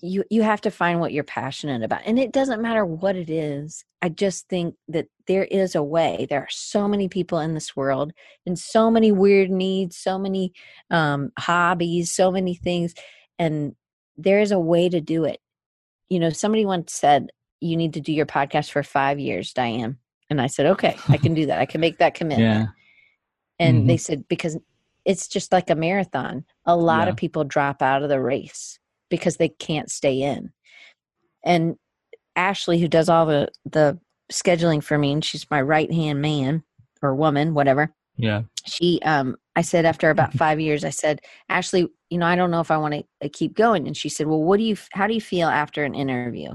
you 0.04 0.24
you 0.30 0.44
have 0.44 0.60
to 0.60 0.70
find 0.70 1.00
what 1.00 1.14
you're 1.14 1.24
passionate 1.24 1.82
about 1.82 2.02
and 2.06 2.20
it 2.20 2.34
doesn't 2.34 2.62
matter 2.62 2.86
what 2.86 3.16
it 3.16 3.30
is 3.30 3.86
i 4.02 4.10
just 4.10 4.50
think 4.50 4.76
that 4.90 5.08
there 5.28 5.46
is 5.46 5.76
a 5.76 5.82
way 5.82 6.28
there 6.30 6.42
are 6.42 6.50
so 6.50 6.90
many 6.90 7.08
people 7.08 7.40
in 7.40 7.54
this 7.54 7.74
world 7.74 8.12
and 8.46 8.60
so 8.60 8.92
many 8.92 9.14
weird 9.14 9.50
needs 9.50 9.96
so 9.96 10.20
many 10.20 10.52
um 10.92 11.32
hobbies 11.40 12.14
so 12.14 12.30
many 12.30 12.54
things 12.54 12.94
and 13.40 13.76
there 14.18 14.42
is 14.42 14.52
a 14.52 14.60
way 14.60 14.90
to 14.90 15.00
do 15.00 15.24
it 15.24 15.40
you 16.10 16.20
know 16.20 16.30
somebody 16.30 16.66
once 16.66 16.94
said 16.94 17.30
you 17.62 17.78
need 17.78 17.94
to 17.94 18.02
do 18.02 18.12
your 18.12 18.26
podcast 18.26 18.72
for 18.72 18.84
5 18.84 19.20
years 19.20 19.54
Diane 19.54 19.98
and 20.30 20.42
i 20.42 20.48
said 20.48 20.66
okay 20.66 20.98
i 21.08 21.18
can 21.18 21.34
do 21.34 21.46
that 21.46 21.60
i 21.60 21.66
can 21.66 21.80
make 21.80 22.00
that 22.00 22.14
commitment 22.20 22.70
Yeah. 23.60 23.66
and 23.66 23.90
they 23.90 23.98
said 23.98 24.28
because 24.28 24.58
it's 25.06 25.30
just 25.30 25.54
like 25.54 25.70
a 25.70 25.76
marathon 25.76 26.44
a 26.66 26.76
lot 26.76 27.06
Yeah. 27.08 27.12
of 27.12 27.16
people 27.16 27.46
drop 27.46 27.82
out 27.82 28.04
of 28.04 28.10
the 28.10 28.20
race 28.20 28.80
because 29.14 29.38
they 29.38 29.50
can't 29.50 29.92
stay 29.92 30.24
in. 30.24 30.52
And 31.46 31.76
ashley 32.36 32.80
who 32.80 32.88
does 32.88 33.10
all 33.10 33.28
the 33.28 33.48
the 33.64 34.00
scheduling 34.32 34.84
for 34.84 34.98
me 34.98 35.12
and 35.12 35.24
she's 35.24 35.46
my 35.52 35.62
right 35.62 35.92
hand 35.94 36.20
man 36.20 36.64
or 37.04 37.14
woman 37.14 37.54
whatever. 37.54 37.94
Yeah. 38.18 38.42
she 38.66 39.00
um 39.04 39.36
i 39.56 39.62
said 39.62 39.86
after 39.86 40.10
about 40.10 40.34
five 40.44 40.60
years 40.60 40.84
i 40.84 40.90
said 40.90 41.20
ashley 41.50 41.88
you 42.10 42.18
know 42.18 42.26
i 42.26 42.36
don't 42.36 42.50
know 42.50 42.60
if 42.62 42.72
i 42.72 42.78
want 42.78 42.94
to 42.96 43.04
uh, 43.24 43.30
keep 43.32 43.54
going. 43.56 43.86
And 43.88 43.96
she 43.96 44.10
said 44.10 44.26
well 44.26 44.42
what 44.42 44.58
do 44.58 44.64
you 44.64 44.76
how 44.94 45.06
do 45.08 45.14
you 45.14 45.22
feel 45.22 45.48
after 45.48 45.84
an 45.84 45.94
interview? 45.94 46.50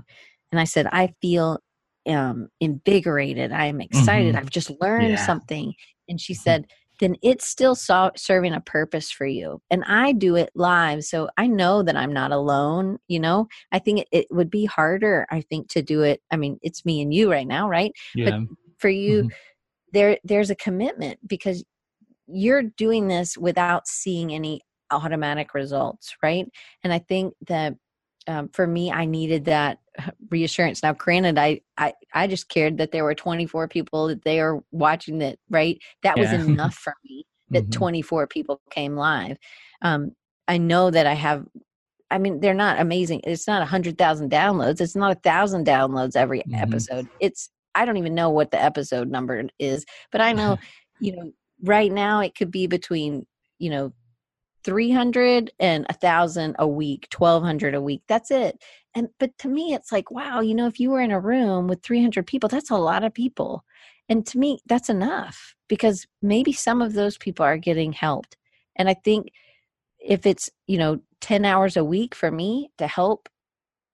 And 0.51 0.61
i 0.61 0.65
said 0.65 0.87
i 0.91 1.15
feel 1.23 1.61
um 2.09 2.49
invigorated. 2.61 3.53
I 3.53 3.67
am 3.67 3.81
excited. 3.81 4.35
Mhm. 4.35 4.39
i've 4.39 4.51
just 4.51 4.71
learned 4.81 5.11
Yeah. 5.11 5.27
something. 5.31 5.75
And 6.09 6.21
she 6.21 6.35
said 6.35 6.67
then 6.99 7.17
it's 7.23 7.47
still 7.49 7.75
so- 7.75 8.11
serving 8.17 8.53
a 8.53 8.61
purpose 8.61 9.11
for 9.11 9.27
you 9.27 9.61
and 9.71 9.85
i 9.85 10.13
do 10.13 10.37
it 10.37 10.51
live 10.55 11.05
so 11.05 11.29
i 11.37 11.47
know 11.47 11.83
that 11.83 11.97
i'm 11.97 12.13
not 12.13 12.33
alone 12.33 12.99
you 13.09 13.21
know 13.21 13.47
i 13.73 13.79
think 13.79 14.01
it, 14.01 14.09
it 14.13 14.27
would 14.31 14.51
be 14.51 14.65
harder 14.65 15.27
i 15.31 15.41
think 15.41 15.69
to 15.69 15.83
do 15.83 16.03
it 16.03 16.21
i 16.31 16.37
mean 16.37 16.59
it's 16.63 16.85
me 16.85 17.01
and 17.01 17.13
you 17.15 17.31
right 17.31 17.47
now 17.47 17.69
right 17.69 17.93
Yeah. 18.15 18.41
for 18.79 18.89
you 18.89 19.25
Mhm. 19.25 19.31
there 19.93 20.19
there's 20.25 20.51
a 20.51 20.55
commitment 20.57 21.19
because 21.27 21.65
you're 22.27 22.63
doing 22.63 23.09
this 23.09 23.39
without 23.39 23.87
seeing 23.87 24.33
any 24.35 24.61
automatic 24.91 25.55
results 25.55 26.15
right 26.23 26.47
and 26.85 26.93
i 26.93 26.99
think 26.99 27.35
that 27.47 27.75
um, 28.29 28.49
for 28.51 28.67
me 28.67 28.93
i 28.93 29.05
needed 29.07 29.47
that 29.47 29.79
reassurance. 30.31 30.83
Now 30.83 30.93
granted 30.95 31.39
I, 31.39 31.61
I 31.79 31.95
i 32.15 32.27
just 32.29 32.49
cared 32.49 32.79
that 32.79 32.93
there 32.93 33.05
were 33.05 33.15
24 33.15 33.69
people 33.69 34.09
that 34.09 34.25
they 34.25 34.41
are 34.41 34.63
watching 34.73 35.19
that 35.21 35.39
right? 35.51 35.79
That 36.03 36.19
was 36.19 36.33
enough 36.33 36.75
for 36.75 36.95
me 37.05 37.27
that 37.53 37.71
Mhm. 37.71 37.73
24 37.73 38.27
people 38.29 38.61
came 38.71 38.97
live. 38.97 39.39
Um 39.83 40.13
i 40.49 40.59
know 40.59 40.91
that 40.91 41.07
i 41.07 41.15
have 41.15 41.45
i 42.11 42.19
mean 42.19 42.41
they're 42.41 42.55
not 42.55 42.81
amazing. 42.81 43.21
It's 43.25 43.47
not 43.49 43.63
a 43.63 43.67
hundred 43.67 43.99
thousand 43.99 44.31
downloads. 44.31 44.81
It's 44.81 44.97
not 44.97 45.13
a 45.17 45.21
thousand 45.21 45.67
downloads 45.67 46.17
every 46.17 46.43
Mhm. 46.47 46.55
episode. 46.63 47.09
It's 47.21 47.51
i 47.75 47.85
don't 47.85 47.97
even 47.99 48.15
know 48.15 48.31
what 48.31 48.51
the 48.51 48.63
episode 48.63 49.09
number 49.11 49.45
is 49.59 49.85
but 50.13 50.21
i 50.21 50.33
know 50.33 50.59
you 51.01 51.15
know 51.17 51.33
right 51.65 51.93
now 51.93 52.21
it 52.21 52.35
could 52.37 52.51
be 52.51 52.67
between 52.67 53.27
you 53.59 53.71
know 53.71 53.93
300 54.69 55.53
and 55.61 55.87
a 55.89 55.95
thousand 55.95 56.57
a 56.59 56.69
week 56.69 57.09
1200 57.17 57.75
a 57.75 57.83
week 57.83 58.03
that's 58.09 58.31
it. 58.31 58.63
And 58.95 59.09
but 59.21 59.33
to 59.41 59.49
me 59.49 59.75
it's 59.75 59.93
like 59.93 60.11
wow 60.13 60.41
you 60.41 60.55
know 60.55 60.69
if 60.69 60.79
you 60.81 60.91
were 60.91 61.01
in 61.03 61.13
a 61.13 61.21
room 61.21 61.69
with 61.69 61.83
300 61.83 62.27
people 62.27 62.49
that's 62.51 62.71
a 62.71 62.77
lot 62.77 63.05
of 63.05 63.15
people. 63.15 63.65
And 64.11 64.27
to 64.29 64.39
me 64.39 64.61
that's 64.67 64.91
enough 64.91 65.55
because 65.69 66.07
maybe 66.23 66.53
some 66.53 66.83
of 66.83 66.93
those 66.95 67.19
people 67.19 67.45
are 67.47 67.59
getting 67.59 67.93
helped. 67.95 68.37
And 68.77 68.89
i 68.91 68.95
think 68.95 69.23
if 70.01 70.27
it's 70.27 70.51
you 70.67 70.79
know 70.79 71.01
10 71.23 71.45
hours 71.47 71.77
a 71.77 71.85
week 71.85 72.15
for 72.15 72.31
me 72.31 72.71
to 72.79 72.87
help 72.87 73.29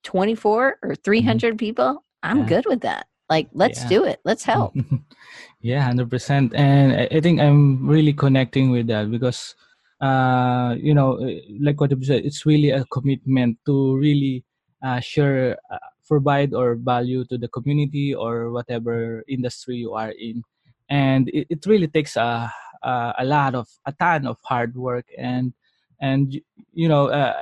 24 0.04 0.78
or 0.82 0.90
mm-hmm. 0.90 1.02
300 1.04 1.58
people 1.58 2.04
i'm 2.22 2.42
Yeah. 2.42 2.46
good 2.52 2.66
with 2.66 2.82
that. 2.82 3.06
Like 3.30 3.48
let's 3.54 3.80
Yeah. 3.82 3.88
do 3.88 4.04
it. 4.04 4.20
Let's 4.24 4.44
help. 4.44 4.76
Yeah, 5.60 5.82
hundred 5.82 6.10
percent. 6.10 6.54
And 6.54 6.92
I, 6.92 7.08
I 7.16 7.20
think 7.20 7.40
I'm 7.40 7.86
really 7.88 8.12
connecting 8.12 8.70
with 8.70 8.86
that 8.88 9.10
because, 9.10 9.54
uh, 10.00 10.74
you 10.78 10.94
know, 10.94 11.18
uh, 11.18 11.40
like 11.60 11.80
what 11.80 11.90
you 11.90 12.04
said, 12.04 12.24
it's 12.24 12.44
really 12.46 12.70
a 12.70 12.84
commitment 12.86 13.58
to 13.66 13.96
really 13.96 14.44
uh, 14.82 15.00
share, 15.00 15.56
uh, 15.70 15.78
provide 16.06 16.52
or 16.54 16.74
value 16.76 17.24
to 17.26 17.38
the 17.38 17.48
community 17.48 18.14
or 18.14 18.50
whatever 18.50 19.24
industry 19.28 19.76
you 19.76 19.94
are 19.94 20.10
in, 20.10 20.42
and 20.88 21.28
it, 21.30 21.46
it 21.50 21.66
really 21.66 21.88
takes 21.88 22.16
a, 22.16 22.52
a 22.82 23.14
a 23.18 23.24
lot 23.24 23.54
of 23.54 23.68
a 23.86 23.92
ton 23.92 24.26
of 24.26 24.36
hard 24.44 24.76
work 24.76 25.06
and 25.16 25.54
and 26.00 26.40
you 26.72 26.88
know 26.88 27.06
uh, 27.08 27.40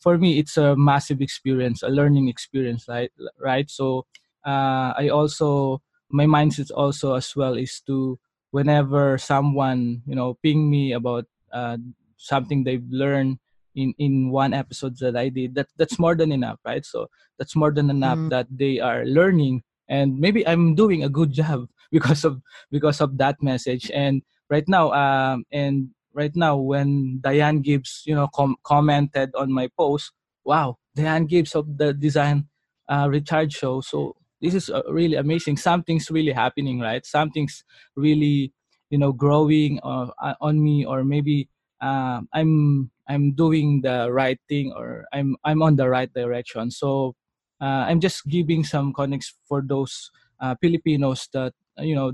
for 0.00 0.18
me 0.18 0.38
it's 0.38 0.56
a 0.56 0.76
massive 0.76 1.20
experience 1.20 1.82
a 1.82 1.88
learning 1.88 2.28
experience 2.28 2.86
right 2.88 3.10
right? 3.40 3.70
So 3.70 4.06
uh, 4.44 4.92
i 4.98 5.08
also 5.08 5.80
my 6.10 6.26
mindset 6.26 6.70
also 6.74 7.14
as 7.14 7.34
well 7.36 7.54
is 7.54 7.80
to 7.86 8.18
whenever 8.50 9.16
someone 9.18 10.02
you 10.06 10.14
know 10.14 10.34
ping 10.42 10.68
me 10.70 10.92
about 10.92 11.26
uh, 11.52 11.76
something 12.16 12.64
they've 12.64 12.86
learned 12.90 13.38
in 13.74 13.94
in 13.98 14.30
one 14.30 14.52
episode 14.52 14.98
that 15.00 15.16
I 15.16 15.28
did 15.28 15.54
that 15.54 15.68
that's 15.76 15.98
more 15.98 16.14
than 16.14 16.32
enough 16.32 16.58
right? 16.64 16.84
So 16.84 17.08
that's 17.38 17.56
more 17.56 17.72
than 17.72 17.90
enough 17.90 18.18
mm. 18.18 18.30
that 18.30 18.46
they 18.50 18.80
are 18.80 19.04
learning 19.04 19.62
and 19.88 20.18
maybe 20.18 20.46
I'm 20.46 20.74
doing 20.74 21.04
a 21.04 21.08
good 21.08 21.32
job 21.40 21.66
because 21.90 22.24
of 22.24 22.40
because 22.70 23.00
of 23.00 23.18
that 23.18 23.42
message. 23.42 23.90
And 23.92 24.22
right 24.50 24.66
now 24.68 24.92
um 24.92 25.44
and 25.52 25.90
right 26.12 26.34
now 26.34 26.56
when 26.56 27.20
Diane 27.20 27.60
Gibbs 27.60 28.02
you 28.06 28.14
know 28.14 28.28
com- 28.34 28.56
commented 28.64 29.30
on 29.34 29.52
my 29.52 29.68
post 29.78 30.12
wow 30.44 30.76
Diane 30.94 31.26
Gibbs 31.26 31.54
of 31.54 31.78
the 31.78 31.92
design 31.92 32.48
uh, 32.88 33.08
recharge 33.08 33.54
show. 33.54 33.80
So 33.80 34.16
this 34.40 34.54
is 34.54 34.68
uh, 34.68 34.82
really 34.88 35.16
amazing. 35.16 35.56
Something's 35.56 36.10
really 36.10 36.32
happening 36.32 36.80
right? 36.80 37.04
Something's 37.06 37.64
really 37.96 38.52
you 38.92 38.98
know 39.00 39.12
growing 39.12 39.80
uh, 39.82 40.12
on 40.40 40.62
me 40.62 40.84
or 40.84 41.04
maybe 41.04 41.48
uh, 41.80 42.20
i'm 42.36 42.90
i'm 43.08 43.32
doing 43.32 43.80
the 43.80 44.12
right 44.12 44.38
thing 44.48 44.72
or 44.76 45.06
i'm 45.12 45.36
i'm 45.44 45.62
on 45.62 45.76
the 45.76 45.88
right 45.88 46.12
direction. 46.14 46.70
So 46.70 47.16
uh, 47.60 47.88
i'm 47.88 48.00
just 48.00 48.26
giving 48.28 48.64
some 48.64 48.92
context 48.92 49.34
for 49.48 49.64
those 49.64 50.10
uh, 50.40 50.54
filipinos 50.60 51.28
that 51.32 51.54
you 51.80 51.96
know 51.96 52.12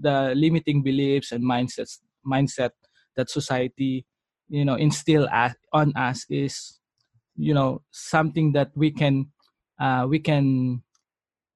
the 0.00 0.32
limiting 0.34 0.82
beliefs 0.82 1.32
and 1.32 1.44
mindsets 1.44 2.00
mindset 2.26 2.70
that 3.16 3.30
society 3.30 4.06
you 4.48 4.64
know 4.64 4.74
instill 4.74 5.28
on 5.72 5.92
us 5.96 6.26
is 6.30 6.80
you 7.36 7.54
know 7.54 7.82
something 7.92 8.52
that 8.52 8.70
we 8.74 8.90
can 8.90 9.28
uh, 9.78 10.06
we 10.08 10.18
can 10.18 10.82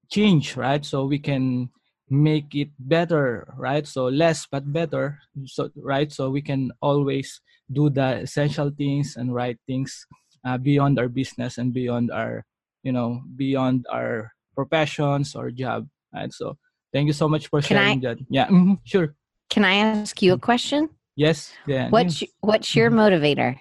change 0.09 0.57
right? 0.57 0.85
So 0.85 1.05
we 1.05 1.19
can 1.19 1.69
make 2.11 2.53
it 2.53 2.67
better 2.77 3.47
right? 3.55 3.87
So 3.87 4.11
less 4.11 4.45
but 4.45 4.67
better. 4.67 5.17
So 5.47 5.71
right? 5.79 6.11
So 6.11 6.29
we 6.29 6.43
can 6.43 6.71
always 6.83 7.39
do 7.71 7.89
the 7.89 8.27
essential 8.27 8.69
things 8.69 9.15
and 9.15 9.33
right 9.33 9.57
things 9.65 10.05
uh, 10.45 10.57
beyond 10.59 10.99
our 10.99 11.07
business 11.07 11.57
and 11.57 11.73
beyond 11.73 12.11
our 12.11 12.43
you 12.83 12.91
know 12.91 13.23
beyond 13.37 13.87
our 13.89 14.35
professions 14.53 15.35
or 15.35 15.49
job 15.51 15.87
right? 16.13 16.31
So 16.33 16.59
thank 16.91 17.07
you 17.07 17.15
so 17.15 17.29
much 17.31 17.47
for 17.47 17.61
can 17.61 17.79
sharing 17.79 18.05
I, 18.05 18.11
that. 18.11 18.17
Yeah 18.29 18.47
mm-hmm, 18.51 18.83
sure. 18.83 19.15
Can 19.49 19.63
i 19.63 19.75
ask 19.75 20.21
you 20.21 20.33
a 20.33 20.39
question? 20.39 20.89
Yes 21.15 21.51
yeah 21.65 21.89
what's 21.89 22.23
what's 22.41 22.75
your 22.75 22.91
mm-hmm. 22.91 23.07
motivator? 23.07 23.55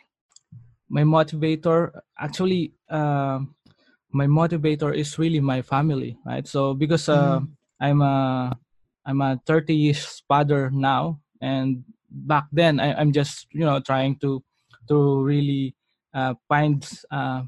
My 0.91 1.07
motivator 1.07 1.95
actually 2.19 2.75
uh, 2.91 3.47
my 4.11 4.27
motivator 4.27 4.91
is 4.91 5.19
really 5.23 5.39
my 5.39 5.63
family 5.63 6.19
right? 6.27 6.47
So 6.49 6.75
because 6.75 7.09
uh, 7.09 7.39
mm. 7.39 7.49
I'm 7.81 8.01
a 8.03 8.57
i'm 9.07 9.21
a 9.21 9.41
30 9.47 9.75
years 9.75 10.23
father 10.29 10.71
now 10.71 11.19
and 11.41 11.85
back 12.11 12.47
then 12.53 12.81
I, 12.81 13.01
am 13.01 13.13
just 13.13 13.47
you 13.53 13.65
know 13.65 13.81
trying 13.81 14.17
to 14.21 14.43
to 14.89 15.23
really 15.23 15.75
uh, 16.13 16.35
find 16.49 16.83
uh, 17.11 17.43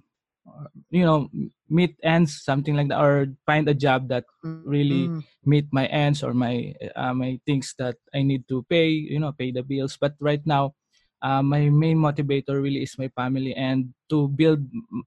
you 0.90 1.04
know 1.04 1.28
meet 1.68 1.96
ends 2.02 2.42
something 2.42 2.76
like 2.76 2.88
that 2.88 3.00
or 3.00 3.26
find 3.46 3.68
a 3.68 3.74
job 3.74 4.08
that 4.08 4.24
really 4.42 5.08
mm. 5.08 5.22
meet 5.44 5.66
my 5.72 5.86
ends 5.86 6.22
or 6.22 6.34
my 6.34 6.74
uh, 6.94 7.14
my 7.14 7.40
things 7.46 7.74
that 7.78 7.96
i 8.14 8.22
need 8.22 8.46
to 8.48 8.62
pay 8.68 8.88
you 8.88 9.18
know 9.18 9.32
pay 9.32 9.50
the 9.50 9.62
bills 9.62 9.96
but 9.96 10.14
right 10.20 10.44
now 10.46 10.74
uh, 11.22 11.42
my 11.42 11.70
main 11.70 11.96
motivator 11.96 12.60
really 12.60 12.82
is 12.82 12.98
my 12.98 13.08
family 13.14 13.54
and 13.54 13.94
to 14.10 14.28
build 14.28 14.60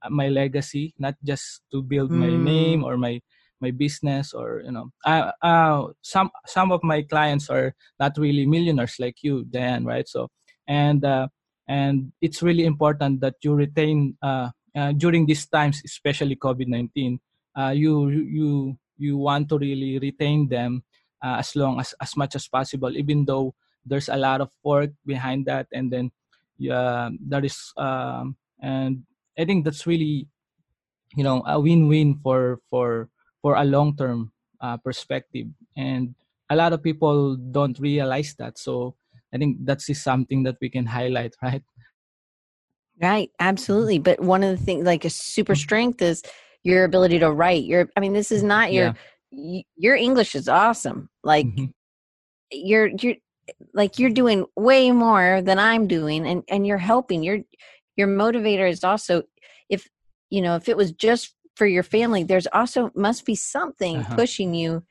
my 0.09 0.27
legacy 0.29 0.93
not 0.97 1.15
just 1.23 1.61
to 1.71 1.81
build 1.83 2.09
mm. 2.09 2.23
my 2.25 2.31
name 2.31 2.83
or 2.83 2.97
my 2.97 3.21
my 3.65 3.73
business 3.73 4.33
or 4.33 4.61
you 4.61 4.71
know 4.71 4.93
uh, 5.09 5.89
some 6.01 6.29
some 6.45 6.69
of 6.71 6.81
my 6.85 7.01
clients 7.01 7.49
are 7.49 7.73
not 7.99 8.13
really 8.21 8.45
millionaires 8.45 8.95
like 9.01 9.17
you 9.25 9.45
dan 9.49 9.85
right? 9.85 10.07
So 10.07 10.29
and 10.67 11.01
uh, 11.03 11.27
and 11.67 12.11
it's 12.21 12.41
really 12.41 12.65
important 12.65 13.21
that 13.21 13.35
you 13.41 13.53
retain 13.53 14.17
uh, 14.21 14.49
uh, 14.75 14.91
during 14.93 15.25
these 15.25 15.45
times 15.47 15.81
especially 15.85 16.35
covid-19 16.35 17.17
uh, 17.57 17.73
you 17.73 18.09
you 18.09 18.77
you 18.97 19.17
want 19.17 19.49
to 19.49 19.57
really 19.57 19.97
retain 19.99 20.47
them 20.47 20.83
uh, 21.23 21.37
as 21.41 21.55
long 21.55 21.79
as 21.79 21.93
as 22.01 22.15
much 22.15 22.35
as 22.35 22.47
possible 22.47 22.93
even 22.97 23.25
though 23.25 23.53
there's 23.85 24.09
a 24.09 24.17
lot 24.17 24.41
of 24.41 24.49
work 24.63 24.91
behind 25.05 25.45
that 25.45 25.67
and 25.73 25.91
then 25.91 26.11
yeah 26.57 27.09
that 27.27 27.45
is 27.45 27.73
um, 27.77 28.35
and 28.61 29.03
i 29.37 29.45
think 29.45 29.65
that's 29.65 29.85
really 29.87 30.27
you 31.15 31.23
know 31.23 31.43
a 31.47 31.59
win-win 31.59 32.19
for 32.21 32.59
for 32.69 33.09
for 33.45 33.57
a 33.57 33.63
long-term 33.63 34.31
uh, 34.59 34.75
perspective. 34.77 35.45
And 35.77 36.15
a 36.49 36.55
lot 36.55 36.73
of 36.73 36.81
people 36.81 37.35
don't 37.35 37.77
realize 37.77 38.33
that. 38.39 38.57
So 38.57 38.95
i 39.33 39.37
think 39.37 39.57
that's 39.67 39.85
just 39.85 40.03
something 40.03 40.41
that 40.43 40.57
we 40.61 40.69
can 40.69 40.85
highlight 40.87 41.35
right? 41.43 41.61
Right. 42.99 43.29
Absolutely. 43.39 43.99
But 43.99 44.19
one 44.19 44.43
of 44.43 44.57
the 44.57 44.65
things 44.65 44.83
like 44.85 45.05
a 45.05 45.11
super 45.11 45.53
mm-hmm. 45.53 45.59
strength 45.59 46.01
is 46.01 46.23
your 46.63 46.85
ability 46.85 47.19
to 47.19 47.31
write. 47.31 47.65
Your 47.65 47.87
i 47.95 47.99
mean 47.99 48.13
this 48.13 48.31
is 48.31 48.41
not 48.41 48.73
your 48.73 48.95
yeah. 49.31 49.61
your 49.75 49.95
english 49.95 50.33
is 50.33 50.49
awesome. 50.49 51.09
Like 51.23 51.45
mm-hmm. 51.45 51.65
you're 52.51 52.89
you're 52.99 53.19
like 53.75 53.99
you're 53.99 54.17
doing 54.21 54.47
way 54.55 54.89
more 54.89 55.43
than 55.43 55.59
i'm 55.59 55.85
doing 55.87 56.25
and 56.25 56.41
and 56.49 56.65
you're 56.65 56.85
helping. 56.93 57.21
Your 57.21 57.39
your 57.95 58.07
motivator 58.07 58.67
is 58.67 58.83
also 58.83 59.21
if 59.69 59.87
you 60.31 60.41
know 60.41 60.55
if 60.55 60.67
it 60.67 60.77
was 60.77 60.91
just 60.93 61.34
for 61.55 61.65
your 61.65 61.83
family 61.83 62.23
there's 62.23 62.47
also 62.53 62.91
must 62.95 63.25
be 63.25 63.35
something 63.35 63.97
uh-huh. 63.97 64.15
pushing 64.15 64.53
you 64.53 64.83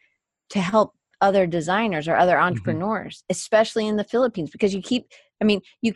to 0.50 0.60
help 0.60 0.94
other 1.20 1.46
designers 1.46 2.08
or 2.08 2.16
other 2.16 2.34
mm-hmm. 2.34 2.46
entrepreneurs 2.46 3.18
mm-hmm. 3.18 3.32
especially 3.32 3.86
in 3.86 3.96
the 3.96 4.04
philippines 4.04 4.50
because 4.50 4.74
you 4.74 4.82
keep 4.82 5.06
i 5.40 5.44
mean 5.44 5.60
you 5.82 5.92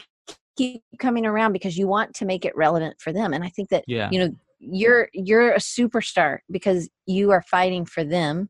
keep 0.57 0.83
coming 0.98 1.24
around 1.24 1.52
because 1.52 1.78
you 1.78 1.87
want 1.87 2.14
to 2.14 2.24
make 2.24 2.44
it 2.44 2.57
relevant 2.57 2.96
for 3.00 3.12
them 3.12 3.33
and 3.33 3.44
i 3.44 3.48
think 3.48 3.68
that 3.68 3.85
yeah. 3.87 4.09
you 4.11 4.18
know 4.18 4.31
you're 4.61 5.09
you're 5.12 5.52
a 5.52 5.59
superstar 5.59 6.38
because 6.50 6.88
you 7.07 7.31
are 7.31 7.42
fighting 7.42 7.85
for 7.85 8.04
them 8.04 8.48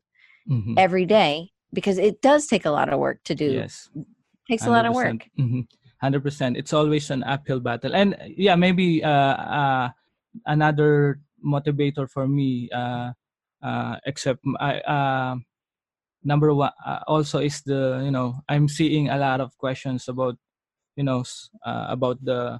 mm-hmm. 0.49 0.73
every 0.77 1.05
day 1.05 1.51
because 1.73 1.97
it 1.97 2.21
does 2.21 2.47
take 2.47 2.65
a 2.65 2.71
lot 2.71 2.89
of 2.89 2.99
work 2.99 3.19
to 3.25 3.35
do. 3.35 3.45
Yes, 3.45 3.89
it 3.95 4.05
takes 4.49 4.65
a 4.65 4.69
lot 4.69 4.85
of 4.85 4.93
work. 4.93 5.27
Mm-hmm. 5.39 5.61
100%. 6.03 6.57
It's 6.57 6.71
always 6.71 7.09
an 7.11 7.23
uphill 7.23 7.59
battle. 7.59 7.93
And 7.93 8.15
yeah, 8.25 8.55
maybe 8.55 9.03
uh, 9.03 9.09
uh, 9.09 9.89
another 10.45 11.19
motivator 11.45 12.09
for 12.09 12.27
me, 12.27 12.69
uh, 12.73 13.11
uh, 13.63 13.95
except 14.05 14.39
I, 14.59 14.79
uh, 14.79 15.35
number 16.23 16.53
one, 16.53 16.71
uh, 16.85 16.99
also 17.07 17.39
is 17.39 17.61
the, 17.61 18.01
you 18.03 18.11
know, 18.11 18.41
I'm 18.47 18.67
seeing 18.67 19.09
a 19.09 19.17
lot 19.17 19.41
of 19.41 19.57
questions 19.57 20.07
about, 20.07 20.37
you 20.95 21.03
know, 21.03 21.23
uh, 21.65 21.87
about 21.89 22.23
the, 22.23 22.59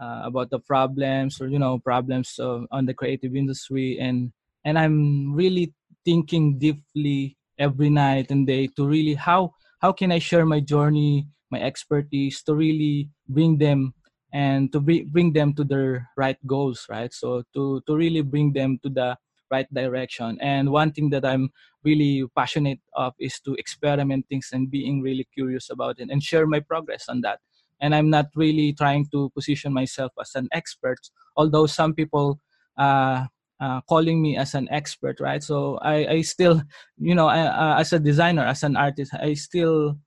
uh, 0.00 0.22
about 0.24 0.50
the 0.50 0.60
problems 0.60 1.40
or, 1.40 1.48
you 1.48 1.58
know, 1.58 1.78
problems 1.78 2.38
on 2.38 2.86
the 2.86 2.94
creative 2.94 3.34
industry. 3.34 3.98
And, 4.00 4.32
and 4.64 4.78
I'm 4.78 5.34
really 5.34 5.74
thinking 6.04 6.58
deeply 6.58 7.36
every 7.58 7.90
night 7.90 8.30
and 8.30 8.46
day 8.46 8.68
to 8.76 8.86
really 8.86 9.14
how 9.14 9.52
how 9.80 9.92
can 9.92 10.10
I 10.10 10.18
share 10.18 10.44
my 10.44 10.60
journey, 10.60 11.28
my 11.50 11.60
expertise 11.60 12.42
to 12.44 12.54
really 12.54 13.10
bring 13.28 13.58
them 13.58 13.94
and 14.32 14.72
to 14.72 14.80
bring 14.80 15.08
bring 15.08 15.32
them 15.32 15.54
to 15.54 15.64
their 15.64 16.08
right 16.16 16.38
goals, 16.46 16.86
right? 16.88 17.12
So 17.12 17.42
to 17.54 17.80
to 17.86 17.96
really 17.96 18.22
bring 18.22 18.52
them 18.52 18.78
to 18.82 18.88
the 18.88 19.16
right 19.50 19.68
direction. 19.72 20.38
And 20.40 20.70
one 20.70 20.92
thing 20.92 21.10
that 21.10 21.24
I'm 21.24 21.50
really 21.84 22.24
passionate 22.36 22.80
of 22.94 23.14
is 23.18 23.40
to 23.40 23.54
experiment 23.54 24.26
things 24.28 24.50
and 24.52 24.70
being 24.70 25.00
really 25.00 25.26
curious 25.32 25.70
about 25.70 26.00
it 26.00 26.10
and 26.10 26.22
share 26.22 26.46
my 26.46 26.60
progress 26.60 27.08
on 27.08 27.22
that. 27.22 27.40
And 27.80 27.94
I'm 27.94 28.10
not 28.10 28.26
really 28.34 28.74
trying 28.74 29.06
to 29.12 29.30
position 29.30 29.72
myself 29.72 30.12
as 30.20 30.34
an 30.34 30.48
expert, 30.52 30.98
although 31.36 31.66
some 31.66 31.94
people 31.94 32.40
uh, 32.76 33.24
uh, 33.60 33.80
calling 33.88 34.22
me 34.22 34.36
as 34.36 34.54
an 34.54 34.68
expert 34.70 35.18
right 35.18 35.42
so 35.42 35.78
i 35.82 36.06
i 36.06 36.20
still 36.20 36.62
you 36.96 37.14
know 37.14 37.26
I, 37.26 37.40
uh, 37.40 37.80
as 37.80 37.92
a 37.92 37.98
designer 37.98 38.44
as 38.46 38.62
an 38.62 38.76
artist 38.76 39.12
i 39.14 39.34
still 39.34 39.98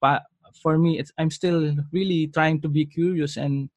but 0.00 0.22
for 0.58 0.78
me 0.78 0.98
it's 0.98 1.12
i'm 1.18 1.30
still 1.30 1.74
really 1.92 2.26
trying 2.28 2.60
to 2.60 2.68
be 2.68 2.84
curious 2.84 3.36
and 3.36 3.70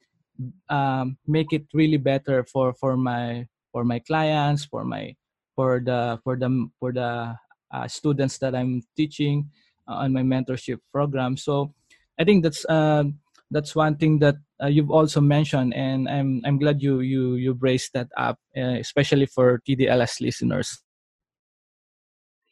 um, 0.69 1.17
make 1.27 1.53
it 1.53 1.65
really 1.73 1.97
better 1.97 2.43
for 2.43 2.73
for 2.73 2.97
my 2.97 3.45
for 3.71 3.83
my 3.83 3.99
clients 3.99 4.65
for 4.65 4.83
my 4.83 5.15
for 5.55 5.79
the 5.79 6.19
for 6.23 6.35
the 6.35 6.49
for 6.79 6.91
the 6.91 7.35
uh, 7.71 7.87
students 7.87 8.37
that 8.37 8.55
i'm 8.55 8.81
teaching 8.97 9.49
uh, 9.87 10.03
on 10.03 10.13
my 10.13 10.21
mentorship 10.21 10.79
program 10.91 11.37
so 11.37 11.73
i 12.19 12.23
think 12.23 12.43
that's 12.43 12.65
uh, 12.65 13.03
that's 13.51 13.75
one 13.75 13.97
thing 13.97 14.19
that 14.19 14.35
uh, 14.63 14.67
you've 14.67 14.89
also 14.89 15.19
mentioned, 15.19 15.75
and 15.75 16.07
I'm 16.07 16.41
I'm 16.45 16.57
glad 16.57 16.81
you 16.81 17.01
you 17.01 17.35
you 17.35 17.53
raised 17.59 17.91
that 17.93 18.07
up, 18.15 18.39
uh, 18.55 18.79
especially 18.79 19.25
for 19.25 19.59
TDLS 19.67 20.21
listeners. 20.21 20.81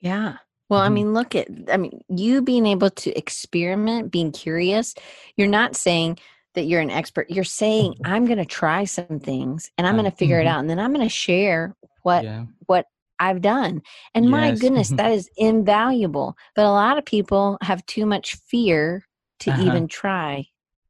Yeah. 0.02 0.38
Well, 0.69 0.79
mm-hmm. 0.79 0.86
I 0.86 0.89
mean, 0.89 1.13
look 1.13 1.36
at 1.36 1.47
I 1.71 1.77
mean, 1.77 2.01
you 2.10 2.41
being 2.41 2.65
able 2.65 2.89
to 2.91 3.17
experiment, 3.17 4.12
being 4.12 4.32
curious. 4.32 4.95
You're 5.36 5.47
not 5.47 5.75
saying 5.75 6.19
that 6.55 6.63
you're 6.63 6.82
an 6.82 6.91
expert. 6.91 7.29
You're 7.29 7.43
saying 7.43 7.95
I'm 8.05 8.25
going 8.25 8.38
to 8.38 8.45
try 8.45 8.86
some 8.86 9.19
things 9.19 9.71
and 9.77 9.86
I'm 9.86 9.95
going 9.95 10.10
to 10.10 10.15
figure 10.15 10.38
mm-hmm. 10.38 10.47
it 10.47 10.51
out, 10.51 10.60
and 10.60 10.69
then 10.69 10.79
I'm 10.79 10.93
going 10.93 11.05
to 11.05 11.13
share 11.13 11.75
what 12.03 12.23
yeah. 12.23 12.45
what 12.67 12.86
I've 13.19 13.41
done. 13.41 13.82
And 14.15 14.29
my 14.29 14.55
goodness, 14.55 14.89
that 14.89 15.12
is 15.12 15.29
invaluable. 15.36 16.38
But 16.55 16.65
a 16.65 16.71
lot 16.71 16.97
of 16.97 17.05
people 17.05 17.58
have 17.62 17.86
too 17.86 18.05
much 18.05 18.36
fear 18.36 19.05
to 19.41 19.51
Uh-huh. 19.51 19.63
even 19.63 19.88
try. 19.88 20.45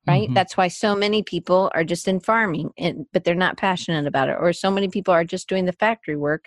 Right. 0.08 0.30
Mhm. 0.30 0.34
That's 0.34 0.56
why 0.58 0.70
so 0.70 0.96
many 0.96 1.24
people 1.24 1.72
are 1.76 1.84
just 1.84 2.08
in 2.08 2.20
farming, 2.20 2.72
and, 2.78 3.06
but 3.14 3.24
they're 3.24 3.36
not 3.36 3.58
passionate 3.58 4.08
about 4.08 4.30
it. 4.30 4.38
Or 4.40 4.54
so 4.54 4.72
many 4.72 4.88
people 4.90 5.14
are 5.14 5.24
just 5.24 5.48
doing 5.50 5.66
the 5.66 5.74
factory 5.74 6.16
work, 6.16 6.46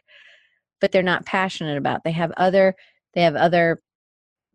but 0.80 0.90
they're 0.90 1.02
not 1.02 1.26
passionate 1.26 1.76
about. 1.76 1.98
It. 1.98 2.02
They 2.04 2.12
have 2.12 2.32
other 2.36 2.74
they 3.14 3.22
have 3.22 3.36
other 3.36 3.80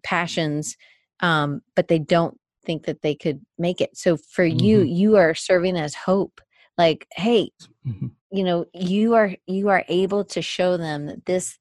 passions, 0.04 0.76
um, 1.22 1.62
but 1.76 1.88
they 1.88 2.00
don't 2.00 2.38
think 2.66 2.86
that 2.86 3.02
they 3.02 3.16
could 3.16 3.42
make 3.58 3.82
it. 3.82 3.96
So 3.98 4.18
for 4.18 4.46
you, 4.46 4.80
Mhm. 4.80 4.96
you 4.96 5.16
are 5.18 5.34
serving 5.34 5.78
as 5.78 5.94
hope. 5.96 6.42
Like, 6.78 7.08
hey, 7.16 7.52
Mhm. 7.88 8.12
you 8.32 8.44
know 8.44 8.66
you 8.74 9.14
are 9.16 9.36
you 9.48 9.70
are 9.70 9.84
able 9.88 10.24
to 10.26 10.42
show 10.42 10.76
them 10.78 11.06
that 11.08 11.26
this 11.26 11.58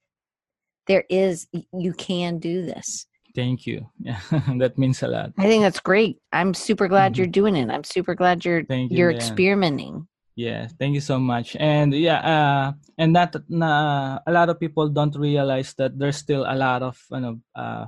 there 0.89 1.05
is 1.09 1.47
you 1.73 1.93
can 1.93 2.39
do 2.39 2.63
this 2.63 3.07
Thank 3.35 3.67
you. 3.67 3.87
Yeah, 4.01 4.21
that 4.59 4.77
means 4.79 5.03
a 5.03 5.09
lot. 5.09 5.31
i 5.39 5.45
think 5.47 5.63
that's 5.63 5.79
great 5.81 6.19
i'm 6.33 6.55
super 6.55 6.89
glad 6.89 7.13
Mhm. 7.13 7.19
you're 7.19 7.27
doing 7.41 7.55
it 7.57 7.71
i'm 7.71 7.85
super 7.85 8.15
glad 8.17 8.45
you're 8.45 8.65
Thank 8.65 8.91
you, 8.91 8.99
you're 8.99 9.11
Diane. 9.13 9.21
experimenting 9.21 10.09
Yeah, 10.37 10.69
thank 10.79 10.93
you 10.95 11.01
so 11.01 11.19
much. 11.19 11.57
And 11.59 11.95
yeah, 11.95 12.21
uh, 12.21 12.73
and 12.99 13.17
that 13.17 13.35
a 13.37 14.21
lot 14.33 14.49
of 14.51 14.61
people 14.61 14.89
don't 14.91 15.17
realize 15.17 15.73
that 15.81 15.99
there's 15.99 16.17
still 16.17 16.45
a 16.45 16.53
lot 16.55 16.83
of 16.83 17.01
you 17.11 17.21
know, 17.21 17.41
uh, 17.55 17.87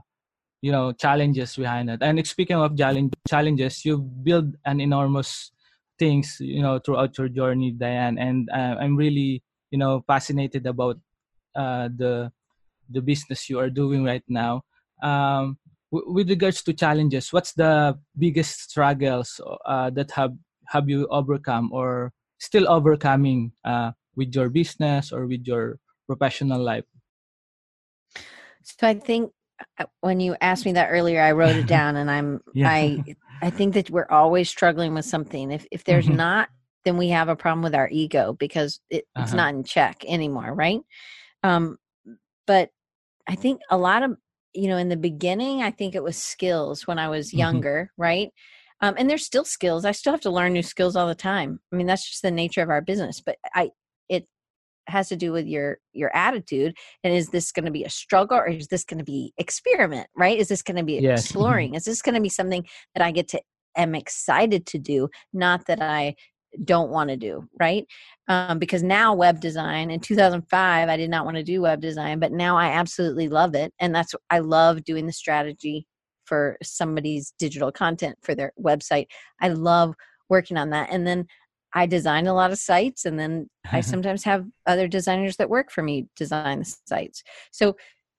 you 0.62 0.72
know, 0.72 0.92
challenges 0.92 1.56
behind 1.56 1.90
it. 1.90 2.00
And 2.02 2.24
speaking 2.26 2.56
of 2.56 2.76
challenge 2.76 3.14
challenges, 3.28 3.84
you 3.84 3.98
build 3.98 4.56
an 4.66 4.80
enormous 4.80 5.52
things, 5.98 6.38
you 6.40 6.62
know, 6.62 6.78
throughout 6.80 7.18
your 7.18 7.28
journey, 7.28 7.72
Diane. 7.72 8.18
And 8.18 8.48
uh, 8.50 8.76
I'm 8.80 8.96
really, 8.96 9.42
you 9.70 9.78
know, 9.78 10.04
fascinated 10.06 10.66
about 10.66 10.98
uh, 11.56 11.88
the 11.96 12.32
the 12.90 13.00
business 13.02 13.48
you 13.50 13.58
are 13.58 13.70
doing 13.70 14.04
right 14.04 14.24
now. 14.28 14.62
Um, 15.02 15.58
w- 15.92 16.12
with 16.12 16.30
regards 16.30 16.62
to 16.64 16.72
challenges, 16.74 17.32
what's 17.32 17.52
the 17.52 17.98
biggest 18.18 18.70
struggles 18.70 19.40
uh, 19.66 19.90
that 19.90 20.10
have 20.12 20.34
have 20.68 20.88
you 20.88 21.06
overcome 21.10 21.72
or 21.72 22.12
still 22.38 22.68
overcoming 22.68 23.52
uh, 23.64 23.92
with 24.16 24.34
your 24.34 24.48
business 24.48 25.12
or 25.12 25.26
with 25.26 25.46
your 25.46 25.78
professional 26.06 26.62
life? 26.62 26.84
so 28.62 28.86
i 28.86 28.94
think 28.94 29.32
uh, 29.78 29.84
when 30.00 30.20
you 30.20 30.36
asked 30.40 30.64
me 30.64 30.72
that 30.72 30.88
earlier 30.90 31.20
i 31.20 31.32
wrote 31.32 31.56
it 31.56 31.66
down 31.66 31.96
and 31.96 32.10
i'm 32.10 32.40
Yeah. 32.52 32.68
i 32.68 33.02
i 33.42 33.50
think 33.50 33.74
that 33.74 33.90
we're 33.90 34.08
always 34.10 34.48
struggling 34.48 34.94
with 34.94 35.04
something 35.04 35.50
if 35.50 35.66
if 35.70 35.84
there's 35.84 36.08
Mhm. 36.08 36.16
not 36.16 36.48
then 36.84 36.96
we 36.96 37.08
have 37.08 37.28
a 37.28 37.36
problem 37.36 37.62
with 37.62 37.74
our 37.74 37.88
ego 37.90 38.32
because 38.38 38.80
it, 38.90 39.04
it's 39.18 39.32
Uh-huh. 39.32 39.36
not 39.36 39.54
in 39.54 39.64
check 39.64 40.04
anymore 40.06 40.54
right 40.54 40.80
um 41.42 41.76
but 42.46 42.70
i 43.28 43.34
think 43.34 43.60
a 43.70 43.78
lot 43.78 44.02
of 44.02 44.16
you 44.54 44.68
know 44.68 44.76
in 44.76 44.88
the 44.88 44.96
beginning 44.96 45.62
i 45.62 45.70
think 45.70 45.94
it 45.94 46.02
was 46.02 46.16
skills 46.16 46.86
when 46.86 46.98
i 46.98 47.08
was 47.08 47.32
Mhm. 47.32 47.38
younger 47.38 47.90
right 47.96 48.32
um, 48.80 48.94
and 48.98 49.08
there's 49.08 49.24
still 49.24 49.44
skills 49.44 49.84
i 49.84 49.92
still 49.92 50.12
have 50.12 50.20
to 50.20 50.30
learn 50.30 50.52
new 50.52 50.62
skills 50.62 50.96
all 50.96 51.06
the 51.08 51.14
time 51.14 51.60
i 51.72 51.76
mean 51.76 51.86
that's 51.86 52.08
just 52.08 52.22
the 52.22 52.30
nature 52.30 52.62
of 52.62 52.70
our 52.70 52.80
business 52.80 53.20
but 53.20 53.36
i 53.54 53.70
it 54.08 54.26
has 54.88 55.08
to 55.08 55.16
do 55.16 55.32
with 55.32 55.46
your 55.46 55.78
your 55.92 56.14
attitude 56.16 56.76
and 57.04 57.12
is 57.14 57.28
this 57.28 57.52
going 57.52 57.64
to 57.64 57.70
be 57.70 57.84
a 57.84 57.90
struggle 57.90 58.38
or 58.38 58.46
is 58.48 58.68
this 58.68 58.84
going 58.84 58.98
to 58.98 59.04
be 59.04 59.32
experiment 59.38 60.06
right 60.16 60.38
is 60.38 60.48
this 60.48 60.62
going 60.62 60.76
to 60.76 60.84
be 60.84 60.94
Yes. 60.94 61.04
Mhm. 61.04 61.18
exploring 61.18 61.74
is 61.74 61.84
this 61.84 62.02
going 62.02 62.14
to 62.14 62.20
be 62.20 62.28
something 62.28 62.66
that 62.94 63.04
i 63.04 63.10
get 63.10 63.28
to 63.28 63.40
am 63.76 63.94
excited 63.94 64.66
to 64.66 64.78
do 64.78 65.08
not 65.32 65.66
that 65.66 65.80
i 65.82 66.14
don't 66.64 66.90
want 66.90 67.10
to 67.10 67.16
do 67.16 67.46
right 67.60 67.86
um, 68.28 68.58
because 68.58 68.82
now 68.82 69.14
web 69.14 69.38
design 69.40 69.90
in 69.90 70.00
2005 70.00 70.88
i 70.88 70.96
did 70.96 71.10
not 71.10 71.26
want 71.26 71.36
to 71.36 71.42
do 71.42 71.60
web 71.60 71.80
design 71.80 72.18
but 72.18 72.32
now 72.32 72.56
i 72.56 72.68
absolutely 72.68 73.28
love 73.28 73.54
it 73.54 73.72
and 73.78 73.94
that's 73.94 74.14
i 74.30 74.38
love 74.38 74.82
doing 74.84 75.06
the 75.06 75.12
strategy 75.12 75.86
for 76.28 76.58
somebody's 76.62 77.32
digital 77.38 77.72
content 77.72 78.16
for 78.22 78.34
their 78.34 78.52
website 78.60 79.06
i 79.40 79.48
love 79.48 79.94
working 80.28 80.56
on 80.56 80.70
that 80.70 80.88
and 80.92 81.06
then 81.06 81.26
i 81.74 81.86
design 81.86 82.26
a 82.26 82.34
lot 82.34 82.52
of 82.52 82.58
sites 82.58 83.04
and 83.06 83.18
then 83.18 83.48
i 83.72 83.80
sometimes 83.92 84.22
have 84.24 84.44
other 84.66 84.86
designers 84.86 85.36
that 85.36 85.48
work 85.50 85.70
for 85.70 85.82
me 85.82 86.06
design 86.16 86.58
the 86.60 86.76
sites 86.86 87.22
so 87.50 87.76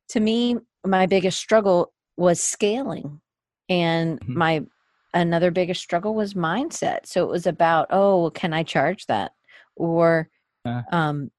to 0.09 0.19
me 0.19 0.57
my 0.85 1.05
biggest 1.05 1.37
struggle 1.39 1.93
was 2.17 2.41
scaling 2.41 3.21
and 3.69 4.19
Mhm. 4.21 4.35
my 4.35 4.65
another 5.13 5.51
biggest 5.51 5.81
struggle 5.81 6.13
was 6.13 6.33
mindset 6.33 7.05
so 7.05 7.23
it 7.23 7.29
was 7.29 7.47
about 7.47 7.87
oh 7.91 8.31
can 8.33 8.53
i 8.53 8.63
charge 8.63 9.05
that 9.07 9.31
or 9.75 10.29
Uh. 10.65 10.81
um 10.91 11.31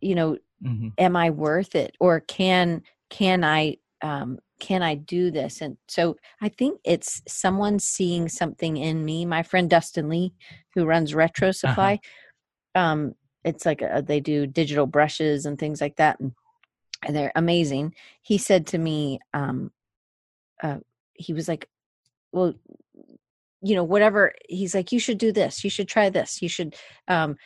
you 0.00 0.14
know 0.14 0.36
Mhm. 0.64 0.92
am 0.98 1.16
i 1.16 1.30
worth 1.30 1.74
it 1.74 1.96
or 2.00 2.20
can 2.20 2.82
can 3.10 3.44
i 3.44 3.76
um 4.02 4.38
can 4.58 4.82
i 4.82 4.94
do 4.94 5.30
this? 5.30 5.60
And 5.60 5.76
so 5.88 6.16
i 6.40 6.48
think 6.48 6.80
it's 6.84 7.22
someone 7.26 7.78
seeing 7.78 8.28
something 8.28 8.76
in 8.76 9.04
me 9.04 9.24
my 9.24 9.42
friend 9.42 9.68
dustin 9.70 10.08
lee 10.08 10.34
who 10.74 10.84
runs 10.84 11.12
RetroSupply 11.14 11.98
um 12.74 13.14
it's 13.44 13.66
like 13.66 13.82
a, 13.82 14.02
they 14.06 14.20
do 14.20 14.46
digital 14.46 14.86
brushes 14.86 15.46
and 15.46 15.58
things 15.58 15.80
like 15.80 15.96
that 15.96 16.20
and, 16.20 16.32
and 17.04 17.16
they're 17.16 17.32
amazing. 17.34 17.94
He 18.22 18.38
said 18.38 18.68
to 18.68 18.78
me 18.78 19.18
um 19.34 19.72
uh 20.62 20.78
he 21.14 21.32
was 21.32 21.48
like 21.48 21.68
well 22.32 22.54
you 23.62 23.74
know 23.74 23.84
whatever 23.84 24.32
he's 24.48 24.74
like 24.74 24.92
you 24.92 24.98
should 24.98 25.18
do 25.18 25.32
this 25.32 25.64
you 25.64 25.70
should 25.70 25.88
try 25.88 26.10
this 26.10 26.42
you 26.42 26.48
should 26.48 26.74
um 27.08 27.36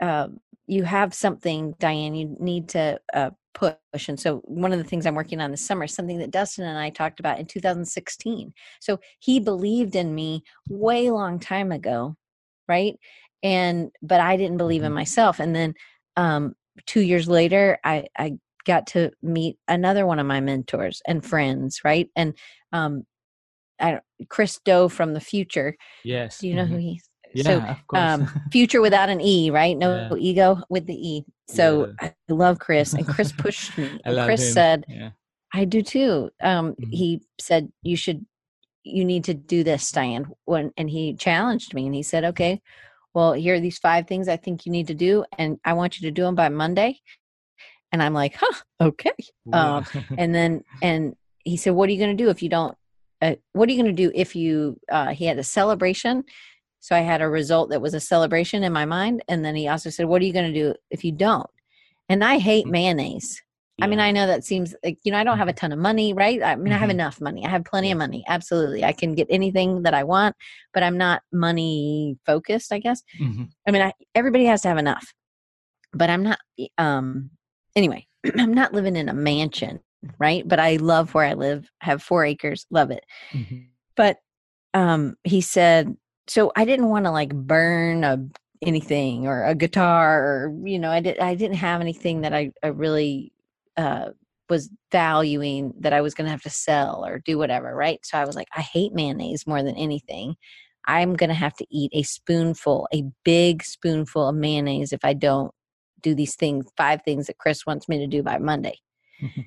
uh, 0.00 0.28
you 0.66 0.84
have 0.84 1.12
something 1.14 1.74
diane 1.78 2.14
you 2.14 2.36
need 2.38 2.68
to 2.68 3.00
uh, 3.14 3.30
push 3.54 4.08
and 4.08 4.20
so 4.20 4.38
one 4.44 4.72
of 4.72 4.78
the 4.78 4.84
things 4.84 5.06
i'm 5.06 5.14
working 5.14 5.40
on 5.40 5.50
this 5.50 5.64
summer 5.66 5.84
is 5.84 5.94
something 5.94 6.18
that 6.18 6.30
dustin 6.30 6.64
and 6.64 6.78
i 6.78 6.90
talked 6.90 7.18
about 7.20 7.38
in 7.40 7.46
2016 7.46 8.52
so 8.80 8.98
he 9.18 9.40
believed 9.40 9.96
in 9.96 10.14
me 10.14 10.42
way 10.68 11.10
long 11.10 11.38
time 11.40 11.72
ago 11.72 12.16
right 12.68 12.94
and 13.42 13.90
but 14.02 14.20
i 14.20 14.36
didn't 14.36 14.58
believe 14.58 14.82
in 14.84 14.92
Mhm. 14.92 14.96
myself 14.96 15.40
and 15.40 15.54
then 15.56 15.74
um 16.16 16.54
two 16.86 17.00
years 17.00 17.28
later 17.28 17.78
i 17.84 18.04
i 18.18 18.32
got 18.66 18.86
to 18.86 19.10
meet 19.22 19.56
another 19.66 20.06
one 20.06 20.18
of 20.20 20.26
my 20.26 20.40
mentors 20.40 21.02
and 21.06 21.24
friends 21.24 21.80
right 21.84 22.08
and 22.14 22.36
um 22.72 23.04
I 23.80 23.92
don't, 23.92 24.04
Chris 24.28 24.60
Do 24.64 24.88
from 24.90 25.14
the 25.14 25.20
Futur. 25.20 25.76
Yes. 26.04 26.38
Do 26.40 26.48
you 26.48 26.54
know 26.54 26.66
who 26.66 26.76
Mhm. 26.76 26.84
Yeah, 27.32 27.42
so 27.44 27.98
um, 27.98 28.28
future 28.52 28.80
without 28.80 29.08
an 29.08 29.20
e, 29.20 29.50
right? 29.50 29.76
No 29.76 30.08
Yeah. 30.10 30.16
ego 30.16 30.62
with 30.68 30.86
the 30.86 30.94
e. 30.94 31.24
So 31.48 31.92
I 32.00 32.14
love 32.28 32.58
Chris, 32.58 32.94
and 32.94 33.06
Chris 33.06 33.32
pushed 33.38 33.76
me. 33.78 34.00
Chris 34.24 34.40
him. 34.48 34.52
said, 34.54 34.84
yeah. 34.88 35.10
"I 35.52 35.64
do 35.64 35.82
too." 35.82 36.30
Um, 36.42 36.74
Mhm. 36.74 36.88
He 36.92 37.22
said, 37.40 37.72
"You 37.82 37.96
should, 37.96 38.24
you 38.84 39.04
need 39.04 39.24
to 39.24 39.34
do 39.34 39.62
this, 39.64 39.90
Diane." 39.90 40.26
When 40.44 40.72
and 40.76 40.88
he 40.90 41.14
challenged 41.14 41.74
me, 41.74 41.86
and 41.86 41.94
he 41.94 42.02
said, 42.02 42.24
"Okay, 42.24 42.60
well, 43.14 43.32
here 43.32 43.54
are 43.54 43.60
these 43.60 43.78
five 43.78 44.06
things 44.06 44.28
I 44.28 44.36
think 44.36 44.66
you 44.66 44.72
need 44.72 44.86
to 44.88 44.94
do, 44.94 45.24
and 45.38 45.58
I 45.64 45.72
want 45.74 46.00
you 46.00 46.08
to 46.08 46.12
do 46.12 46.22
them 46.22 46.34
by 46.34 46.48
Monday." 46.48 47.00
And 47.92 48.02
I'm 48.02 48.14
like, 48.14 48.36
"Huh, 48.38 48.60
okay." 48.80 49.12
Um, 49.52 49.84
and 50.18 50.34
then 50.34 50.62
and 50.82 51.16
he 51.44 51.56
said 51.56 51.70
what 51.74 51.88
are 51.88 51.92
you 51.92 51.98
going 51.98 52.16
to 52.16 52.22
do 52.24 52.28
if 52.30 52.42
you 52.42 52.48
don't 52.50 52.76
uh, 53.22 53.34
what 53.54 53.68
are 53.68 53.72
you 53.72 53.82
going 53.82 53.94
to 53.96 54.02
do 54.02 54.12
if 54.14 54.36
you 54.36 54.78
uh, 54.92 55.08
he 55.08 55.24
had 55.24 55.38
a 55.38 55.42
celebration 55.42 56.22
so 56.80 56.96
i 56.96 57.00
had 57.00 57.22
a 57.22 57.28
result 57.28 57.70
that 57.70 57.80
was 57.82 57.94
a 57.94 58.00
celebration 58.00 58.62
in 58.64 58.72
my 58.72 58.84
mind 58.84 59.22
and 59.28 59.44
then 59.44 59.54
he 59.54 59.68
also 59.68 59.90
said 59.90 60.06
what 60.06 60.20
are 60.20 60.24
you 60.24 60.32
going 60.32 60.52
to 60.52 60.58
do 60.60 60.74
if 60.90 61.04
you 61.04 61.12
don't 61.12 61.48
and 62.08 62.24
i 62.24 62.38
hate 62.38 62.66
Mhm. 62.66 62.70
mayonnaise 62.72 63.42
i 63.82 63.86
mean 63.86 64.00
i 64.00 64.10
know 64.10 64.26
that 64.26 64.44
seems 64.44 64.74
like 64.84 64.98
you 65.04 65.12
know 65.12 65.18
i 65.18 65.24
don't 65.24 65.38
have 65.38 65.48
a 65.48 65.52
ton 65.54 65.72
of 65.72 65.78
money 65.78 66.12
right 66.12 66.42
i 66.42 66.54
mean 66.56 66.72
i 66.72 66.76
have 66.76 66.88
Mhm. 66.90 66.98
enough 66.98 67.20
money 67.20 67.46
i 67.46 67.48
have 67.48 67.64
plenty 67.64 67.90
of 67.90 67.96
money 67.98 68.24
absolutely 68.28 68.84
i 68.84 68.92
can 68.92 69.14
get 69.14 69.26
anything 69.30 69.82
that 69.84 69.94
i 69.94 70.02
want 70.04 70.36
but 70.74 70.82
i'm 70.82 70.98
not 70.98 71.22
money 71.32 72.18
focused 72.26 72.72
i 72.72 72.78
guess 72.78 73.02
Mhm. 73.18 73.48
I 73.66 73.70
mean, 73.72 73.82
I, 73.82 73.92
everybody 74.14 74.46
has 74.46 74.62
to 74.62 74.68
have 74.68 74.78
enough, 74.78 75.12
but 75.92 76.08
I'm 76.08 76.22
not. 76.22 76.38
Um, 76.78 77.30
anyway, 77.76 78.06
I'm 78.38 78.54
not 78.54 78.72
living 78.72 78.96
in 78.96 79.08
a 79.10 79.14
mansion, 79.14 79.80
right? 80.18 80.48
But 80.48 80.58
I 80.58 80.76
love 80.76 81.12
where 81.14 81.26
I 81.26 81.34
live. 81.34 81.68
Have 81.82 82.02
four 82.02 82.24
acres, 82.24 82.66
love 82.70 82.90
it. 82.90 83.04
Mhm. 83.32 83.66
But 83.96 84.16
um, 84.72 85.16
he 85.24 85.40
said, 85.42 85.94
so 86.30 86.52
I 86.54 86.64
didn't 86.64 86.90
want 86.90 87.06
to 87.06 87.10
like 87.10 87.34
burn 87.34 88.04
a 88.04 88.24
anything 88.62 89.26
or 89.26 89.44
a 89.44 89.54
guitar 89.54 90.22
or 90.22 90.54
you 90.64 90.78
know, 90.78 90.90
I 90.90 91.00
did. 91.00 91.18
I 91.18 91.34
didn't 91.34 91.56
have 91.56 91.80
anything 91.80 92.20
that 92.20 92.32
I 92.32 92.52
I 92.62 92.68
really 92.68 93.32
uh 93.76 94.10
was 94.48 94.70
valuing 94.92 95.74
that 95.80 95.92
I 95.92 96.00
was 96.02 96.14
going 96.14 96.26
to 96.26 96.30
have 96.30 96.42
to 96.42 96.50
sell 96.50 97.04
or 97.04 97.18
do 97.18 97.36
whatever, 97.36 97.74
right? 97.74 97.98
So 98.04 98.16
I 98.18 98.24
was 98.24 98.36
like, 98.36 98.46
I 98.56 98.60
hate 98.60 98.92
mayonnaise 98.92 99.44
more 99.46 99.62
than 99.62 99.76
anything. 99.76 100.36
I'm 100.86 101.14
going 101.14 101.30
to 101.30 101.34
have 101.34 101.54
to 101.54 101.66
eat 101.70 101.90
a 101.94 102.02
spoonful, 102.02 102.88
a 102.94 103.04
big 103.24 103.62
spoonful 103.64 104.28
of 104.28 104.34
mayonnaise 104.36 104.92
if 104.92 105.04
I 105.04 105.14
don't 105.14 105.52
do 106.02 106.14
these 106.14 106.34
things, 106.36 106.66
five 106.76 107.02
things 107.04 107.26
that 107.26 107.38
Chris 107.38 107.66
wants 107.66 107.88
me 107.88 107.98
to 107.98 108.06
do 108.06 108.22
by 108.22 108.38
Monday. 108.38 108.78
Mhm. 109.22 109.46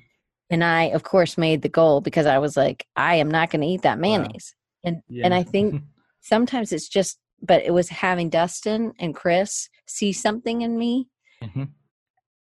and 0.50 0.62
I, 0.64 0.84
of 0.84 1.02
course, 1.02 1.38
made 1.38 1.62
the 1.62 1.68
goal 1.70 2.00
because 2.02 2.26
I 2.26 2.38
was 2.38 2.56
like, 2.56 2.86
I 2.96 3.16
am 3.16 3.30
not 3.30 3.50
going 3.50 3.62
to 3.62 3.66
eat 3.68 3.82
that 3.82 3.96
Wow. 3.98 4.02
mayonnaise. 4.02 4.54
And 4.84 5.02
Yeah. 5.08 5.26
and 5.26 5.34
I 5.34 5.42
think 5.44 5.82
sometimes 6.24 6.72
it's 6.72 6.88
just, 6.88 7.18
but 7.40 7.62
it 7.62 7.72
was 7.72 7.90
having 7.90 8.30
Dustin 8.30 8.92
and 8.98 9.14
Chris 9.14 9.68
see 9.86 10.12
something 10.12 10.62
in 10.62 10.78
me 10.78 11.08
Mhm. 11.42 11.68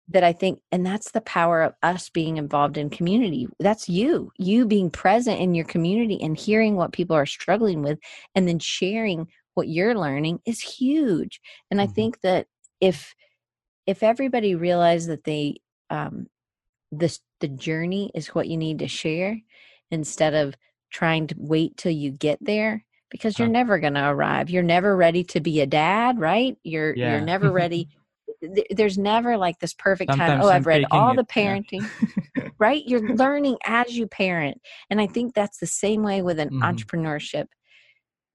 that 0.07 0.23
I 0.23 0.31
think, 0.33 0.61
and 0.71 0.85
that's 0.85 1.11
the 1.11 1.21
power 1.21 1.61
of 1.61 1.73
us 1.83 2.09
being 2.09 2.37
involved 2.37 2.77
in 2.77 2.89
community. 2.89 3.47
That's 3.59 3.89
you, 3.89 4.31
you 4.37 4.65
being 4.65 4.89
present 4.89 5.39
in 5.41 5.53
your 5.53 5.65
community 5.65 6.21
and 6.21 6.37
hearing 6.37 6.75
what 6.75 6.93
people 6.93 7.15
are 7.15 7.25
struggling 7.25 7.81
with 7.83 7.99
and 8.33 8.47
then 8.47 8.59
sharing 8.59 9.27
what 9.53 9.67
you're 9.67 9.95
learning 9.95 10.39
is 10.45 10.61
huge. 10.61 11.41
And 11.69 11.81
I 11.81 11.87
Mhm. 11.87 11.95
think 11.95 12.21
that 12.21 12.47
if, 12.79 13.13
if 13.85 14.01
everybody 14.01 14.55
realized 14.55 15.09
that 15.09 15.25
they, 15.25 15.57
um, 15.89 16.27
this, 16.91 17.19
the 17.41 17.49
journey 17.49 18.11
is 18.15 18.29
what 18.29 18.47
you 18.47 18.57
need 18.57 18.79
to 18.79 18.87
share 18.87 19.41
instead 19.91 20.33
of 20.33 20.55
trying 20.89 21.27
to 21.27 21.35
wait 21.37 21.75
till 21.75 21.91
you 21.91 22.11
get 22.11 22.39
there 22.41 22.85
because 23.13 23.37
you're 23.39 23.47
Huh. 23.47 23.51
never 23.53 23.79
going 23.79 23.93
to 23.93 24.09
arrive. 24.09 24.49
You're 24.49 24.63
never 24.63 24.97
ready 24.97 25.23
to 25.25 25.39
be 25.39 25.61
a 25.61 25.67
dad, 25.67 26.19
right? 26.19 26.57
You're, 26.63 26.95
Yeah. 26.97 27.11
you're 27.11 27.21
never 27.21 27.51
ready 27.51 27.87
there's 28.71 28.97
never 28.97 29.37
like 29.37 29.59
this 29.59 29.73
perfect 29.73 30.13
time. 30.17 30.41
Oh, 30.41 30.49
I'm 30.49 30.55
I've 30.55 30.65
read 30.65 30.85
all 30.91 31.13
it, 31.13 31.17
the 31.17 31.25
yeah. 31.37 31.55
parenting, 31.61 31.85
right? 32.59 32.83
You're 32.85 33.01
learning 33.01 33.57
as 33.65 33.95
you 33.95 34.07
parent. 34.07 34.59
And 34.89 34.99
I 34.99 35.07
think 35.07 35.33
that's 35.33 35.59
the 35.59 35.67
same 35.67 36.03
way 36.03 36.21
with 36.21 36.39
an 36.39 36.49
Mhm. 36.49 36.61
entrepreneurship. 36.61 37.45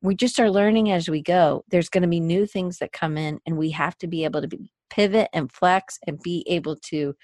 We 0.01 0.15
just 0.15 0.39
are 0.39 0.51
learning 0.51 0.91
as 0.93 1.09
we 1.11 1.21
go. 1.23 1.65
There's 1.69 1.89
going 1.89 2.03
to 2.03 2.09
be 2.09 2.21
new 2.21 2.47
things 2.47 2.79
that 2.79 2.93
come 2.93 3.19
in, 3.19 3.41
and 3.45 3.59
we 3.59 3.71
have 3.73 3.99
to 3.99 4.07
be 4.07 4.25
able 4.25 4.41
to 4.43 4.49
be, 4.49 4.71
pivot 4.91 5.29
and 5.35 5.51
flex 5.53 5.99
and 6.07 6.19
be 6.23 6.45
able 6.49 6.77
to, 6.77 7.15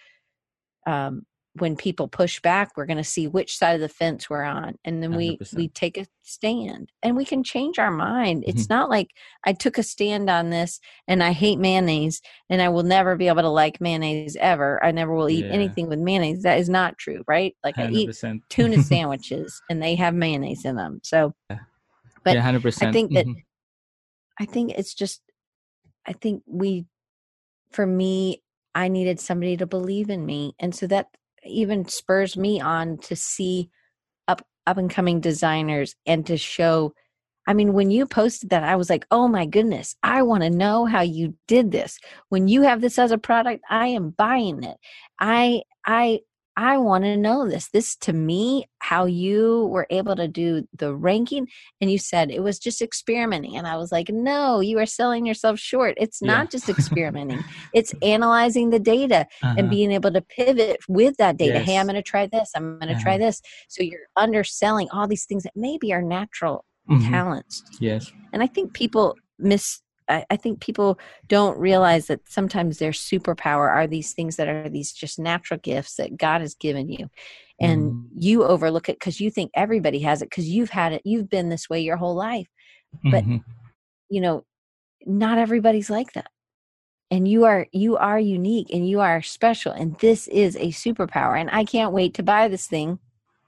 um, 0.86 1.22
when 1.56 1.76
people 1.76 2.08
push 2.08 2.40
back, 2.40 2.76
we're 2.76 2.86
going 2.86 2.96
to 2.96 3.04
see 3.04 3.28
which 3.28 3.56
side 3.56 3.74
of 3.76 3.80
the 3.80 3.88
fence 3.88 4.28
we're 4.28 4.42
on, 4.42 4.74
and 4.84 5.02
then 5.02 5.14
we 5.14 5.38
100%. 5.38 5.54
we 5.54 5.68
take 5.68 5.96
a 5.96 6.06
stand, 6.22 6.90
and 7.02 7.16
we 7.16 7.24
can 7.24 7.44
change 7.44 7.78
our 7.78 7.92
mind. 7.92 8.42
Mm-hmm. 8.42 8.50
It's 8.58 8.68
not 8.68 8.90
like 8.90 9.10
I 9.44 9.52
took 9.52 9.78
a 9.78 9.82
stand 9.84 10.28
on 10.28 10.50
this, 10.50 10.80
and 11.06 11.22
I 11.22 11.30
hate 11.30 11.60
mayonnaise, 11.60 12.20
and 12.50 12.60
I 12.60 12.68
will 12.70 12.82
never 12.82 13.14
be 13.16 13.28
able 13.28 13.42
to 13.42 13.48
like 13.48 13.80
mayonnaise 13.80 14.36
ever. 14.40 14.82
I 14.84 14.90
never 14.90 15.14
will 15.14 15.30
eat 15.30 15.44
Yeah. 15.46 15.52
anything 15.52 15.88
with 15.88 16.00
mayonnaise. 16.00 16.42
That 16.42 16.58
is 16.58 16.68
not 16.68 16.98
true, 16.98 17.22
right? 17.28 17.56
Like 17.62 17.78
I 17.78 17.88
eat 17.88 18.24
tuna 18.48 18.78
sandwiches, 18.82 19.62
and 19.70 19.80
they 19.80 19.94
have 19.94 20.14
mayonnaise 20.14 20.64
in 20.64 20.74
them. 20.76 21.00
So 21.04 21.34
but 22.24 22.34
yeah, 22.34 22.42
100%. 22.42 22.88
I 22.88 22.92
think 22.92 23.12
that 23.12 23.26
Mhm. 23.26 23.44
I 24.40 24.46
think 24.46 24.72
it's 24.72 24.94
just 24.94 25.22
I 26.06 26.12
think 26.14 26.42
we 26.46 26.86
for 27.70 27.86
me 27.86 28.42
I 28.74 28.88
needed 28.88 29.20
somebody 29.20 29.56
to 29.58 29.66
believe 29.66 30.10
in 30.10 30.26
me 30.26 30.54
and 30.58 30.74
so 30.74 30.86
that 30.88 31.06
even 31.46 31.86
spurs 31.86 32.36
me 32.36 32.60
on 32.60 32.98
to 32.98 33.16
see 33.16 33.70
up 34.28 34.46
up 34.66 34.78
and 34.78 34.90
coming 34.90 35.20
designers 35.20 35.94
and 36.06 36.26
to 36.26 36.36
show 36.36 36.94
I 37.46 37.52
mean 37.54 37.74
when 37.74 37.90
you 37.90 38.06
posted 38.06 38.50
that 38.50 38.64
I 38.64 38.76
was 38.76 38.88
like 38.88 39.06
oh 39.10 39.28
my 39.28 39.46
goodness 39.46 39.96
I 40.02 40.22
want 40.22 40.42
to 40.42 40.50
know 40.50 40.86
how 40.86 41.02
you 41.02 41.34
did 41.46 41.72
this. 41.72 41.98
When 42.28 42.48
you 42.48 42.62
have 42.62 42.80
this 42.80 42.98
as 42.98 43.10
a 43.10 43.18
product 43.18 43.62
I 43.68 43.88
am 43.88 44.10
buying 44.10 44.62
it. 44.64 44.76
I 45.20 45.62
I 45.86 46.20
I 46.56 46.78
want 46.78 47.04
to 47.04 47.16
know 47.16 47.48
this 47.48 47.68
this 47.70 47.96
to 47.96 48.12
me 48.12 48.66
how 48.78 49.06
you 49.06 49.66
were 49.72 49.86
able 49.90 50.14
to 50.16 50.28
do 50.28 50.66
the 50.76 50.94
ranking 50.94 51.48
and 51.80 51.90
you 51.90 51.98
said 51.98 52.30
it 52.30 52.40
was 52.42 52.58
just 52.58 52.80
experimenting 52.82 53.56
and 53.56 53.66
i 53.66 53.76
was 53.76 53.90
like 53.90 54.08
no 54.10 54.60
you 54.60 54.78
are 54.78 54.86
selling 54.86 55.26
yourself 55.26 55.58
short 55.58 55.94
it's 55.96 56.20
Yeah. 56.20 56.32
not 56.32 56.50
just 56.50 56.68
experimenting 56.74 57.44
it's 57.72 57.92
analyzing 58.02 58.70
the 58.70 58.78
data 58.78 59.26
and 59.42 59.58
Uh-huh. 59.58 59.68
being 59.68 59.90
able 59.92 60.12
to 60.12 60.20
pivot 60.20 60.78
with 60.88 61.16
that 61.16 61.36
data 61.38 61.58
hey 61.58 61.76
i'm 61.78 61.86
going 61.86 61.96
to 61.96 62.02
try 62.02 62.26
this 62.26 62.50
i'm 62.54 62.78
going 62.78 62.94
to 62.94 63.00
try 63.02 63.14
Uh-huh. 63.16 63.26
this 63.26 63.40
so 63.68 63.82
you're 63.82 64.08
underselling 64.16 64.88
all 64.90 65.08
these 65.08 65.24
things 65.24 65.42
that 65.44 65.56
maybe 65.56 65.92
are 65.92 66.02
natural 66.02 66.64
Mhm. 66.88 67.10
talents 67.10 67.62
Yes. 67.80 68.12
and 68.32 68.42
i 68.42 68.46
think 68.46 68.74
people 68.74 69.16
miss 69.38 69.80
I, 70.08 70.24
I 70.30 70.36
think 70.36 70.60
people 70.60 70.98
don't 71.28 71.58
realize 71.58 72.06
that 72.08 72.20
sometimes 72.28 72.78
their 72.78 72.92
superpower 72.92 73.70
are 73.70 73.86
these 73.86 74.12
things 74.12 74.36
that 74.36 74.48
are 74.48 74.68
these 74.68 74.92
just 74.92 75.18
natural 75.18 75.58
gifts 75.60 75.96
that 75.96 76.16
god 76.16 76.40
has 76.40 76.54
given 76.54 76.88
you 76.88 77.08
and 77.60 77.92
Mm. 77.92 78.08
you 78.16 78.44
overlook 78.44 78.88
it 78.88 78.98
because 78.98 79.20
you 79.20 79.30
think 79.30 79.50
everybody 79.54 80.00
has 80.00 80.22
it 80.22 80.30
because 80.30 80.48
you've 80.48 80.70
had 80.70 80.92
it 80.92 81.02
you've 81.04 81.30
been 81.30 81.48
this 81.48 81.70
way 81.70 81.80
your 81.80 81.96
whole 81.96 82.14
life 82.14 82.48
But- 83.02 83.24
Mhm. 83.24 83.44
you 84.08 84.20
know 84.20 84.44
not 85.06 85.38
everybody's 85.38 85.90
like 85.90 86.12
that 86.12 86.30
and 87.10 87.28
you 87.28 87.44
are 87.44 87.66
you 87.72 87.96
are 87.96 88.18
unique 88.18 88.70
and 88.72 88.88
you 88.88 89.00
are 89.00 89.22
special 89.22 89.72
and 89.72 89.98
this 90.00 90.26
is 90.28 90.56
a 90.56 90.68
superpower 90.68 91.38
and 91.38 91.50
i 91.50 91.64
can't 91.64 91.92
wait 91.92 92.14
to 92.14 92.22
buy 92.22 92.48
this 92.48 92.66
thing 92.66 92.98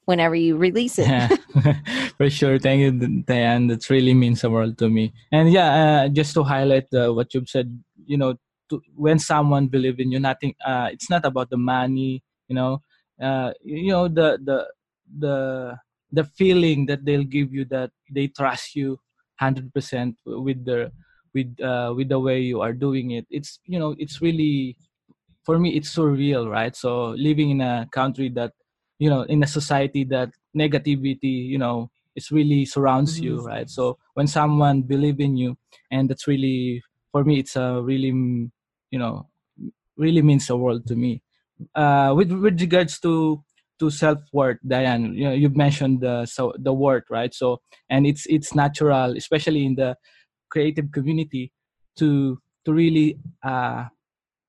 whenever 0.07 0.35
you 0.35 0.57
release 0.57 0.99
it. 0.99 1.07
Yeah. 1.07 1.29
For 2.17 2.31
sure. 2.31 2.59
Thank 2.59 2.81
you 2.81 2.91
diane. 3.23 3.67
That 3.69 3.89
really 3.91 4.15
means 4.15 4.41
the 4.41 4.51
world 4.51 4.79
to 4.79 4.89
me. 4.89 5.13
And 5.31 5.53
yeah 5.53 5.71
uh, 5.75 6.09
just 6.09 6.33
to 6.35 6.43
highlight 6.43 6.89
uh, 6.95 7.13
what 7.13 7.35
you've 7.35 7.49
said 7.49 7.69
you 8.07 8.17
know 8.17 8.35
to, 8.71 8.81
when 8.95 9.19
someone 9.19 9.69
believe 9.69 10.01
in 10.01 10.11
you 10.11 10.19
nothing 10.19 10.55
uh, 10.65 10.89
it's 10.91 11.11
not 11.11 11.25
about 11.25 11.51
the 11.51 11.57
money 11.57 12.23
you 12.49 12.55
know 12.55 12.83
uh, 13.21 13.53
you 13.63 13.91
know 13.91 14.09
the 14.09 14.39
the 14.43 14.67
the 15.19 15.77
the 16.13 16.25
feeling 16.25 16.87
that 16.87 17.05
they'll 17.05 17.25
give 17.25 17.53
you 17.53 17.65
that 17.67 17.91
they 18.11 18.29
trust 18.29 18.75
you 18.75 18.99
100% 19.41 20.15
with 20.25 20.65
the 20.65 20.91
with 21.35 21.61
uh, 21.61 21.93
with 21.95 22.09
the 22.09 22.19
way 22.19 22.41
you 22.41 22.61
are 22.61 22.73
doing 22.73 23.13
it. 23.13 23.27
It's 23.31 23.61
you 23.67 23.79
know 23.79 23.95
it's 23.99 24.23
really 24.23 24.77
for 25.45 25.59
me 25.59 25.77
it's 25.77 25.95
surreal 25.95 26.49
right? 26.51 26.75
So 26.75 27.11
living 27.11 27.51
in 27.51 27.61
a 27.61 27.87
country 27.93 28.29
that 28.31 28.53
you 28.99 29.11
know 29.11 29.23
in 29.23 29.43
a 29.43 29.47
society 29.47 30.05
that 30.05 30.31
negativity 30.57 31.47
you 31.47 31.59
know 31.59 31.91
it's 32.17 32.33
really 32.33 32.65
surrounds 32.65 33.21
you 33.21 33.43
right? 33.45 33.69
So 33.69 33.99
when 34.15 34.27
someone 34.27 34.83
believe 34.83 35.21
in 35.21 35.37
you 35.37 35.57
and 35.91 36.09
that's 36.09 36.27
really 36.27 36.83
for 37.13 37.25
me 37.25 37.41
it's 37.41 37.57
a 37.57 37.83
really 37.83 38.09
you 38.09 38.99
know 38.99 39.29
really 39.97 40.23
means 40.23 40.47
the 40.47 40.57
world 40.57 40.87
to 40.89 40.97
me. 40.97 41.23
Uh 41.75 42.13
with 42.17 42.33
with 42.33 42.61
regards 42.61 42.99
to 43.01 43.43
to 43.79 43.91
self-worth 43.91 44.57
diane 44.67 45.13
you 45.15 45.25
know 45.25 45.33
you've 45.33 45.57
mentioned 45.57 46.01
the 46.01 46.25
so 46.27 46.53
the 46.59 46.73
word 46.73 47.05
right? 47.11 47.35
So 47.35 47.61
and 47.91 48.07
it's 48.07 48.27
it's 48.27 48.55
natural 48.55 49.17
especially 49.17 49.65
in 49.67 49.75
the 49.77 49.97
creative 50.51 50.93
community 50.93 51.53
to 51.97 52.41
to 52.65 52.73
really 52.73 53.19
uh 53.45 53.87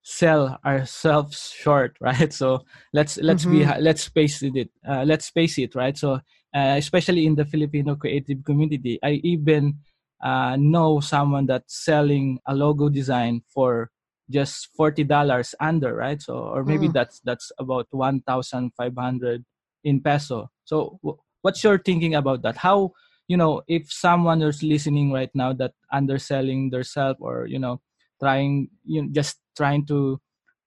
sell 0.07 0.57
ourselves 0.65 1.51
short 1.51 1.97
right? 2.01 2.31
So 2.31 2.63
let's 2.93 3.17
let's 3.19 3.45
be 3.45 3.65
Mhm. 3.65 3.81
let's 3.81 4.07
face 4.07 4.41
it 4.43 4.69
uh, 4.87 5.03
let's 5.05 5.29
face 5.29 5.57
it 5.59 5.75
right? 5.75 5.97
So 5.97 6.21
uh, 6.55 6.75
especially 6.79 7.25
in 7.27 7.35
the 7.35 7.43
filipino 7.45 7.93
creative 7.95 8.39
community 8.47 8.97
i 9.03 9.19
even 9.21 9.75
uh, 10.23 10.55
know 10.55 10.99
someone 10.99 11.45
that's 11.45 11.75
selling 11.85 12.39
a 12.47 12.55
logo 12.55 12.89
design 12.89 13.41
for 13.53 13.91
just 14.29 14.69
$40 14.75 15.55
under 15.59 15.93
right? 15.95 16.21
So 16.21 16.35
or 16.51 16.63
maybe 16.63 16.87
Mm. 16.87 16.93
that's 16.93 17.19
that's 17.21 17.51
about 17.59 17.87
1500 17.91 19.45
in 19.83 20.01
peso. 20.01 20.49
So 20.65 20.99
w- 21.03 21.19
what's 21.41 21.63
your 21.63 21.77
thinking 21.77 22.15
about 22.15 22.41
that? 22.43 22.57
How 22.57 22.91
you 23.27 23.37
know 23.37 23.61
if 23.67 23.91
someone 23.91 24.41
is 24.41 24.63
listening 24.63 25.11
right 25.11 25.31
now 25.35 25.53
that 25.53 25.73
underselling 25.91 26.69
themselves 26.71 27.19
or 27.21 27.45
you 27.47 27.59
know 27.59 27.79
trying 28.19 28.69
you 28.83 29.03
know, 29.03 29.09
just 29.11 29.37
trying 29.57 29.85
to 29.89 30.21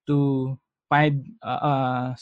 to 0.07 0.59
find 0.91 1.25
uh, 1.43 1.63
uh 1.63 2.15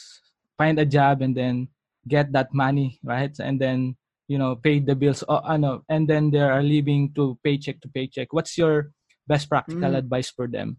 find 0.61 0.79
a 0.79 0.85
job 0.87 1.23
and 1.23 1.35
then 1.35 1.69
get 2.07 2.33
that 2.33 2.53
money 2.53 3.01
right? 3.03 3.33
And 3.41 3.59
then 3.61 3.97
you 4.29 4.37
know 4.39 4.57
pay 4.57 4.79
the 4.79 4.95
bills 4.95 5.25
oh, 5.29 5.41
uh, 5.43 5.57
no, 5.57 5.83
and 5.89 6.07
then 6.07 6.31
they 6.31 6.41
are 6.41 6.63
living 6.63 7.13
to 7.17 7.39
paycheck 7.43 7.81
to 7.81 7.89
paycheck. 7.89 8.33
What's 8.33 8.59
your 8.59 8.93
best 9.27 9.49
practical 9.49 9.93
Mm. 9.93 9.99
advice 9.99 10.31
for 10.31 10.47
them? 10.47 10.77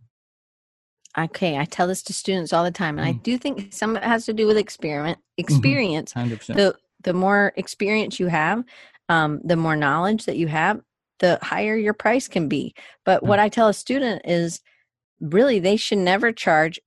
Okay 1.18 1.58
i 1.58 1.66
tell 1.66 1.88
this 1.88 2.04
to 2.04 2.14
students 2.14 2.54
all 2.54 2.64
the 2.64 2.72
time 2.72 3.00
and 3.00 3.08
i 3.08 3.14
Mm. 3.14 3.24
do 3.24 3.38
think 3.38 3.74
some 3.74 3.92
of 3.92 3.98
it 3.98 4.06
has 4.06 4.26
to 4.26 4.34
do 4.34 4.46
with 4.46 4.58
experiment 4.58 5.18
experience. 5.38 6.14
100% 6.14 6.56
the 6.56 6.76
the 7.02 7.14
more 7.14 7.52
experience 7.56 8.20
you 8.20 8.28
have 8.28 8.64
um, 9.10 9.42
the 9.44 9.56
more 9.56 9.76
knowledge 9.76 10.26
that 10.26 10.38
you 10.38 10.48
have 10.48 10.82
the 11.18 11.40
higher 11.42 11.76
your 11.76 11.94
price 11.94 12.28
can 12.28 12.48
be. 12.48 12.74
But 13.06 13.24
what 13.24 13.40
i 13.40 13.50
tell 13.50 13.68
a 13.70 13.74
student 13.74 14.22
is 14.26 14.62
really 15.22 15.60
they 15.60 15.76
should 15.76 15.98
never 15.98 16.32
charge 16.32 16.80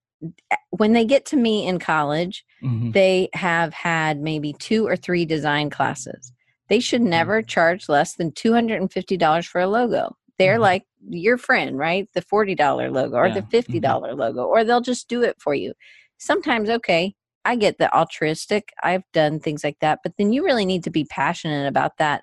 eh, 0.51 0.57
when 0.70 0.93
they 0.93 1.05
get 1.05 1.24
to 1.26 1.37
me 1.37 1.66
in 1.66 1.78
college 1.78 2.45
Mhm. 2.62 2.93
they 2.93 3.28
have 3.35 3.72
had 3.74 4.20
maybe 4.20 4.53
two 4.55 4.87
or 4.87 4.97
three 4.97 5.24
design 5.24 5.70
classes 5.70 6.33
they 6.68 6.80
should 6.80 7.03
never 7.03 7.43
charge 7.43 7.89
less 7.89 8.14
than 8.14 8.30
$250 8.33 9.47
for 9.47 9.61
a 9.61 9.66
logo 9.66 10.16
they're 10.39 10.59
Mhm. 10.59 10.62
like 10.62 10.85
your 11.09 11.37
friend 11.37 11.76
right 11.78 12.09
the 12.14 12.22
$40 12.22 12.91
logo 12.93 13.16
or 13.16 13.28
the 13.30 13.43
$50 13.43 13.78
Mhm. 13.80 13.83
dollars 13.83 14.16
logo 14.16 14.45
or 14.45 14.64
they'll 14.64 14.80
just 14.80 15.09
do 15.09 15.22
it 15.22 15.37
for 15.41 15.55
you 15.55 15.72
sometimes 16.18 16.70
okay 16.70 17.14
i 17.45 17.57
get 17.57 17.78
the 17.78 17.93
altruistic 17.95 18.70
i've 18.83 19.03
done 19.12 19.41
things 19.41 19.64
like 19.64 19.78
that 19.80 19.99
but 20.05 20.12
then 20.16 20.33
you 20.33 20.45
really 20.45 20.64
need 20.64 20.85
to 20.85 20.91
be 20.91 21.05
passionate 21.05 21.66
about 21.66 21.97
that 21.99 22.22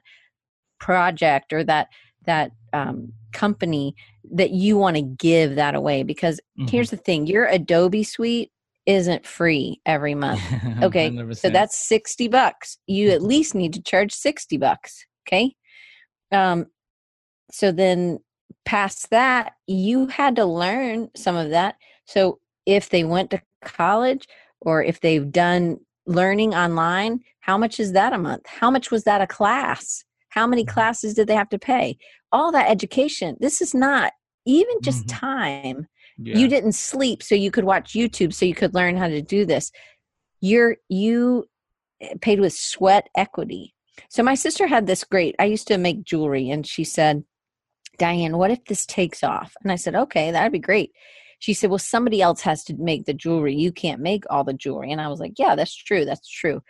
project 0.80 1.51
or 1.53 1.64
that 1.64 1.89
that 2.26 2.51
um, 2.74 3.12
company 3.34 3.95
that 4.32 4.51
you 4.51 4.77
want 4.77 4.95
to 4.95 5.01
give 5.01 5.55
that 5.55 5.75
away 5.75 6.03
because 6.03 6.39
Mhm. 6.57 6.69
here's 6.69 6.89
the 6.89 6.97
thing 6.97 7.27
your 7.27 7.45
adobe 7.45 8.03
suite 8.03 8.51
isn't 8.86 9.25
free 9.25 9.82
every 9.86 10.15
month 10.25 10.41
okay 10.84 11.09
so 11.09 11.49
100%. 11.49 11.53
that's 11.53 11.77
60 11.88 12.27
bucks 12.27 12.77
you 12.88 13.09
at 13.11 13.21
least 13.21 13.55
need 13.55 13.73
to 13.73 13.82
charge 13.82 14.11
60 14.11 14.57
bucks 14.57 15.05
okay 15.27 15.55
um 16.32 16.65
so 17.51 17.71
then 17.71 18.19
past 18.65 19.09
that 19.09 19.53
you 19.67 20.07
had 20.07 20.36
to 20.36 20.45
learn 20.45 21.09
some 21.15 21.36
of 21.36 21.49
that 21.51 21.75
so 22.05 22.39
if 22.65 22.89
they 22.89 23.03
went 23.03 23.30
to 23.32 23.41
college 23.63 24.27
or 24.61 24.84
if 24.84 24.99
they've 25.01 25.32
done 25.32 25.77
learning 26.05 26.53
online, 26.53 27.21
how 27.39 27.57
much 27.57 27.80
is 27.80 27.93
that 27.93 28.13
a 28.13 28.17
month? 28.17 28.45
How 28.47 28.69
much 28.71 28.91
was 28.91 29.03
that 29.03 29.21
a 29.21 29.27
class? 29.27 30.03
How 30.30 30.47
many 30.47 30.63
Mm-hmm. 30.63 30.73
classes 30.73 31.13
did 31.13 31.27
they 31.27 31.36
have 31.36 31.49
to 31.49 31.59
pay? 31.59 31.97
All 32.32 32.51
that 32.51 32.69
education. 32.69 33.38
This 33.39 33.61
is 33.61 33.73
not 33.73 34.13
even 34.45 34.75
just 34.82 35.05
Mhm. 35.05 35.19
time. 35.19 35.88
Yeah. 36.17 36.38
You 36.38 36.47
didn't 36.47 36.73
sleep 36.73 37.21
so 37.23 37.36
you 37.36 37.51
could 37.51 37.63
watch 37.65 37.93
YouTube 37.93 38.34
so 38.34 38.45
you 38.45 38.55
could 38.55 38.73
learn 38.73 38.97
how 38.97 39.07
to 39.07 39.21
do 39.21 39.45
this. 39.45 39.71
You're 40.41 40.77
you 40.89 41.49
eh, 42.01 42.15
paid 42.21 42.39
with 42.39 42.53
sweat 42.53 43.09
equity. 43.15 43.73
So 44.09 44.23
my 44.23 44.36
sister 44.36 44.67
had 44.67 44.88
this 44.88 45.03
great. 45.03 45.36
I 45.39 45.45
used 45.45 45.67
to 45.67 45.77
make 45.77 46.05
jewelry 46.05 46.49
and 46.49 46.65
she 46.65 46.84
said, 46.86 47.23
"Diane, 47.97 48.38
what 48.38 48.51
if 48.51 48.63
this 48.65 48.86
takes 48.86 49.23
off?" 49.23 49.55
And 49.61 49.71
I 49.71 49.75
said, 49.75 49.95
"Okay, 49.95 50.32
that'd 50.32 50.51
be 50.53 50.59
great." 50.59 50.91
She 51.39 51.53
said, 51.53 51.69
"Well, 51.69 51.80
somebody 51.80 52.21
else 52.21 52.41
has 52.41 52.63
to 52.65 52.75
make 52.75 53.05
the 53.05 53.13
jewelry. 53.13 53.55
You 53.55 53.71
can't 53.73 54.01
make 54.01 54.23
all 54.30 54.43
the 54.45 54.53
jewelry." 54.53 54.91
And 54.91 55.01
I 55.01 55.07
was 55.09 55.19
like, 55.19 55.34
"Yeah, 55.38 55.55
that's 55.55 55.75
true. 55.75 56.05
That's 56.05 56.30
true." 56.30 56.61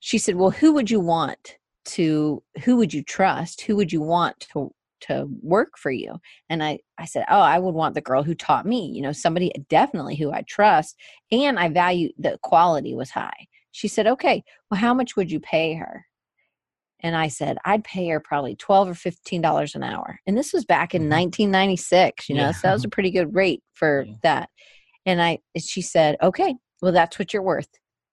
She 0.00 0.16
said, 0.18 0.36
"Well, 0.36 0.50
who 0.50 0.72
would 0.72 0.90
you 0.90 1.00
want 1.00 1.57
to 1.88 2.42
who 2.64 2.76
would 2.76 2.94
you 2.94 3.02
trust? 3.02 3.62
Who 3.62 3.76
would 3.76 3.92
you 3.92 4.00
want 4.02 4.40
to 4.52 4.72
to 5.02 5.28
work 5.42 5.78
for 5.78 5.90
you?" 5.90 6.18
And 6.50 6.62
I 6.62 6.80
I 6.98 7.04
said, 7.06 7.24
"Oh, 7.30 7.40
I 7.40 7.58
would 7.58 7.74
want 7.74 7.94
the 7.94 8.00
girl 8.00 8.22
who 8.22 8.34
taught 8.34 8.66
me, 8.66 8.86
you 8.94 9.02
know, 9.02 9.12
somebody 9.12 9.52
definitely 9.68 10.16
who 10.16 10.32
I 10.32 10.42
trust 10.48 10.96
and 11.32 11.58
I 11.58 11.68
value 11.68 12.10
the 12.18 12.38
quality 12.42 12.94
was 12.94 13.10
high." 13.10 13.46
She 13.72 13.88
said, 13.88 14.06
"Okay, 14.06 14.42
well 14.70 14.80
how 14.80 14.94
much 14.94 15.16
would 15.16 15.30
you 15.32 15.40
pay 15.40 15.74
her?" 15.74 16.06
And 17.00 17.16
I 17.16 17.28
said, 17.28 17.58
I'd 17.64 17.84
pay 17.84 18.08
her 18.08 18.20
probably 18.20 18.56
12 18.56 18.88
or 18.88 18.94
15 18.94 19.40
dollars 19.40 19.74
an 19.74 19.82
hour. 19.84 20.20
And 20.26 20.36
this 20.36 20.52
was 20.52 20.64
back 20.64 20.94
in 20.94 21.02
Mhm. 21.02 21.08
1996, 21.08 22.28
you 22.28 22.34
know, 22.34 22.46
Yeah. 22.46 22.52
so 22.52 22.68
that 22.68 22.72
was 22.74 22.84
a 22.84 22.88
pretty 22.88 23.10
good 23.10 23.34
rate 23.34 23.62
for 23.74 24.06
Yeah. 24.06 24.14
that. 24.22 24.50
And 25.06 25.22
I 25.22 25.40
she 25.58 25.82
said, 25.82 26.16
"Okay, 26.22 26.56
well 26.82 26.92
that's 26.92 27.18
what 27.18 27.32
you're 27.34 27.42
worth. 27.42 27.68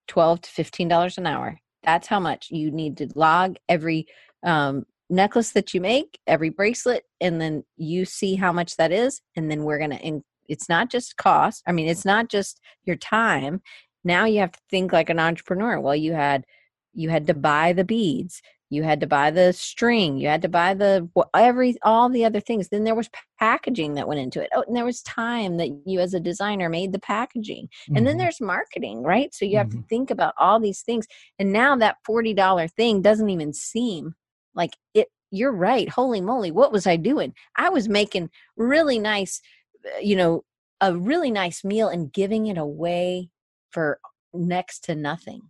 12 0.08 0.42
to 0.42 0.50
15 0.52 0.88
dollars 0.90 1.18
an 1.18 1.28
hour. 1.28 1.60
That's 1.86 2.08
how 2.08 2.20
much 2.20 2.50
you 2.52 2.72
need 2.72 2.98
to 2.98 3.10
log 3.16 3.58
every 3.70 4.08
um 4.44 4.86
necklace 5.10 5.52
that 5.52 5.74
you 5.74 5.82
make, 5.82 6.20
every 6.26 6.50
bracelet, 6.50 7.04
and 7.22 7.40
then 7.40 7.64
you 7.78 8.06
see 8.06 8.36
how 8.36 8.52
much 8.52 8.76
that 8.78 8.92
is 8.92 9.22
and 9.36 9.52
then 9.52 9.64
we're 9.64 9.78
going 9.78 9.92
to 9.92 10.22
it's 10.48 10.70
not 10.70 10.90
just 10.92 11.18
cost. 11.18 11.64
I 11.68 11.72
mean, 11.72 11.88
it's 11.88 12.06
not 12.06 12.30
just 12.30 12.60
your 12.84 12.96
time. 12.96 13.62
Now 14.04 14.26
you 14.26 14.40
have 14.40 14.52
to 14.52 14.60
think 14.70 14.94
like 14.94 15.10
an 15.10 15.20
entrepreneur. 15.20 15.80
Well, 15.80 15.96
you 15.96 16.14
had 16.14 16.46
you 16.94 17.10
had 17.10 17.28
to 17.28 17.34
buy 17.34 17.74
the 17.74 17.84
beads 17.84 18.42
you 18.70 18.84
had 18.84 19.00
to 19.00 19.08
buy 19.08 19.30
the 19.32 19.54
string 19.54 20.18
you 20.18 20.28
had 20.28 20.42
to 20.42 20.50
buy 20.50 20.74
the 20.74 21.08
every 21.36 21.76
all 21.84 22.10
the 22.10 22.26
other 22.26 22.40
things 22.40 22.70
then 22.70 22.84
there 22.84 22.96
was 22.96 23.10
packaging 23.40 23.94
that 23.94 24.08
went 24.08 24.20
into 24.20 24.42
it 24.42 24.50
oh 24.56 24.64
and 24.68 24.76
there 24.76 24.86
was 24.86 25.02
time 25.04 25.58
that 25.58 25.70
you 25.86 26.00
as 26.00 26.14
a 26.14 26.20
designer 26.20 26.70
made 26.70 26.92
the 26.92 27.00
packaging 27.00 27.68
and 27.96 28.06
then 28.08 28.16
Mhm. 28.16 28.20
there's 28.20 28.42
marketing 28.42 29.04
right 29.04 29.34
so 29.34 29.46
you 29.46 29.58
have 29.58 29.70
to 29.70 29.78
Mhm. 29.78 29.88
think 29.90 30.10
about 30.12 30.34
all 30.40 30.60
these 30.60 30.82
things 30.82 31.06
and 31.40 31.52
now 31.52 31.76
that 31.76 31.98
$40 32.06 32.72
thing 32.74 33.02
doesn't 33.02 33.30
even 33.30 33.54
seem 33.54 34.16
like 34.56 34.72
it 34.94 35.08
you're 35.32 35.52
right 35.52 35.90
holy 35.90 36.22
moly 36.22 36.52
what 36.52 36.72
was 36.72 36.88
i 36.88 36.96
doing 36.96 37.34
i 37.58 37.70
was 37.70 37.90
making 37.90 38.30
really 38.58 39.00
nice 39.00 39.42
uh, 39.86 40.00
you 40.00 40.16
know 40.16 40.44
a 40.82 40.96
really 40.96 41.32
nice 41.32 41.64
meal 41.64 41.88
and 41.88 42.12
giving 42.14 42.48
it 42.48 42.58
away 42.58 43.30
for 43.72 44.00
next 44.34 44.84
to 44.86 44.96
nothing 44.96 45.42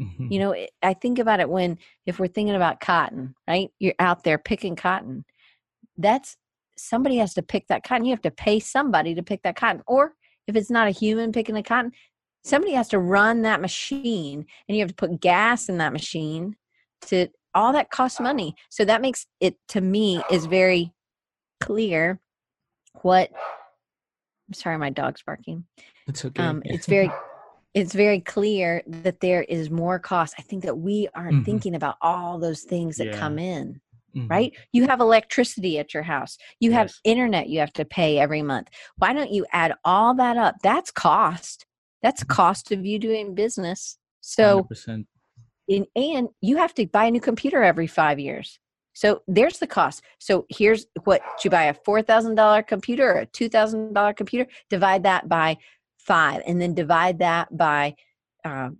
Mhm. 0.00 0.30
you 0.30 0.38
know, 0.38 0.52
it, 0.52 0.70
I 0.82 0.94
think 0.94 1.18
about 1.18 1.40
it 1.40 1.48
when, 1.48 1.78
if 2.06 2.18
we're 2.18 2.28
thinking 2.28 2.54
about 2.54 2.80
cotton, 2.80 3.34
right? 3.48 3.70
You're 3.78 3.94
out 3.98 4.22
there 4.24 4.38
picking 4.38 4.76
cotton. 4.76 5.24
That's 5.96 6.36
somebody 6.76 7.16
has 7.16 7.34
to 7.34 7.42
pick 7.42 7.66
that 7.68 7.82
cotton. 7.82 8.04
You 8.04 8.12
have 8.12 8.22
to 8.22 8.30
pay 8.30 8.60
somebody 8.60 9.14
to 9.14 9.22
pick 9.22 9.42
that 9.42 9.56
cotton. 9.56 9.82
Or 9.86 10.14
if 10.46 10.54
it's 10.54 10.70
not 10.70 10.86
a 10.86 10.92
human 10.92 11.32
picking 11.32 11.54
the 11.54 11.62
cotton, 11.62 11.92
somebody 12.44 12.72
has 12.74 12.88
to 12.88 12.98
run 12.98 13.42
that 13.42 13.60
machine 13.60 14.46
and 14.68 14.76
you 14.76 14.82
have 14.82 14.90
to 14.90 14.94
put 14.94 15.20
gas 15.20 15.68
in 15.68 15.78
that 15.78 15.92
machine 15.92 16.56
to 17.06 17.28
all 17.54 17.72
that 17.72 17.90
costs 17.90 18.20
money. 18.20 18.54
So 18.70 18.84
that 18.84 19.02
makes 19.02 19.26
it 19.40 19.56
to 19.68 19.80
me 19.80 20.22
is 20.30 20.46
very 20.46 20.92
clear 21.60 22.20
what 23.02 23.30
I'm 24.48 24.54
sorry, 24.54 24.78
my 24.78 24.90
dog's 24.90 25.22
barking 25.22 25.64
it's 26.06 26.24
okay. 26.24 26.42
um, 26.42 26.62
it's 26.64 26.86
very 26.86 27.10
it's 27.74 27.94
very 27.94 28.20
clear 28.20 28.82
that 28.86 29.20
there 29.20 29.42
is 29.44 29.70
more 29.70 29.98
cost 29.98 30.34
i 30.38 30.42
think 30.42 30.62
that 30.64 30.78
we 30.78 31.08
aren't 31.14 31.42
Mhm. 31.42 31.44
thinking 31.44 31.74
about 31.74 31.96
all 32.00 32.38
those 32.38 32.62
things 32.62 32.96
that 32.96 33.08
Yeah. 33.08 33.18
come 33.18 33.38
in 33.38 33.80
Mhm. 34.16 34.30
right 34.30 34.52
you 34.72 34.86
have 34.86 35.00
electricity 35.00 35.78
at 35.78 35.92
your 35.94 36.02
house 36.02 36.38
you 36.60 36.72
have 36.72 36.92
internet 37.04 37.48
you 37.48 37.58
have 37.60 37.72
to 37.74 37.84
pay 37.84 38.18
every 38.18 38.42
month 38.42 38.68
why 38.96 39.12
don't 39.12 39.30
you 39.32 39.44
add 39.52 39.74
all 39.84 40.14
that 40.14 40.36
up 40.36 40.56
that's 40.62 40.90
cost 40.90 41.66
that's 42.02 42.22
Mm-hmm. 42.22 42.32
cost 42.32 42.72
of 42.72 42.86
you 42.86 42.98
doing 42.98 43.34
business 43.34 43.98
so 44.20 44.66
100%. 44.70 45.06
in, 45.68 45.86
and 45.96 46.28
you 46.40 46.56
have 46.56 46.74
to 46.74 46.86
buy 46.86 47.04
a 47.06 47.10
new 47.10 47.20
computer 47.20 47.62
every 47.62 47.86
five 47.86 48.18
years. 48.18 48.58
So 48.94 49.22
there's 49.28 49.58
the 49.58 49.66
cost. 49.66 50.02
So 50.18 50.46
here's 50.48 50.86
what 51.04 51.20
you 51.44 51.50
buy 51.50 51.64
a 51.64 51.74
four 51.74 52.02
thousand 52.02 52.34
dollar 52.34 52.62
computer 52.62 53.08
or 53.12 53.18
a 53.20 53.26
two 53.26 53.48
thousand 53.48 53.92
dollar 53.92 54.12
computer. 54.14 54.50
Divide 54.70 55.02
that 55.04 55.28
by 55.28 55.56
five, 56.08 56.42
and 56.46 56.60
then 56.60 56.74
divide 56.74 57.20
that 57.20 57.56
by 57.56 57.94
um, 58.44 58.78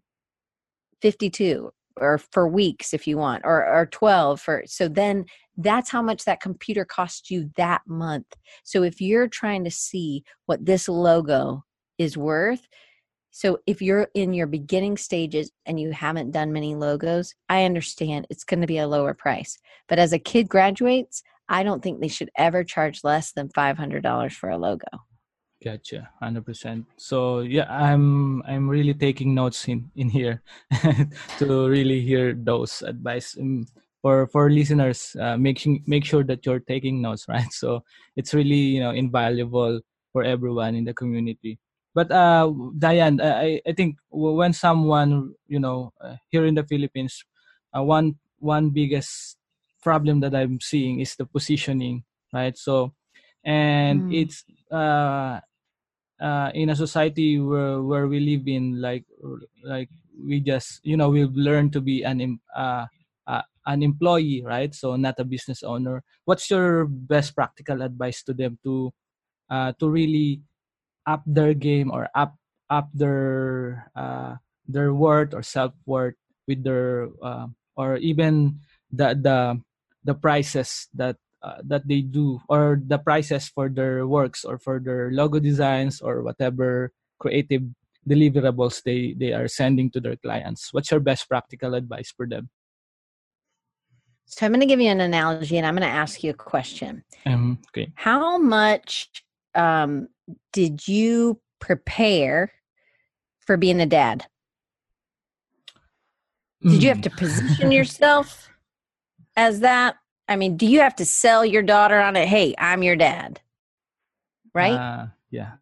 fifty 1.00 1.30
two, 1.30 1.70
or 1.96 2.18
for 2.18 2.48
weeks 2.48 2.92
if 2.92 3.06
you 3.06 3.18
want, 3.18 3.42
or 3.44 3.64
or 3.64 3.86
twelve 3.86 4.40
for. 4.40 4.64
So 4.66 4.88
then 4.88 5.26
that's 5.56 5.90
how 5.90 6.02
much 6.02 6.24
that 6.24 6.40
computer 6.40 6.84
costs 6.84 7.30
you 7.30 7.50
that 7.56 7.82
month. 7.86 8.26
So 8.64 8.82
if 8.82 9.00
you're 9.00 9.28
trying 9.28 9.64
to 9.64 9.70
see 9.70 10.24
what 10.46 10.64
this 10.64 10.88
logo 10.88 11.64
is 11.98 12.16
worth, 12.16 12.66
so 13.30 13.58
if 13.66 13.80
you're 13.82 14.08
in 14.14 14.34
your 14.34 14.46
beginning 14.46 14.96
stages 14.96 15.52
and 15.66 15.78
you 15.78 15.92
haven't 15.92 16.32
done 16.32 16.52
many 16.52 16.74
logos, 16.74 17.34
I 17.48 17.64
understand 17.64 18.26
it's 18.30 18.44
going 18.44 18.60
to 18.62 18.66
be 18.66 18.78
a 18.78 18.88
lower 18.88 19.14
price. 19.14 19.58
But 19.88 20.00
as 20.00 20.12
a 20.12 20.18
kid 20.18 20.48
graduates, 20.48 21.22
I 21.48 21.62
don't 21.62 21.82
think 21.82 22.00
they 22.00 22.08
should 22.08 22.30
ever 22.36 22.64
charge 22.64 23.04
less 23.04 23.32
than 23.32 23.48
$500 23.48 24.32
for 24.32 24.50
a 24.50 24.58
logo. 24.58 24.88
Gotcha, 25.58 26.10
hundred 26.22 26.46
percent. 26.46 26.86
So 26.96 27.40
yeah, 27.42 27.66
I'm 27.66 28.42
I'm 28.46 28.70
really 28.70 28.94
taking 28.94 29.34
notes 29.34 29.66
in 29.66 29.90
in 29.98 30.08
here 30.08 30.42
to 31.42 31.46
really 31.66 31.98
hear 32.00 32.30
those 32.32 32.82
advice. 32.86 33.34
Um, 33.34 33.66
for 34.00 34.28
for 34.30 34.50
listeners, 34.54 35.16
uh, 35.18 35.34
make 35.36 35.58
make 35.90 36.04
sure 36.06 36.22
that 36.30 36.46
you're 36.46 36.62
taking 36.62 37.02
notes, 37.02 37.26
right? 37.32 37.50
So 37.50 37.82
it's 38.14 38.34
really 38.34 38.78
you 38.78 38.80
know 38.80 38.94
invaluable 38.94 39.80
for 40.14 40.22
everyone 40.22 40.76
in 40.78 40.84
the 40.86 40.94
community. 40.94 41.58
But 41.90 42.12
uh, 42.14 42.54
Diane, 42.78 43.18
I 43.18 43.58
I 43.66 43.72
think 43.74 43.98
when 44.14 44.54
someone 44.54 45.34
you 45.50 45.58
know 45.58 45.90
uh, 45.98 46.22
here 46.30 46.46
in 46.46 46.54
the 46.54 46.62
Philippines, 46.70 47.24
uh, 47.74 47.82
one 47.82 48.14
one 48.38 48.70
biggest 48.70 49.38
problem 49.82 50.20
that 50.22 50.34
I'm 50.38 50.60
seeing 50.62 51.00
is 51.02 51.16
the 51.18 51.26
positioning, 51.26 52.04
right? 52.32 52.54
So 52.56 52.94
and 53.44 54.04
Mm. 54.04 54.08
it's 54.08 54.44
uh 54.70 55.40
uh, 56.20 56.50
in 56.54 56.70
a 56.70 56.76
society 56.76 57.38
where 57.38 57.82
where 57.82 58.06
we 58.06 58.20
live 58.20 58.46
in 58.46 58.80
like 58.80 59.04
like 59.64 59.88
we 60.18 60.40
just 60.40 60.80
you 60.82 60.96
know 60.96 61.08
we've 61.08 61.34
learned 61.34 61.72
to 61.72 61.80
be 61.80 62.02
an 62.02 62.40
uh, 62.56 62.86
uh, 63.26 63.42
an 63.66 63.82
employee 63.82 64.42
right? 64.44 64.74
So 64.74 64.96
not 64.96 65.18
a 65.18 65.24
business 65.24 65.62
owner. 65.62 66.02
What's 66.24 66.50
your 66.50 66.86
best 66.86 67.34
practical 67.34 67.82
advice 67.82 68.22
to 68.24 68.34
them 68.34 68.58
to 68.64 68.92
uh, 69.50 69.72
to 69.78 69.88
really 69.88 70.42
up 71.06 71.22
their 71.26 71.54
game 71.54 71.90
or 71.90 72.08
up 72.14 72.36
up 72.70 72.88
their 72.92 73.90
uh, 73.96 74.36
their 74.66 74.92
worth 74.92 75.34
or 75.34 75.42
self 75.42 75.72
worth 75.86 76.16
with 76.46 76.64
their 76.64 77.08
uh, 77.22 77.46
or 77.76 77.96
even 77.96 78.60
the 78.92 79.14
the 79.16 79.60
the 80.04 80.14
prices 80.14 80.88
that 80.94 81.16
uh, 81.42 81.58
that 81.64 81.86
they 81.86 82.00
do 82.02 82.40
or 82.48 82.80
the 82.86 82.98
prices 82.98 83.48
for 83.48 83.68
their 83.68 84.06
works 84.06 84.44
or 84.44 84.58
for 84.58 84.80
their 84.80 85.10
logo 85.12 85.38
designs 85.38 86.00
or 86.00 86.22
whatever 86.22 86.90
creative 87.18 87.62
deliverables 88.08 88.82
they 88.82 89.14
they 89.18 89.32
are 89.32 89.48
sending 89.48 89.90
to 89.90 90.00
their 90.00 90.16
clients 90.16 90.72
what's 90.72 90.90
your 90.90 91.00
best 91.00 91.28
practical 91.28 91.74
advice 91.74 92.10
for 92.16 92.26
them 92.26 92.48
So 94.26 94.44
I'm 94.44 94.52
going 94.52 94.60
to 94.60 94.66
give 94.66 94.80
you 94.80 94.90
an 94.90 95.00
analogy 95.00 95.56
and 95.56 95.66
I'm 95.66 95.74
going 95.74 95.88
to 95.88 95.94
ask 95.94 96.22
you 96.22 96.30
a 96.30 96.34
question. 96.34 97.04
um 97.26 97.58
okay 97.70 97.90
How 97.94 98.38
much 98.38 99.08
um, 99.54 100.08
did 100.52 100.86
you 100.86 101.40
prepare 101.60 102.52
for 103.40 103.56
being 103.56 103.80
a 103.80 103.86
dad? 103.86 104.26
Did 106.62 106.82
you 106.82 106.88
have 106.90 106.98
Mm. 106.98 107.02
to 107.04 107.10
position 107.10 107.72
yourself 107.72 108.50
as 109.36 109.60
that? 109.60 109.96
I 110.28 110.36
mean, 110.36 110.56
do 110.56 110.66
you 110.66 110.80
have 110.80 110.96
to 110.96 111.04
sell 111.06 111.44
your 111.44 111.62
daughter 111.62 111.98
on 112.00 112.14
it? 112.16 112.28
Hey, 112.28 112.54
I'm 112.58 112.82
your 112.82 112.96
dad. 112.96 113.40
Right? 114.54 114.72
uh, 114.74 115.06
yeah 115.30 115.52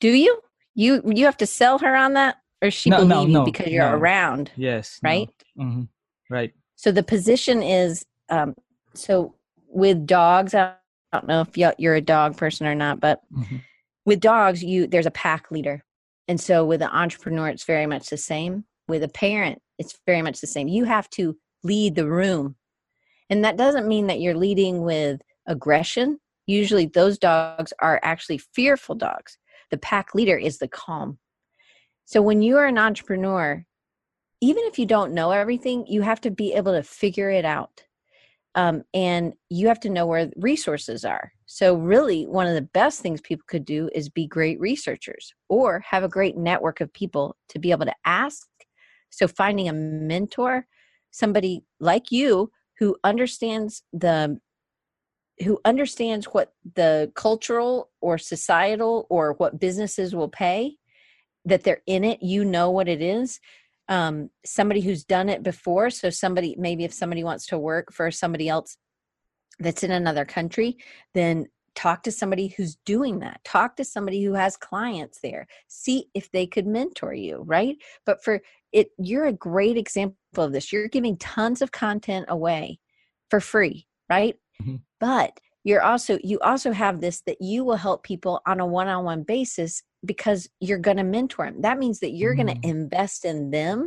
do 0.00 0.10
you? 0.10 0.40
You 0.74 1.02
you 1.06 1.24
have 1.24 1.38
to 1.38 1.46
sell 1.46 1.78
her 1.78 1.96
on 1.96 2.12
that 2.14 2.36
or 2.62 2.70
she 2.70 2.90
No, 2.90 2.98
believe 2.98 3.28
no, 3.30 3.40
you 3.40 3.44
because 3.44 3.68
you're 3.68 3.90
no. 3.90 3.96
around, 3.96 4.50
yes 4.56 5.00
no. 5.02 5.08
right? 5.10 5.30
Mhm. 5.58 5.88
right 6.30 6.52
So 6.76 6.92
the 6.92 7.02
position 7.02 7.62
is 7.62 8.04
um 8.28 8.54
so 8.94 9.34
with 9.68 10.06
dogs, 10.06 10.54
I 10.54 10.74
don't 11.12 11.26
know 11.26 11.40
if 11.42 11.56
you- 11.56 11.72
you're 11.78 11.94
a 11.94 12.00
dog 12.00 12.36
person 12.36 12.66
or 12.66 12.74
not, 12.74 13.00
but 13.00 13.22
Mhm. 13.32 13.62
with 14.04 14.20
dogs, 14.20 14.62
you 14.62 14.86
there's 14.86 15.06
a 15.06 15.10
pack 15.10 15.50
leader. 15.50 15.82
and 16.28 16.40
so 16.40 16.64
with 16.64 16.82
an 16.82 16.90
entrepreneur, 16.90 17.48
it's 17.48 17.62
very 17.64 17.86
much 17.86 18.08
the 18.10 18.16
same. 18.16 18.64
With 18.88 19.02
a 19.04 19.08
parent, 19.08 19.62
it's 19.78 19.96
very 20.06 20.22
much 20.22 20.40
the 20.40 20.46
same. 20.48 20.66
You 20.68 20.84
have 20.84 21.08
to 21.10 21.38
lead 21.62 21.94
the 21.94 22.06
room. 22.10 22.56
And 23.30 23.44
that 23.44 23.56
doesn't 23.56 23.88
mean 23.88 24.06
that 24.06 24.20
you're 24.20 24.36
leading 24.36 24.82
with 24.82 25.20
aggression. 25.46 26.18
Usually, 26.46 26.86
those 26.86 27.18
dogs 27.18 27.72
are 27.80 28.00
actually 28.02 28.38
fearful 28.38 28.94
dogs. 28.94 29.38
The 29.70 29.78
pack 29.78 30.14
leader 30.14 30.36
is 30.36 30.58
the 30.58 30.68
calm. 30.68 31.18
So, 32.04 32.22
when 32.22 32.40
you 32.40 32.56
are 32.56 32.66
an 32.66 32.78
entrepreneur, 32.78 33.64
even 34.40 34.64
if 34.64 34.78
you 34.78 34.86
don't 34.86 35.12
know 35.12 35.32
everything, 35.32 35.86
you 35.86 36.02
have 36.02 36.20
to 36.20 36.30
be 36.30 36.52
able 36.52 36.72
to 36.72 36.82
figure 36.82 37.30
it 37.30 37.44
out. 37.44 37.82
Um, 38.54 38.84
and 38.94 39.34
you 39.50 39.68
have 39.68 39.80
to 39.80 39.90
know 39.90 40.06
where 40.06 40.30
resources 40.36 41.04
are. 41.04 41.32
So, 41.46 41.74
really, 41.74 42.26
one 42.26 42.46
of 42.46 42.54
the 42.54 42.62
best 42.62 43.00
things 43.00 43.20
people 43.20 43.44
could 43.48 43.64
do 43.64 43.90
is 43.92 44.08
be 44.08 44.26
great 44.26 44.60
researchers 44.60 45.34
or 45.48 45.80
have 45.80 46.04
a 46.04 46.08
great 46.08 46.36
network 46.36 46.80
of 46.80 46.92
people 46.92 47.36
to 47.48 47.58
be 47.58 47.72
able 47.72 47.86
to 47.86 47.94
ask. 48.04 48.46
So, 49.10 49.26
finding 49.26 49.68
a 49.68 49.72
mentor, 49.72 50.66
somebody 51.10 51.64
like 51.80 52.12
you 52.12 52.50
who 52.78 52.96
understands 53.04 53.82
the 53.92 54.38
who 55.40 55.60
understands 55.66 56.26
what 56.26 56.52
the 56.74 57.12
cultural 57.14 57.90
or 58.00 58.16
societal 58.16 59.06
or 59.10 59.34
what 59.34 59.60
businesses 59.60 60.14
will 60.14 60.28
pay 60.30 60.76
that 61.44 61.62
they're 61.62 61.82
in 61.86 62.04
it 62.04 62.22
you 62.22 62.44
know 62.44 62.70
what 62.70 62.88
it 62.88 63.02
is 63.02 63.40
um, 63.88 64.30
somebody 64.44 64.80
who's 64.80 65.04
done 65.04 65.28
it 65.28 65.42
before 65.42 65.90
so 65.90 66.10
somebody 66.10 66.56
maybe 66.58 66.84
if 66.84 66.92
somebody 66.92 67.22
wants 67.22 67.46
to 67.46 67.58
work 67.58 67.92
for 67.92 68.10
somebody 68.10 68.48
else 68.48 68.76
that's 69.58 69.82
in 69.82 69.90
another 69.90 70.24
country 70.24 70.76
then 71.14 71.46
talk 71.76 72.02
to 72.02 72.10
somebody 72.10 72.48
who's 72.48 72.76
doing 72.84 73.20
that. 73.20 73.44
Talk 73.44 73.76
to 73.76 73.84
somebody 73.84 74.24
who 74.24 74.32
has 74.32 74.56
clients 74.56 75.20
there. 75.22 75.46
See 75.68 76.08
if 76.14 76.30
they 76.32 76.46
could 76.46 76.66
mentor 76.66 77.14
you 77.14 77.44
right? 77.46 77.76
But 78.04 78.24
for 78.24 78.40
it 78.72 78.88
you're 78.98 79.26
a 79.26 79.32
great 79.32 79.76
example 79.76 80.16
of 80.38 80.52
this. 80.52 80.72
You're 80.72 80.88
giving 80.88 81.16
tons 81.18 81.62
of 81.62 81.70
content 81.72 82.26
away 82.28 82.80
for 83.30 83.40
free 83.40 83.86
right? 84.10 84.36
Mm-hmm. 84.62 84.76
but 85.00 85.38
you're 85.64 85.82
also 85.82 86.18
you 86.24 86.40
also 86.40 86.72
have 86.72 87.02
this 87.02 87.20
that 87.26 87.42
you 87.42 87.62
will 87.62 87.76
help 87.76 88.04
people 88.04 88.40
on 88.46 88.58
a 88.58 88.64
one-on-one 88.64 89.22
basis 89.24 89.82
because 90.02 90.48
you're 90.60 90.78
going 90.78 90.96
to 90.96 91.04
mentor 91.04 91.44
them 91.44 91.60
that 91.60 91.78
means 91.78 92.00
that 92.00 92.12
you're 92.12 92.34
mm. 92.34 92.46
going 92.46 92.60
to 92.60 92.68
invest 92.68 93.26
in 93.26 93.50
them. 93.50 93.86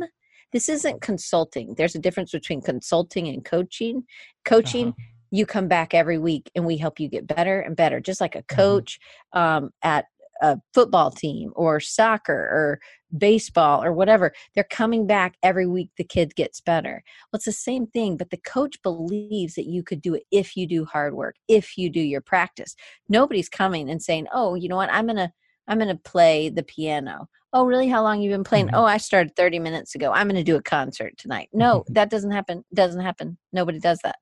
This 0.52 0.68
isn't 0.68 1.00
consulting. 1.00 1.74
There's 1.76 1.94
a 1.94 2.00
difference 2.00 2.32
between 2.32 2.60
consulting 2.60 3.28
and 3.28 3.44
coaching. 3.44 4.04
Coaching 4.44 4.88
uh-huh. 4.88 5.02
You 5.30 5.46
come 5.46 5.68
back 5.68 5.94
every 5.94 6.18
week 6.18 6.50
and 6.54 6.66
we 6.66 6.76
help 6.76 7.00
you 7.00 7.08
get 7.08 7.26
better 7.26 7.60
and 7.60 7.76
better 7.76 8.00
just 8.00 8.20
like 8.20 8.34
a 8.34 8.42
mm-hmm. 8.42 8.56
coach 8.56 8.98
mm. 9.34 9.40
um, 9.40 9.70
at 9.82 10.06
a 10.42 10.58
football 10.72 11.10
team 11.10 11.52
or 11.54 11.80
soccer 11.80 12.32
or 12.32 12.80
baseball 13.16 13.82
or 13.84 13.92
whatever 13.92 14.32
they're 14.54 14.64
coming 14.64 15.06
back 15.06 15.34
every 15.42 15.66
week 15.66 15.90
the 15.96 16.04
kid 16.04 16.34
gets 16.34 16.60
better. 16.60 17.02
Well 17.32 17.38
it's 17.38 17.44
the 17.44 17.52
same 17.52 17.86
thing 17.88 18.16
but 18.16 18.30
the 18.30 18.38
coach 18.38 18.80
believes 18.82 19.54
that 19.54 19.66
you 19.66 19.82
could 19.82 20.00
do 20.00 20.14
it 20.14 20.22
if 20.30 20.56
you 20.56 20.66
do 20.66 20.84
hard 20.84 21.14
work 21.14 21.36
if 21.48 21.76
you 21.76 21.90
do 21.90 22.00
your 22.00 22.20
practice. 22.20 22.74
Nobody's 23.08 23.48
coming 23.48 23.90
and 23.90 24.02
saying 24.02 24.26
oh 24.32 24.54
you 24.54 24.68
know 24.68 24.76
what? 24.76 24.92
I'm 24.92 25.06
gonna 25.06 25.32
i'm 25.68 25.78
gonna 25.78 25.96
play 25.96 26.48
the 26.48 26.62
piano. 26.62 27.28
Oh 27.52 27.66
really? 27.66 27.88
How 27.88 28.02
long 28.02 28.22
you 28.22 28.30
been 28.30 28.44
playing? 28.44 28.68
Mm-hmm. 28.68 28.76
oh 28.76 28.84
i 28.84 28.96
started 28.96 29.36
30 29.36 29.58
minutes 29.58 29.94
ago. 29.94 30.12
I'm 30.12 30.28
gonna 30.28 30.44
do 30.44 30.56
a 30.56 30.62
concert 30.62 31.18
tonight. 31.18 31.48
No 31.52 31.84
that 31.88 32.10
doesn't 32.10 32.30
happen 32.30 32.64
doesn't 32.72 33.02
happen. 33.02 33.36
Nobody 33.52 33.78
does 33.78 33.98
that 34.04 34.16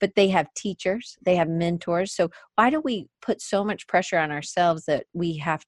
but 0.00 0.14
they 0.16 0.28
have 0.28 0.52
teachers, 0.54 1.16
they 1.24 1.36
have 1.36 1.48
mentors. 1.48 2.14
So 2.14 2.30
why 2.56 2.70
do 2.70 2.80
we 2.80 3.08
put 3.22 3.40
so 3.40 3.64
much 3.64 3.86
pressure 3.86 4.18
on 4.18 4.30
ourselves 4.30 4.84
that 4.86 5.06
we 5.12 5.36
have 5.38 5.64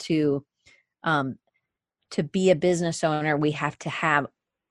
to 0.00 0.44
um 1.02 1.36
to 2.12 2.22
be 2.22 2.50
a 2.50 2.56
business 2.56 3.04
owner, 3.04 3.36
we 3.36 3.52
have 3.52 3.78
to 3.78 3.88
have 3.90 4.26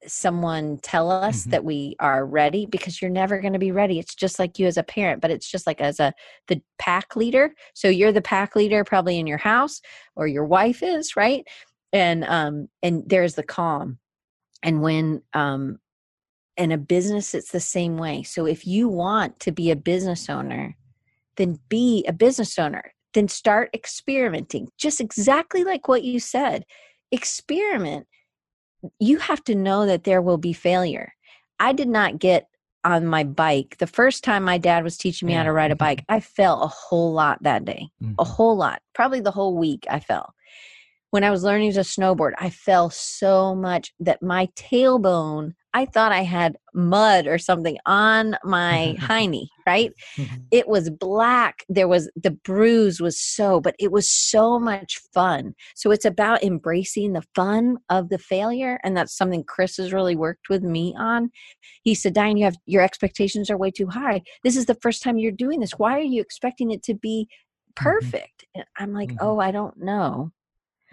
someone 0.08 0.78
tell 0.82 1.12
us 1.12 1.42
mm-hmm. 1.42 1.52
that 1.52 1.64
we 1.64 1.96
are 2.00 2.26
ready 2.26 2.66
because 2.66 3.02
you're 3.02 3.12
never 3.12 3.40
going 3.42 3.54
to 3.54 3.60
be 3.60 3.72
ready 3.72 4.00
it's 4.00 4.16
just 4.16 4.40
like 4.40 4.58
you 4.58 4.66
as 4.66 4.78
a 4.78 4.84
parent 4.84 5.22
but 5.22 5.32
it's 5.32 5.50
just 5.50 5.68
like 5.68 5.82
as 5.82 6.00
a 6.00 6.14
the 6.48 6.62
pack 6.78 7.16
leader 7.16 7.54
so 7.74 7.90
you're 7.90 8.12
the 8.12 8.22
pack 8.22 8.56
leader 8.56 8.84
probably 8.84 9.20
in 9.20 9.28
your 9.28 9.38
house 9.38 9.82
or 10.16 10.26
your 10.26 10.46
wife 10.46 10.82
is 10.82 11.16
right 11.18 11.46
and 11.92 12.24
um 12.26 12.68
and 12.82 13.04
there's 13.08 13.36
the 13.36 13.44
calm 13.44 14.00
and 14.64 14.82
when 14.82 15.22
um 15.34 15.78
in 16.60 16.72
a 16.72 16.78
business 16.78 17.34
it's 17.34 17.52
the 17.52 17.60
same 17.60 17.98
way. 17.98 18.24
So 18.24 18.46
if 18.46 18.68
you 18.68 18.88
want 18.88 19.40
to 19.42 19.52
be 19.52 19.72
a 19.72 19.76
business 19.76 20.30
owner 20.30 20.76
then 21.40 21.58
be 21.70 22.06
a 22.08 22.14
business 22.14 22.60
owner. 22.60 22.94
Then 23.16 23.28
start 23.28 23.72
experimenting 23.74 24.68
just 24.78 25.02
exactly 25.02 25.64
like 25.64 25.88
what 25.88 26.04
you 26.04 26.20
said. 26.20 26.66
Experiment. 27.12 28.06
You 29.00 29.18
have 29.18 29.44
to 29.46 29.56
know 29.56 29.88
that 29.88 30.04
there 30.04 30.22
will 30.22 30.38
be 30.38 30.54
failure. 30.54 31.14
I 31.60 31.74
did 31.74 31.88
not 31.88 32.20
get 32.20 32.48
on 32.84 33.08
my 33.08 33.24
bike. 33.24 33.78
The 33.80 33.88
first 33.88 34.24
time 34.24 34.44
my 34.44 34.58
dad 34.58 34.84
was 34.84 34.98
teaching 34.98 35.28
me 35.28 35.34
how 35.34 35.44
to 35.44 35.52
ride 35.52 35.72
a 35.72 35.76
bike 35.76 36.06
i 36.08 36.20
fell 36.22 36.62
a 36.62 36.68
whole 36.68 37.12
lot 37.12 37.42
that 37.44 37.66
day. 37.66 37.90
Mm-hmm. 38.02 38.14
a 38.20 38.24
whole 38.24 38.56
lot. 38.56 38.82
Probably 38.94 39.22
the 39.22 39.32
whole 39.32 39.58
week 39.58 39.86
i 39.90 40.00
fell. 40.00 40.34
When 41.12 41.24
i 41.24 41.32
was 41.32 41.44
learning 41.44 41.74
to 41.74 41.82
snowboard 41.82 42.34
i 42.38 42.50
fell 42.50 42.90
so 42.90 43.56
much 43.56 43.94
that 44.00 44.22
my 44.22 44.48
tailbone 44.56 45.54
I 45.74 45.86
thought 45.86 46.12
I 46.12 46.24
had 46.24 46.58
mud 46.74 47.28
or 47.28 47.38
something 47.38 47.78
on 47.86 48.36
my 48.44 48.96
hiney, 49.00 49.48
right? 49.68 49.92
Mm-hmm. 50.18 50.36
It 50.52 50.68
was 50.68 50.90
black. 50.90 51.64
There 51.70 51.88
was 51.88 52.10
the 52.16 52.32
bruise 52.32 53.00
was 53.00 53.20
so, 53.20 53.62
but 53.62 53.76
it 53.80 53.92
was 53.92 54.10
so 54.10 54.60
much 54.60 55.00
fun. 55.14 55.54
So 55.76 55.92
it's 55.92 56.06
about 56.06 56.44
embracing 56.44 57.14
the 57.14 57.24
fun 57.36 57.78
of 57.90 58.10
the 58.10 58.18
failure. 58.18 58.80
And 58.84 58.98
that's 58.98 59.16
something 59.16 59.44
Chris 59.44 59.78
has 59.78 59.94
really 59.94 60.16
worked 60.16 60.50
with 60.50 60.64
me 60.64 60.96
on. 60.98 61.30
He 61.84 61.94
said, 61.94 62.14
Diane, 62.14 62.38
you 62.38 62.46
have 62.46 62.58
your 62.66 62.82
expectations 62.82 63.50
are 63.50 63.58
way 63.58 63.72
too 63.72 63.88
high. 63.88 64.22
This 64.44 64.58
is 64.58 64.66
the 64.66 64.78
first 64.82 65.04
time 65.04 65.18
you're 65.18 65.32
doing 65.32 65.60
this. 65.60 65.74
Why 65.78 65.98
are 65.98 66.02
you 66.02 66.22
expecting 66.22 66.72
it 66.72 66.84
to 66.84 66.94
be 66.96 67.28
mm-hmm. 67.30 67.84
perfect? 67.84 68.46
And 68.56 68.66
I'm 68.78 68.94
like, 68.94 69.10
mm-hmm. 69.10 69.26
oh, 69.26 69.40
I 69.40 69.52
don't 69.52 69.78
know. 69.78 70.32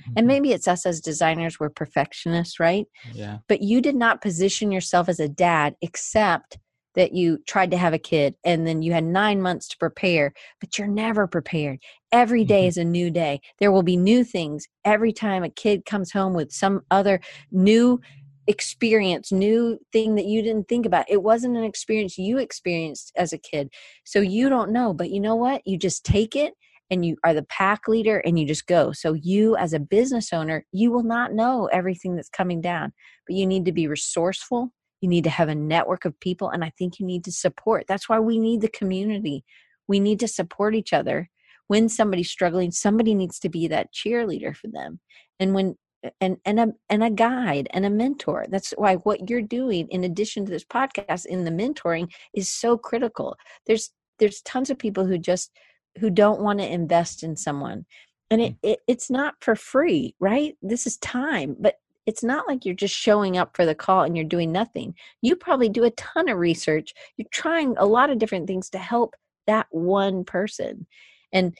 And 0.05 0.17
mm-hmm. 0.17 0.27
maybe 0.27 0.53
it's 0.53 0.69
us 0.69 0.87
as 0.87 1.01
designers, 1.01 1.59
we're 1.59 1.71
perfectionists, 1.71 2.61
right? 2.61 2.87
Yeah. 3.13 3.39
But 3.49 3.63
you 3.63 3.81
did 3.81 3.97
not 3.97 4.23
position 4.23 4.73
yourself 4.73 5.09
as 5.09 5.21
a 5.21 5.29
dad 5.29 5.77
except 5.83 6.59
that 6.97 7.13
you 7.13 7.39
tried 7.47 7.71
to 7.71 7.77
have 7.77 7.93
a 7.93 7.99
kid 7.99 8.35
and 8.43 8.67
then 8.67 8.83
you 8.83 8.93
had 8.93 9.05
nine 9.05 9.41
months 9.41 9.69
to 9.69 9.77
prepare, 9.77 10.33
but 10.61 10.79
you're 10.79 10.89
never 10.89 11.27
prepared. 11.27 11.79
Every 12.11 12.43
day 12.45 12.63
mm-hmm. 12.63 12.69
is 12.69 12.77
a 12.79 12.85
new 12.85 13.11
day. 13.11 13.41
There 13.61 13.71
will 13.71 13.83
be 13.83 13.97
new 13.97 14.25
things 14.25 14.67
every 14.85 15.13
time 15.13 15.45
a 15.45 15.51
kid 15.51 15.85
comes 15.85 16.11
home 16.11 16.33
with 16.33 16.51
some 16.53 16.81
other 16.91 17.21
new 17.53 18.01
experience, 18.47 19.31
new 19.31 19.79
thing 19.93 20.15
that 20.15 20.27
you 20.27 20.43
didn't 20.43 20.69
think 20.69 20.87
about. 20.87 21.05
It 21.09 21.23
wasn't 21.23 21.57
an 21.57 21.65
experience 21.65 22.17
you 22.17 22.39
experienced 22.39 23.13
as 23.17 23.33
a 23.33 23.39
kid. 23.39 23.71
So 24.05 24.21
you 24.21 24.49
don't 24.49 24.71
know, 24.71 24.95
but 24.95 25.11
you 25.11 25.21
know 25.21 25.37
what? 25.37 25.63
You 25.67 25.77
just 25.77 26.05
take 26.05 26.35
it 26.35 26.55
and 26.91 27.05
you 27.05 27.17
are 27.25 27.35
the 27.35 27.45
pack 27.45 27.89
leader 27.89 28.19
and 28.19 28.39
you 28.39 28.47
just 28.47 28.67
go. 28.67 28.93
So 28.93 29.15
you 29.15 29.57
as 29.57 29.73
a 29.73 29.81
business 29.81 30.33
owner, 30.33 30.65
you 30.73 30.91
will 30.91 31.03
not 31.03 31.33
know 31.33 31.67
everything 31.67 32.17
that's 32.17 32.29
coming 32.29 32.61
down, 32.61 32.93
but 33.27 33.37
you 33.37 33.47
need 33.47 33.65
to 33.65 33.73
be 33.73 33.89
resourceful. 33.89 34.73
You 35.01 35.09
need 35.09 35.25
to 35.25 35.31
have 35.31 35.49
a 35.49 35.55
network 35.55 36.05
of 36.05 36.19
people 36.21 36.51
and 36.51 36.65
I 36.65 36.73
think 36.79 36.99
you 36.99 37.07
need 37.07 37.25
to 37.25 37.33
support. 37.33 37.85
That's 37.89 38.09
why 38.09 38.21
we 38.21 38.39
need 38.39 38.61
the 38.61 38.69
community. 38.69 39.45
We 39.89 40.01
need 40.01 40.21
to 40.21 40.29
support 40.29 40.75
each 40.75 40.93
other. 40.93 41.29
When 41.69 41.89
somebody's 41.89 42.31
struggling, 42.31 42.71
somebody 42.71 43.15
needs 43.15 43.41
to 43.41 43.49
be 43.49 43.67
that 43.69 43.93
cheerleader 43.93 44.57
for 44.57 44.69
them. 44.69 45.01
And 45.41 45.53
when 45.53 45.77
and 46.21 46.37
and 46.45 46.61
a 46.61 46.69
and 46.89 47.03
a 47.03 47.11
guide 47.11 47.69
and 47.73 47.85
a 47.85 47.91
mentor. 47.91 48.47
That's 48.49 48.71
why 48.73 48.97
what 48.97 49.29
you're 49.29 49.43
doing 49.43 49.89
in 49.89 50.05
addition 50.05 50.45
to 50.45 50.51
this 50.51 50.65
podcast 50.65 51.27
in 51.27 51.45
the 51.45 51.51
mentoring 51.51 52.13
is 52.35 52.49
so 52.49 52.77
critical. 52.77 53.37
There's 53.67 53.91
there's 54.19 54.41
tons 54.43 54.71
of 54.71 54.79
people 54.79 55.07
who 55.07 55.19
just 55.19 55.51
who 55.99 56.11
don't 56.11 56.41
want 56.41 56.59
to 56.59 56.73
invest 56.73 57.23
in 57.23 57.37
someone 57.37 57.85
and 58.31 58.41
it, 58.41 58.53
mm. 58.55 58.59
it, 58.63 58.81
it's 58.87 59.11
not 59.11 59.35
for 59.41 59.55
free 59.57 60.15
right? 60.21 60.57
This 60.63 60.87
is 60.87 60.97
time 60.99 61.57
but 61.59 61.77
it's 62.07 62.23
not 62.23 62.47
like 62.47 62.65
you're 62.65 62.75
just 62.75 62.95
showing 62.95 63.37
up 63.37 63.57
for 63.57 63.67
the 63.67 63.75
call 63.75 64.03
and 64.05 64.17
you're 64.17 64.25
doing 64.25 64.53
nothing. 64.53 64.95
You 65.23 65.35
probably 65.35 65.69
do 65.69 65.83
a 65.83 65.91
ton 65.91 66.29
of 66.29 66.39
research. 66.39 66.95
You're 67.17 67.27
trying 67.33 67.77
a 67.79 67.85
lot 67.85 68.11
of 68.11 68.19
different 68.19 68.47
things 68.47 68.71
to 68.71 68.79
help 68.79 69.17
that 69.47 69.67
one 69.71 70.25
person 70.25 70.87
and 71.33 71.57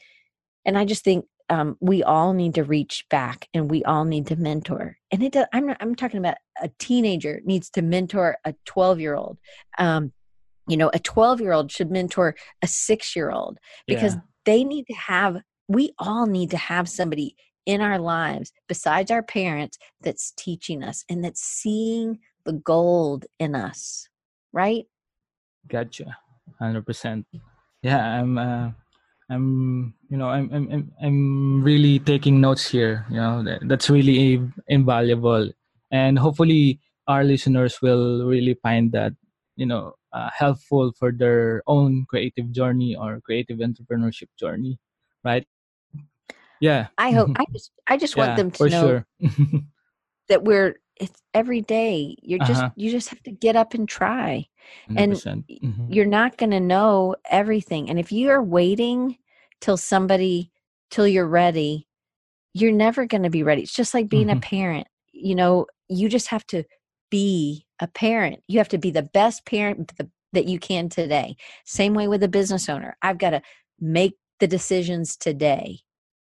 and 0.65 0.77
i 0.77 0.85
just 0.85 1.03
think 1.03 1.25
um, 1.49 1.77
we 1.79 2.03
all 2.03 2.33
need 2.33 2.55
to 2.55 2.65
reach 2.65 3.05
back 3.09 3.47
and 3.53 3.71
we 3.71 3.81
all 3.85 4.03
need 4.03 4.27
to 4.27 4.35
mentor 4.35 4.97
and 5.11 5.23
it 5.23 5.31
does, 5.31 5.45
I'm, 5.53 5.73
I'm 5.79 5.95
talking 5.95 6.19
about 6.19 6.35
a 6.61 6.69
teenager 6.77 7.39
needs 7.45 7.69
to 7.71 7.81
mentor 7.81 8.37
a 8.43 8.53
12 8.65 8.99
year 8.99 9.15
old 9.15 9.37
um, 9.77 10.11
you 10.67 10.77
know 10.77 10.89
a 10.93 10.99
12 10.99 11.41
year 11.41 11.53
old 11.53 11.71
should 11.71 11.91
mentor 11.91 12.35
a 12.61 12.67
6 12.67 13.15
year 13.15 13.31
old 13.31 13.57
because 13.87 14.15
yeah. 14.15 14.21
they 14.45 14.63
need 14.63 14.85
to 14.87 14.93
have 14.93 15.37
we 15.67 15.91
all 15.99 16.25
need 16.25 16.49
to 16.51 16.57
have 16.57 16.87
somebody 16.89 17.35
in 17.65 17.81
our 17.81 17.99
lives 17.99 18.51
besides 18.67 19.11
our 19.11 19.23
parents 19.23 19.77
that's 20.01 20.31
teaching 20.37 20.83
us 20.83 21.03
and 21.09 21.23
that's 21.23 21.41
seeing 21.41 22.19
the 22.45 22.53
gold 22.53 23.25
in 23.39 23.55
us 23.55 24.07
right 24.53 24.85
gotcha 25.67 26.17
100% 26.61 27.25
yeah 27.83 28.19
i'm 28.19 28.37
uh, 28.37 28.71
I'm 29.29 29.93
you 30.09 30.17
know 30.17 30.29
I'm 30.29 30.49
I'm 30.53 30.91
I'm 31.01 31.63
really 31.63 31.99
taking 31.99 32.39
notes 32.39 32.69
here. 32.69 33.05
You 33.09 33.17
know 33.17 33.43
that, 33.43 33.67
that's 33.67 33.89
really 33.89 34.41
invaluable, 34.67 35.51
and 35.91 36.17
hopefully 36.17 36.79
our 37.07 37.23
listeners 37.23 37.81
will 37.81 38.25
really 38.25 38.55
find 38.63 38.91
that 38.93 39.11
you 39.57 39.65
know 39.65 39.93
uh, 40.13 40.29
helpful 40.35 40.93
for 40.97 41.11
their 41.11 41.63
own 41.67 42.05
creative 42.09 42.51
journey 42.53 42.95
or 42.95 43.19
creative 43.21 43.59
entrepreneurship 43.59 44.29
journey, 44.39 44.79
right? 45.25 45.45
Yeah. 46.61 46.87
I 46.97 47.11
hope 47.11 47.31
I 47.35 47.45
just 47.53 47.71
I 47.87 47.97
just 47.97 48.17
want 48.17 48.35
them 48.37 48.51
to 48.51 48.69
know 48.69 48.87
sure. 48.87 49.07
that 50.29 50.43
we're 50.43 50.79
it's 50.99 51.21
every 51.33 51.61
day. 51.61 52.15
You're 52.23 52.39
just 52.39 52.61
Uh-huh. 52.61 52.71
you 52.75 52.91
just 52.91 53.09
have 53.09 53.21
to 53.23 53.31
get 53.31 53.55
up 53.55 53.73
and 53.73 53.87
try. 53.87 54.47
And 54.95 55.13
100%. 55.13 55.45
y- 55.49 55.59
Mhm. 55.63 55.93
You're 55.93 56.05
not 56.05 56.37
going 56.37 56.51
to 56.51 56.59
know 56.59 57.15
everything. 57.29 57.89
And 57.89 57.99
if 57.99 58.11
you 58.11 58.29
are 58.29 58.43
waiting 58.43 59.17
till 59.61 59.77
somebody 59.77 60.51
till 60.89 61.07
you're 61.07 61.27
ready, 61.27 61.87
you're 62.53 62.71
never 62.73 63.05
going 63.05 63.23
to 63.23 63.29
be 63.29 63.43
ready. 63.43 63.61
It's 63.63 63.75
just 63.75 63.93
like 63.93 64.09
being 64.09 64.29
a 64.31 64.35
Mhm. 64.35 64.41
parent. 64.41 64.87
You 65.13 65.35
know, 65.35 65.67
you 65.89 66.09
just 66.09 66.27
have 66.29 66.45
to 66.47 66.63
be 67.11 67.66
a 67.79 67.87
parent. 67.87 68.41
You 68.47 68.59
have 68.59 68.69
to 68.69 68.77
be 68.77 68.91
the 68.91 69.03
best 69.03 69.45
parent 69.45 69.93
that 70.33 70.45
you 70.45 70.59
can 70.59 70.89
today. 70.89 71.35
Same 71.65 71.93
way 71.93 72.07
with 72.07 72.23
a 72.23 72.27
business 72.27 72.69
owner. 72.69 72.97
I've 73.01 73.17
got 73.17 73.31
to 73.31 73.41
make 73.79 74.15
the 74.39 74.47
decisions 74.47 75.15
today, 75.15 75.79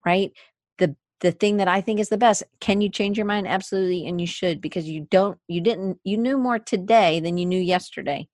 right? 0.04 0.32
The 0.78 0.96
the 1.20 1.32
thing 1.32 1.56
that 1.56 1.68
I 1.68 1.80
think 1.80 1.98
is 1.98 2.08
the 2.08 2.18
best. 2.18 2.42
Can 2.60 2.80
you 2.80 2.88
change 2.90 3.16
your 3.16 3.26
mind? 3.26 3.48
Absolutely, 3.48 4.06
and 4.06 4.20
you 4.20 4.26
should 4.26 4.60
because 4.60 4.86
you 4.86 5.06
don't 5.10 5.38
you 5.48 5.60
didn't 5.60 5.98
you 6.04 6.18
knew 6.18 6.36
more 6.36 6.58
today 6.58 7.20
than 7.20 7.38
you 7.38 7.46
knew 7.46 7.60
yesterday. 7.60 8.28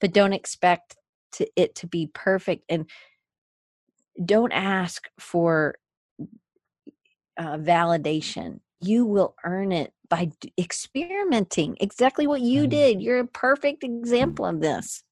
But 0.00 0.12
don't 0.12 0.32
expect 0.32 0.96
to 1.32 1.46
it 1.56 1.74
to 1.76 1.86
be 1.86 2.10
perfect 2.12 2.64
and 2.68 2.88
don't 4.24 4.52
ask 4.52 5.08
for 5.18 5.76
uh, 7.38 7.56
validation. 7.56 8.60
You 8.80 9.04
will 9.06 9.34
earn 9.44 9.72
it 9.72 9.92
by 10.08 10.30
experimenting. 10.58 11.76
Exactly 11.80 12.26
what 12.26 12.40
you 12.40 12.64
Mhm. 12.66 12.70
did. 12.70 13.02
You're 13.02 13.20
a 13.20 13.26
perfect 13.26 13.84
example 13.84 14.46
of 14.46 14.60
this. 14.60 15.02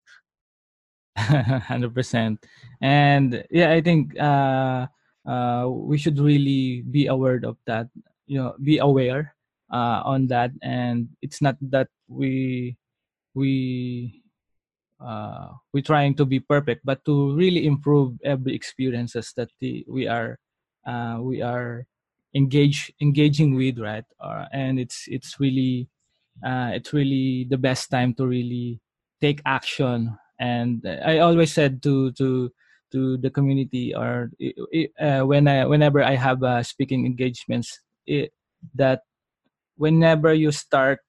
hundred 1.69 1.95
percent. 1.95 2.45
And 2.81 3.45
yeah, 3.51 3.73
I 3.73 3.81
think 3.81 4.19
uh, 4.21 4.87
uh, 5.27 5.67
we 5.69 5.99
should 5.99 6.19
really 6.19 6.83
be 6.83 7.07
aware 7.07 7.41
of 7.43 7.57
that. 7.67 7.89
You 8.27 8.39
know, 8.43 8.55
be 8.63 8.79
aware 8.79 9.35
uh, 9.73 10.03
on 10.05 10.27
that. 10.29 10.53
And 10.63 11.09
it's 11.23 11.41
not 11.41 11.57
that 11.73 11.89
we 12.09 12.77
we 13.35 14.23
uh, 15.01 15.53
we're 15.73 15.85
trying 15.85 16.15
to 16.17 16.25
be 16.25 16.41
perfect, 16.41 16.85
but 16.85 17.05
to 17.05 17.35
really 17.37 17.67
improve 17.67 18.19
every 18.25 18.55
experiences 18.55 19.33
that 19.37 19.51
the, 19.61 19.85
we 19.89 20.07
are 20.07 20.39
uh, 20.87 21.19
we 21.21 21.43
are 21.43 21.87
engage 22.37 22.93
engaging 23.01 23.57
with, 23.57 23.81
right? 23.81 24.05
Uh, 24.21 24.45
and 24.53 24.79
it's 24.79 25.09
it's 25.09 25.41
really 25.41 25.89
uh, 26.45 26.71
it's 26.77 26.93
really 26.93 27.47
the 27.49 27.57
best 27.57 27.91
time 27.91 28.13
to 28.15 28.27
really 28.27 28.81
take 29.21 29.41
action. 29.47 30.19
And 30.39 30.85
I 30.85 31.19
always 31.19 31.53
said 31.53 31.83
to 31.85 32.13
to 32.21 32.53
to 32.93 33.17
the 33.17 33.31
community 33.31 33.95
or 33.97 34.31
uh, 35.01 35.23
when 35.25 35.49
I 35.49 35.65
whenever 35.65 36.05
I 36.05 36.15
have 36.15 36.43
uh, 36.45 36.63
speaking 36.63 37.07
engagements, 37.07 37.81
it, 38.07 38.33
that 38.77 39.01
whenever 39.77 40.35
you 40.35 40.53
start, 40.53 41.01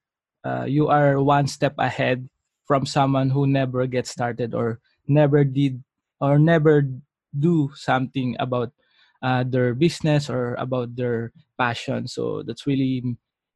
uh, 0.45 0.63
you 0.63 0.87
are 0.87 1.21
one 1.21 1.47
step 1.47 1.75
ahead 1.77 2.29
from 2.65 2.85
someone 2.85 3.29
who 3.29 3.47
never 3.47 3.87
gets 3.87 4.11
started 4.11 4.53
or 4.53 4.79
never 5.07 5.43
did 5.43 5.83
or 6.19 6.39
never 6.39 6.87
do 7.37 7.69
something 7.75 8.35
about 8.39 8.71
uh, 9.21 9.43
their 9.47 9.73
business 9.73 10.29
or 10.29 10.55
about 10.55 10.95
their 10.95 11.31
passion. 11.57 12.07
So 12.07 12.43
that's 12.45 12.67
really 12.67 13.03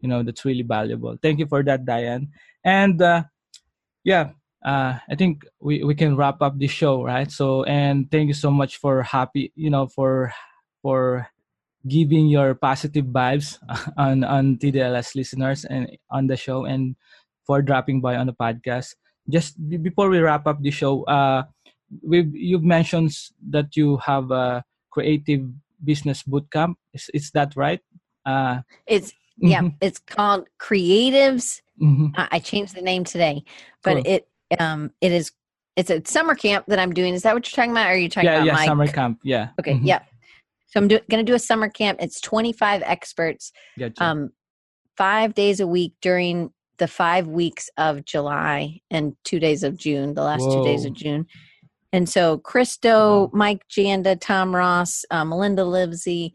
you 0.01 0.09
know 0.09 0.23
that's 0.23 0.45
really 0.45 0.63
valuable. 0.63 1.17
Thank 1.21 1.39
you 1.39 1.47
for 1.47 1.63
that, 1.63 1.85
Diane. 1.85 2.29
And 2.63 3.01
uh, 3.01 3.23
yeah, 4.03 4.31
uh, 4.65 4.97
I 5.09 5.15
think 5.15 5.45
we, 5.59 5.83
we 5.83 5.95
can 5.95 6.15
wrap 6.15 6.41
up 6.41 6.57
the 6.57 6.67
show, 6.67 7.03
right? 7.03 7.29
So 7.31 7.63
and 7.63 8.09
thank 8.11 8.27
you 8.27 8.33
so 8.33 8.51
much 8.51 8.77
for 8.77 9.03
happy 9.03 9.51
you 9.55 9.69
know 9.69 9.87
for 9.87 10.33
for 10.81 11.27
giving 11.87 12.27
your 12.27 12.53
positive 12.53 13.05
vibes 13.05 13.57
on 13.97 14.23
on 14.23 14.57
TDLS 14.57 15.15
listeners 15.15 15.65
and 15.65 15.89
on 16.09 16.27
the 16.27 16.37
show 16.37 16.65
and 16.65 16.95
for 17.45 17.61
dropping 17.61 18.01
by 18.01 18.15
on 18.15 18.27
the 18.27 18.33
podcast. 18.37 18.95
Just 19.29 19.57
before 19.69 20.09
we 20.09 20.19
wrap 20.19 20.47
up 20.47 20.61
the 20.61 20.71
show, 20.71 21.03
uh, 21.05 21.43
we 22.03 22.25
you've 22.33 22.63
mentioned 22.65 23.11
that 23.49 23.75
you 23.75 23.97
have 23.97 24.31
a 24.31 24.63
creative 24.91 25.41
business 25.83 26.23
bootcamp. 26.23 26.75
Is 26.93 27.09
is 27.13 27.31
that 27.31 27.53
right? 27.55 27.81
Uh, 28.25 28.61
It's 28.87 29.13
yeah, 29.37 29.61
mhm, 29.61 29.75
it's 29.81 29.99
called 29.99 30.47
Creatives. 30.59 31.61
mhm. 31.81 32.11
I 32.15 32.27
I 32.33 32.39
changed 32.39 32.75
the 32.75 32.81
name 32.81 33.03
today, 33.03 33.43
but 33.83 33.95
Cool. 33.95 34.03
it 34.05 34.27
um 34.59 34.91
it 35.01 35.11
is 35.11 35.31
it's 35.75 35.89
a 35.89 36.01
summer 36.05 36.35
camp 36.35 36.65
that 36.67 36.79
I'm 36.79 36.93
doing. 36.93 37.13
Is 37.13 37.23
that 37.23 37.33
what 37.33 37.47
you're 37.47 37.55
talking 37.55 37.71
about? 37.71 37.87
Or 37.87 37.93
are 37.93 37.97
you 37.97 38.09
talking 38.09 38.29
Yeah, 38.29 38.35
about 38.37 38.45
yeah, 38.47 38.53
my 38.53 38.65
summer 38.65 38.87
camp. 38.87 39.19
Yeah. 39.23 39.49
Okay, 39.59 39.75
mhm, 39.75 39.85
yeah. 39.85 40.01
So 40.67 40.79
I'm 40.79 40.87
do, 40.87 40.99
going 41.09 41.25
to 41.25 41.29
do 41.29 41.35
a 41.35 41.39
summer 41.39 41.69
camp. 41.69 41.99
It's 42.01 42.21
25 42.21 42.81
experts, 42.85 43.51
Gotcha. 43.77 44.03
um, 44.03 44.29
five 44.97 45.33
days 45.33 45.59
a 45.59 45.67
week 45.67 45.93
during 46.01 46.51
the 46.77 46.87
five 46.87 47.27
weeks 47.27 47.69
of 47.77 48.05
July 48.05 48.79
and 48.89 49.15
two 49.23 49.39
days 49.39 49.63
of 49.63 49.77
June, 49.77 50.13
the 50.13 50.23
last 50.23 50.49
two 50.51 50.61
days 50.61 50.85
of 50.85 50.93
June. 50.93 51.25
And 51.93 52.07
so 52.07 52.37
Chris 52.39 52.77
Do, 52.77 53.29
Mike 53.33 53.67
Janda, 53.69 54.17
Tom 54.19 54.55
Ross, 54.55 55.03
uh, 55.11 55.25
Melinda 55.25 55.65
Livsey, 55.65 56.33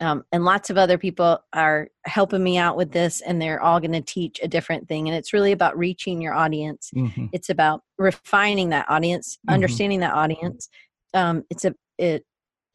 um, 0.00 0.22
and 0.30 0.44
lots 0.44 0.70
of 0.70 0.78
other 0.78 0.96
people 0.98 1.40
are 1.52 1.88
helping 2.04 2.42
me 2.42 2.56
out 2.56 2.76
with 2.76 2.92
this, 2.92 3.20
and 3.20 3.40
they're 3.42 3.60
all 3.60 3.80
going 3.80 3.92
to 3.92 4.00
teach 4.00 4.38
a 4.42 4.48
different 4.48 4.86
thing. 4.86 5.08
And 5.08 5.16
it's 5.16 5.32
really 5.32 5.50
about 5.52 5.76
reaching 5.76 6.20
your 6.20 6.34
audience 6.34 6.90
Mhm, 6.94 7.30
it's 7.32 7.48
about 7.50 7.82
refining 7.98 8.68
that 8.68 8.86
audience 8.88 9.38
Mhm. 9.48 9.54
understanding 9.54 10.00
that 10.00 10.14
audience 10.14 10.68
um, 11.14 11.44
it's 11.50 11.64
a 11.64 11.74
it 11.96 12.24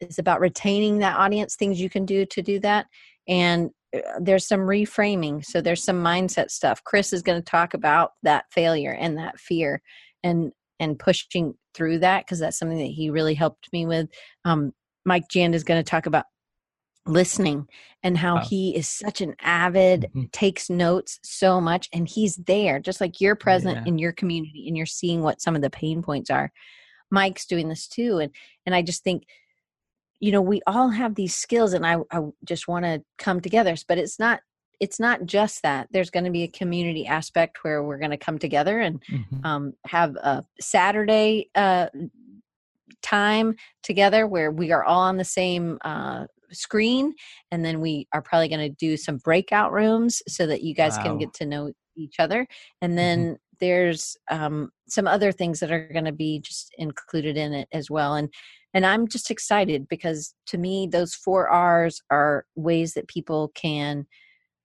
is 0.00 0.18
about 0.18 0.40
retaining 0.40 0.98
that 0.98 1.16
audience 1.16 1.56
things 1.56 1.80
you 1.80 1.88
can 1.88 2.04
do 2.04 2.26
to 2.26 2.42
do 2.42 2.58
that 2.60 2.86
and 3.28 3.70
uh, 3.96 4.00
there's 4.20 4.46
some 4.46 4.60
reframing 4.60 5.44
so 5.44 5.60
there's 5.60 5.84
some 5.84 6.02
mindset 6.02 6.50
stuff 6.50 6.82
chris 6.84 7.12
is 7.12 7.22
going 7.22 7.40
to 7.40 7.44
talk 7.50 7.74
about 7.74 8.12
that 8.22 8.44
failure 8.50 8.92
and 8.92 9.16
that 9.16 9.38
fear 9.38 9.80
and 10.24 10.52
and 10.84 10.98
pushing 10.98 11.54
through 11.74 11.98
that 11.98 12.24
because 12.24 12.38
that's 12.38 12.58
something 12.58 12.78
that 12.78 12.84
he 12.84 13.10
really 13.10 13.34
helped 13.34 13.72
me 13.72 13.84
with 13.86 14.08
um, 14.44 14.72
mike 15.04 15.24
janda 15.28 15.54
is 15.54 15.64
going 15.64 15.82
to 15.82 15.90
talk 15.90 16.06
about 16.06 16.26
listening 17.06 17.66
and 18.02 18.16
how 18.16 18.36
Wow. 18.36 18.42
he 18.48 18.74
is 18.76 18.88
such 18.88 19.20
an 19.20 19.34
avid 19.40 20.10
Mhm. 20.14 20.32
takes 20.32 20.70
notes 20.70 21.18
so 21.22 21.60
much 21.60 21.88
and 21.92 22.08
he's 22.08 22.36
there 22.36 22.80
just 22.80 23.00
like 23.00 23.20
you're 23.20 23.34
present 23.36 23.76
Yeah. 23.76 23.84
in 23.86 23.98
your 23.98 24.12
community 24.12 24.66
and 24.68 24.76
you're 24.76 24.86
seeing 24.86 25.20
what 25.22 25.40
some 25.42 25.54
of 25.56 25.62
the 25.62 25.68
pain 25.70 26.02
points 26.02 26.30
are 26.30 26.50
mike's 27.10 27.44
doing 27.46 27.68
this 27.68 27.86
too 27.86 28.18
and 28.18 28.32
and 28.64 28.74
i 28.74 28.80
just 28.80 29.04
think 29.04 29.24
you 30.20 30.32
know 30.32 30.40
we 30.40 30.62
all 30.66 30.88
have 30.88 31.14
these 31.14 31.34
skills 31.36 31.74
and 31.74 31.86
i, 31.86 31.98
I 32.10 32.20
just 32.44 32.68
want 32.68 32.84
to 32.86 33.02
come 33.18 33.40
together 33.40 33.74
but 33.86 33.98
it's 33.98 34.18
not 34.18 34.40
it's 34.80 35.00
not 35.00 35.26
just 35.26 35.62
that 35.62 35.88
there's 35.90 36.10
going 36.10 36.24
to 36.24 36.30
be 36.30 36.42
a 36.42 36.48
community 36.48 37.06
aspect 37.06 37.58
where 37.62 37.82
we're 37.82 37.98
going 37.98 38.10
to 38.10 38.16
come 38.16 38.38
together 38.38 38.80
and 38.80 39.02
mhm. 39.10 39.44
um, 39.44 39.72
have 39.86 40.16
a 40.16 40.44
saturday 40.60 41.48
uh, 41.54 41.86
time 43.02 43.54
together 43.82 44.26
where 44.26 44.50
we 44.50 44.72
are 44.72 44.84
all 44.84 45.02
on 45.02 45.16
the 45.16 45.24
same 45.24 45.78
uh, 45.84 46.24
screen 46.50 47.14
and 47.50 47.64
then 47.64 47.80
we 47.80 48.06
are 48.12 48.22
probably 48.22 48.48
going 48.48 48.68
to 48.68 48.76
do 48.76 48.96
some 48.96 49.18
breakout 49.18 49.72
rooms 49.72 50.22
so 50.28 50.46
that 50.46 50.62
you 50.62 50.74
guys 50.74 50.96
can 50.98 51.18
get 51.18 51.32
to 51.34 51.46
know 51.46 51.72
each 51.96 52.18
other. 52.18 52.46
And 52.80 52.96
then 52.96 53.36
there's 53.60 54.16
um, 54.30 54.70
some 54.88 55.06
other 55.06 55.32
things 55.32 55.60
that 55.60 55.70
are 55.70 55.88
going 55.92 56.04
to 56.04 56.12
be 56.12 56.40
just 56.40 56.74
included 56.78 57.36
in 57.36 57.52
it 57.52 57.68
as 57.72 57.90
well. 57.90 58.14
And 58.14 58.32
and 58.74 58.84
i'm 58.84 59.06
just 59.08 59.30
excited 59.30 59.88
because 59.88 60.34
to 60.46 60.58
me 60.58 60.88
those 60.90 61.14
four 61.14 61.48
r's 61.48 62.02
are 62.10 62.44
ways 62.56 62.92
that 62.94 63.08
people 63.08 63.52
can 63.54 64.04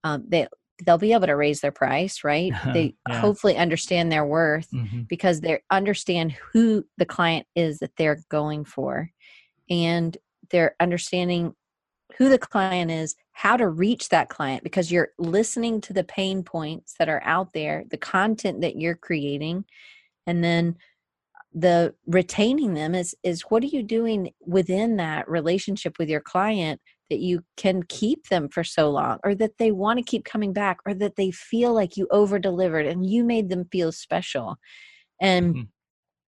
um, 0.04 0.24
they 0.28 0.48
they'll 0.86 0.98
be 0.98 1.12
able 1.14 1.28
to 1.28 1.36
raise 1.36 1.62
their 1.62 1.72
price 1.72 2.24
right 2.24 2.54
they 2.74 2.96
Yeah. 3.08 3.20
hopefully 3.22 3.58
understand 3.58 4.12
their 4.12 4.26
worth 4.26 4.70
Mhm. 4.74 5.08
because 5.08 5.42
they 5.42 5.60
understand 5.70 6.32
who 6.54 6.86
the 6.98 7.06
client 7.06 7.48
is 7.56 7.80
that 7.80 7.96
they're 7.98 8.22
going 8.30 8.66
for 8.66 9.12
and 9.70 10.18
they're 10.52 10.76
understanding 10.80 11.54
who 12.18 12.30
the 12.30 12.40
client 12.40 12.92
is 12.92 13.16
how 13.34 13.56
to 13.56 13.68
reach 13.68 14.10
that 14.10 14.30
client 14.30 14.64
because 14.64 14.92
you're 14.92 15.10
listening 15.18 15.80
to 15.82 15.94
the 15.94 16.04
pain 16.04 16.44
points 16.44 16.96
that 16.98 17.10
are 17.10 17.22
out 17.24 17.54
there 17.54 17.84
the 17.92 17.98
content 17.98 18.62
that 18.62 18.78
you're 18.78 18.96
creating 18.96 19.66
and 20.26 20.44
then 20.44 20.76
the 21.54 21.94
retaining 22.06 22.74
them 22.76 22.94
is 22.94 23.16
is 23.24 23.42
what 23.50 23.64
are 23.64 23.68
you 23.68 23.82
doing 23.84 24.32
within 24.46 24.98
that 24.98 25.28
relationship 25.30 25.98
with 25.98 26.10
your 26.10 26.22
client 26.22 26.80
that 27.10 27.20
you 27.20 27.44
can 27.58 27.84
keep 27.84 28.28
them 28.30 28.50
for 28.50 28.64
so 28.64 28.90
long 28.90 29.20
or 29.24 29.36
that 29.36 29.58
they 29.58 29.72
want 29.72 29.98
to 29.98 30.04
keep 30.04 30.26
coming 30.26 30.54
back 30.54 30.78
or 30.86 30.94
that 30.94 31.16
they 31.16 31.32
feel 31.32 31.74
like 31.74 31.98
you 31.98 32.08
over 32.12 32.40
delivered 32.40 32.86
and 32.86 33.10
you 33.10 33.24
made 33.24 33.50
them 33.50 33.66
feel 33.72 33.92
special 33.92 34.58
and 35.22 35.56
Mhm. 35.56 35.68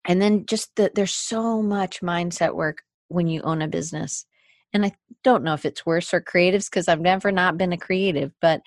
and 0.07 0.21
then 0.21 0.45
just 0.45 0.75
that 0.75 0.95
there's 0.95 1.13
so 1.13 1.61
much 1.61 2.01
mindset 2.01 2.55
work 2.55 2.83
when 3.09 3.27
you 3.27 3.41
own 3.41 3.61
a 3.61 3.67
business. 3.67 4.25
And 4.73 4.85
I 4.85 4.93
don't 5.23 5.43
know 5.43 5.53
if 5.53 5.65
it's 5.65 5.85
worse 5.85 6.09
for 6.09 6.21
creatives 6.21 6.69
because 6.69 6.87
I've 6.87 7.01
never 7.01 7.31
not 7.31 7.57
been 7.57 7.73
a 7.73 7.77
creative, 7.77 8.31
but 8.41 8.61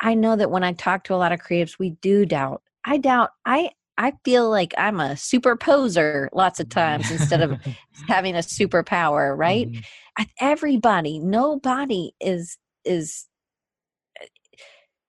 I 0.00 0.14
know 0.14 0.36
that 0.36 0.50
when 0.50 0.64
I 0.64 0.72
talk 0.72 1.04
to 1.04 1.14
a 1.14 1.16
lot 1.16 1.32
of 1.32 1.40
creatives, 1.40 1.78
we 1.78 1.90
do 2.02 2.24
doubt. 2.26 2.62
I 2.84 2.98
doubt 2.98 3.30
I 3.44 3.70
I 3.98 4.12
feel 4.24 4.48
like 4.48 4.72
I'm 4.78 5.00
a 5.00 5.10
superposer 5.10 6.28
lots 6.32 6.60
of 6.60 6.68
times 6.68 7.10
instead 7.10 7.42
of 7.42 7.60
having 8.08 8.36
a 8.36 8.38
superpower, 8.38 9.36
right? 9.36 9.68
Mm-hmm. 9.68 10.22
Everybody, 10.40 11.18
nobody 11.18 12.12
is 12.20 12.56
is 12.84 13.26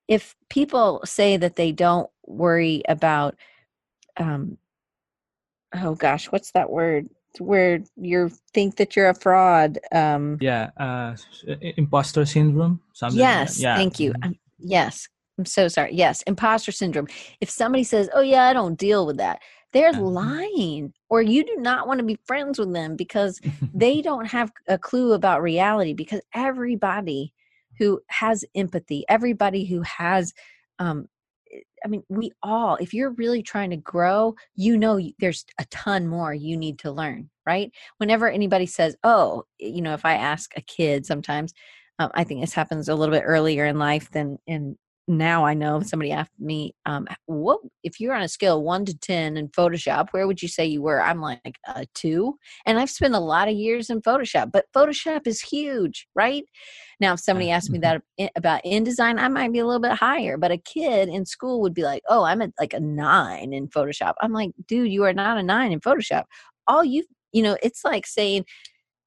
if 0.08 0.36
people 0.50 1.02
say 1.06 1.38
that 1.38 1.56
they 1.56 1.72
don't 1.72 2.10
worry 2.26 2.82
about 2.90 3.36
um 4.18 4.58
oh 5.76 5.94
gosh, 5.94 6.26
what's 6.32 6.52
that 6.52 6.72
word? 6.72 7.08
Where 7.38 7.82
you 7.96 8.32
think 8.56 8.78
that 8.78 8.96
you're 8.96 9.10
a 9.10 9.14
fraud. 9.14 9.78
Um 9.92 10.40
Yeah, 10.42 10.72
uh 10.78 11.16
imposter 11.78 12.26
syndrome. 12.26 12.82
Something 12.94 13.20
yes, 13.20 13.58
like 13.58 13.64
yeah. 13.64 13.76
thank 13.76 14.00
you. 14.00 14.14
Mm-hmm. 14.14 14.32
Yes, 14.58 15.08
I'm 15.40 15.46
so 15.46 15.70
sorry. 15.70 15.94
Yes, 15.94 16.22
imposter 16.24 16.74
syndrome. 16.74 17.08
If 17.40 17.50
somebody 17.50 17.86
says, 17.86 18.10
"Oh 18.14 18.22
yeah, 18.22 18.44
I 18.48 18.54
don't 18.54 18.78
deal 18.78 19.06
with 19.06 19.18
that," 19.18 19.42
they're 19.72 19.90
uh-huh. 19.90 20.02
lying, 20.02 20.94
or 21.10 21.22
you 21.22 21.46
do 21.46 21.56
not 21.58 21.88
want 21.88 22.00
to 22.00 22.06
be 22.06 22.20
friends 22.26 22.60
with 22.60 22.74
them 22.74 22.98
because 22.98 23.40
they 23.74 24.02
don't 24.02 24.26
have 24.26 24.52
a 24.68 24.78
clue 24.78 25.14
about 25.14 25.42
reality. 25.42 25.94
Because 25.94 26.22
everybody 26.34 27.34
who 27.80 28.02
has 28.08 28.44
empathy, 28.54 29.06
everybody 29.08 29.64
who 29.64 29.82
has, 29.84 30.34
um, 30.80 31.08
eh, 31.54 31.60
I 31.86 31.88
mean, 31.88 32.04
we 32.10 32.34
all, 32.44 32.76
if 32.76 32.94
you're 32.94 33.12
really 33.12 33.42
trying 33.42 33.70
to 33.70 33.78
grow, 33.78 34.36
you 34.56 34.78
know, 34.78 35.00
there's 35.20 35.46
a 35.58 35.66
ton 35.72 36.06
more 36.06 36.34
you 36.34 36.58
need 36.58 36.80
to 36.80 36.92
learn, 36.92 37.30
right? 37.46 37.72
Whenever 37.98 38.30
anybody 38.30 38.66
says, 38.66 38.98
"Oh," 39.06 39.46
you 39.58 39.82
know, 39.82 39.94
if 39.94 40.04
I 40.04 40.16
ask 40.16 40.52
a 40.58 40.62
kid, 40.62 41.06
sometimes. 41.06 41.54
Um, 42.02 42.12
I 42.14 42.24
think 42.24 42.40
this 42.40 42.54
happens 42.54 42.88
a 42.88 42.96
little 42.96 43.14
bit 43.14 43.24
earlier 43.26 43.66
in 43.66 43.78
life 43.78 44.10
than 44.12 44.38
in 44.48 44.78
now 45.10 45.44
I 45.44 45.56
know 45.56 45.82
somebody 45.82 46.12
asked 46.12 46.40
me, 46.40 46.76
um, 46.86 47.08
what 47.26 47.60
if 47.84 48.00
you're 48.00 48.14
on 48.14 48.22
a 48.22 48.28
scale 48.28 48.64
one 48.64 48.86
to 48.86 48.98
ten 48.98 49.36
in 49.38 49.50
Photoshop, 49.50 50.10
where 50.12 50.28
would 50.28 50.42
you 50.42 50.48
say 50.48 50.66
you 50.66 50.82
were? 50.84 51.02
I'm 51.02 51.20
like 51.20 51.58
a 51.68 51.86
two. 51.96 52.38
And 52.66 52.80
I've 52.80 52.92
spent 52.92 53.16
a 53.16 53.20
lot 53.20 53.48
of 53.48 53.56
years 53.56 53.90
in 53.90 54.02
Photoshop, 54.02 54.52
but 54.52 54.66
Photoshop 54.74 55.26
is 55.26 55.42
huge, 55.42 56.08
right? 56.16 56.44
Now, 57.00 57.14
if 57.14 57.22
somebody 57.22 57.50
asked 57.50 57.72
me 57.72 57.80
that 57.80 58.04
about 58.36 58.64
InDesign, 58.64 59.20
I 59.20 59.28
might 59.30 59.52
be 59.52 59.60
a 59.60 59.66
little 59.66 59.82
bit 59.82 59.94
higher, 59.94 60.38
but 60.38 60.52
a 60.52 60.58
kid 60.58 61.10
in 61.10 61.26
school 61.26 61.62
would 61.62 61.74
be 61.74 61.84
like, 61.84 62.04
oh, 62.08 62.24
I'm 62.24 62.42
at 62.42 62.52
like 62.60 62.74
a 62.74 62.80
nine 62.80 63.52
in 63.52 63.68
Photoshop. 63.68 64.14
I'm 64.22 64.32
like, 64.32 64.52
dude, 64.68 64.92
you 64.92 65.06
are 65.06 65.14
not 65.14 65.38
a 65.38 65.44
nine 65.44 65.72
in 65.72 65.80
Photoshop. 65.80 66.26
All 66.68 66.84
you, 66.84 67.04
you 67.32 67.42
know, 67.42 67.58
it's 67.64 67.84
like 67.84 68.06
saying, 68.06 68.46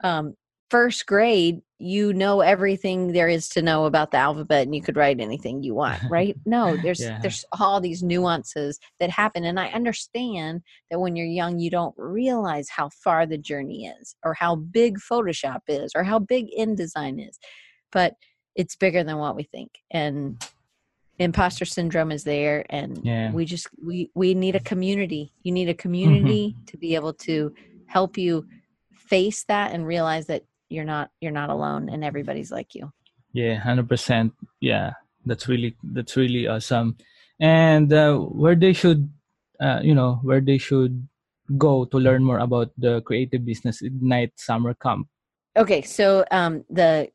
um, 0.03 0.35
first 0.71 1.07
grade 1.07 1.61
you 1.83 2.13
know 2.13 2.41
everything 2.41 3.13
there 3.13 3.29
is 3.29 3.49
to 3.49 3.61
know 3.61 3.87
about 3.87 4.13
the 4.13 4.17
alphabet 4.17 4.63
and 4.63 4.75
you 4.75 4.81
could 4.81 4.97
write 4.97 5.21
anything 5.21 5.63
you 5.63 5.75
want 5.75 6.01
right 6.11 6.37
no 6.47 6.77
there's 6.77 7.01
yeah. 7.01 7.19
there's 7.21 7.45
all 7.59 7.81
these 7.81 8.03
nuances 8.03 8.79
that 9.01 9.11
happen 9.11 9.45
and 9.45 9.59
i 9.59 9.67
understand 9.69 10.63
that 10.91 11.01
when 11.01 11.17
you're 11.17 11.27
young 11.27 11.59
you 11.59 11.71
don't 11.71 11.95
realize 11.99 12.69
how 12.69 12.89
far 12.89 13.27
the 13.27 13.37
journey 13.37 13.87
is 13.87 14.15
or 14.25 14.33
how 14.33 14.55
big 14.55 14.99
photoshop 14.99 15.61
is 15.67 15.91
or 15.97 16.05
how 16.05 16.19
big 16.19 16.47
indesign 16.57 17.27
is 17.29 17.39
but 17.91 18.15
it's 18.55 18.77
bigger 18.77 19.03
than 19.03 19.19
what 19.19 19.35
we 19.35 19.43
think 19.43 19.73
and 19.91 20.45
imposter 21.19 21.65
syndrome 21.65 22.13
is 22.13 22.25
there 22.25 22.65
and 22.71 23.01
yeah. 23.05 23.31
we 23.33 23.45
just 23.45 23.69
we 23.85 24.09
we 24.15 24.35
need 24.35 24.55
a 24.55 24.61
community 24.61 25.33
you 25.43 25.51
need 25.51 25.69
a 25.69 25.75
community 25.75 26.51
mm-hmm. 26.51 26.65
to 26.65 26.77
be 26.77 26.95
able 26.95 27.13
to 27.13 27.53
help 27.87 28.17
you 28.17 28.47
face 28.95 29.45
that 29.45 29.73
and 29.73 29.87
realize 29.87 30.27
that 30.27 30.43
you're 30.73 30.89
not 30.89 31.11
you're 31.21 31.37
not 31.37 31.51
alone 31.51 31.89
and 31.89 32.05
everybody's 32.05 32.51
like 32.51 32.75
you. 32.75 32.91
Yeah 33.33 33.61
100% 33.61 34.33
yeah 34.61 34.93
that's 35.25 35.47
really 35.49 35.77
that's 35.83 36.17
really 36.17 36.49
awesome. 36.49 36.97
And 37.41 37.93
uh, 37.93 38.19
where 38.19 38.57
they 38.57 38.73
should 38.73 39.11
uh, 39.61 39.81
you 39.83 39.95
know 39.95 40.19
where 40.23 40.41
they 40.41 40.59
should 40.59 41.07
go 41.59 41.85
to 41.85 41.99
learn 41.99 42.25
more 42.25 42.39
about 42.39 42.71
the 42.79 43.03
creative 43.03 43.45
business 43.45 43.83
ignite 43.83 44.33
summer 44.39 44.75
camp 44.75 45.09
Okay, 45.55 45.83
so 45.83 46.25
um 46.31 46.65
the 46.71 47.09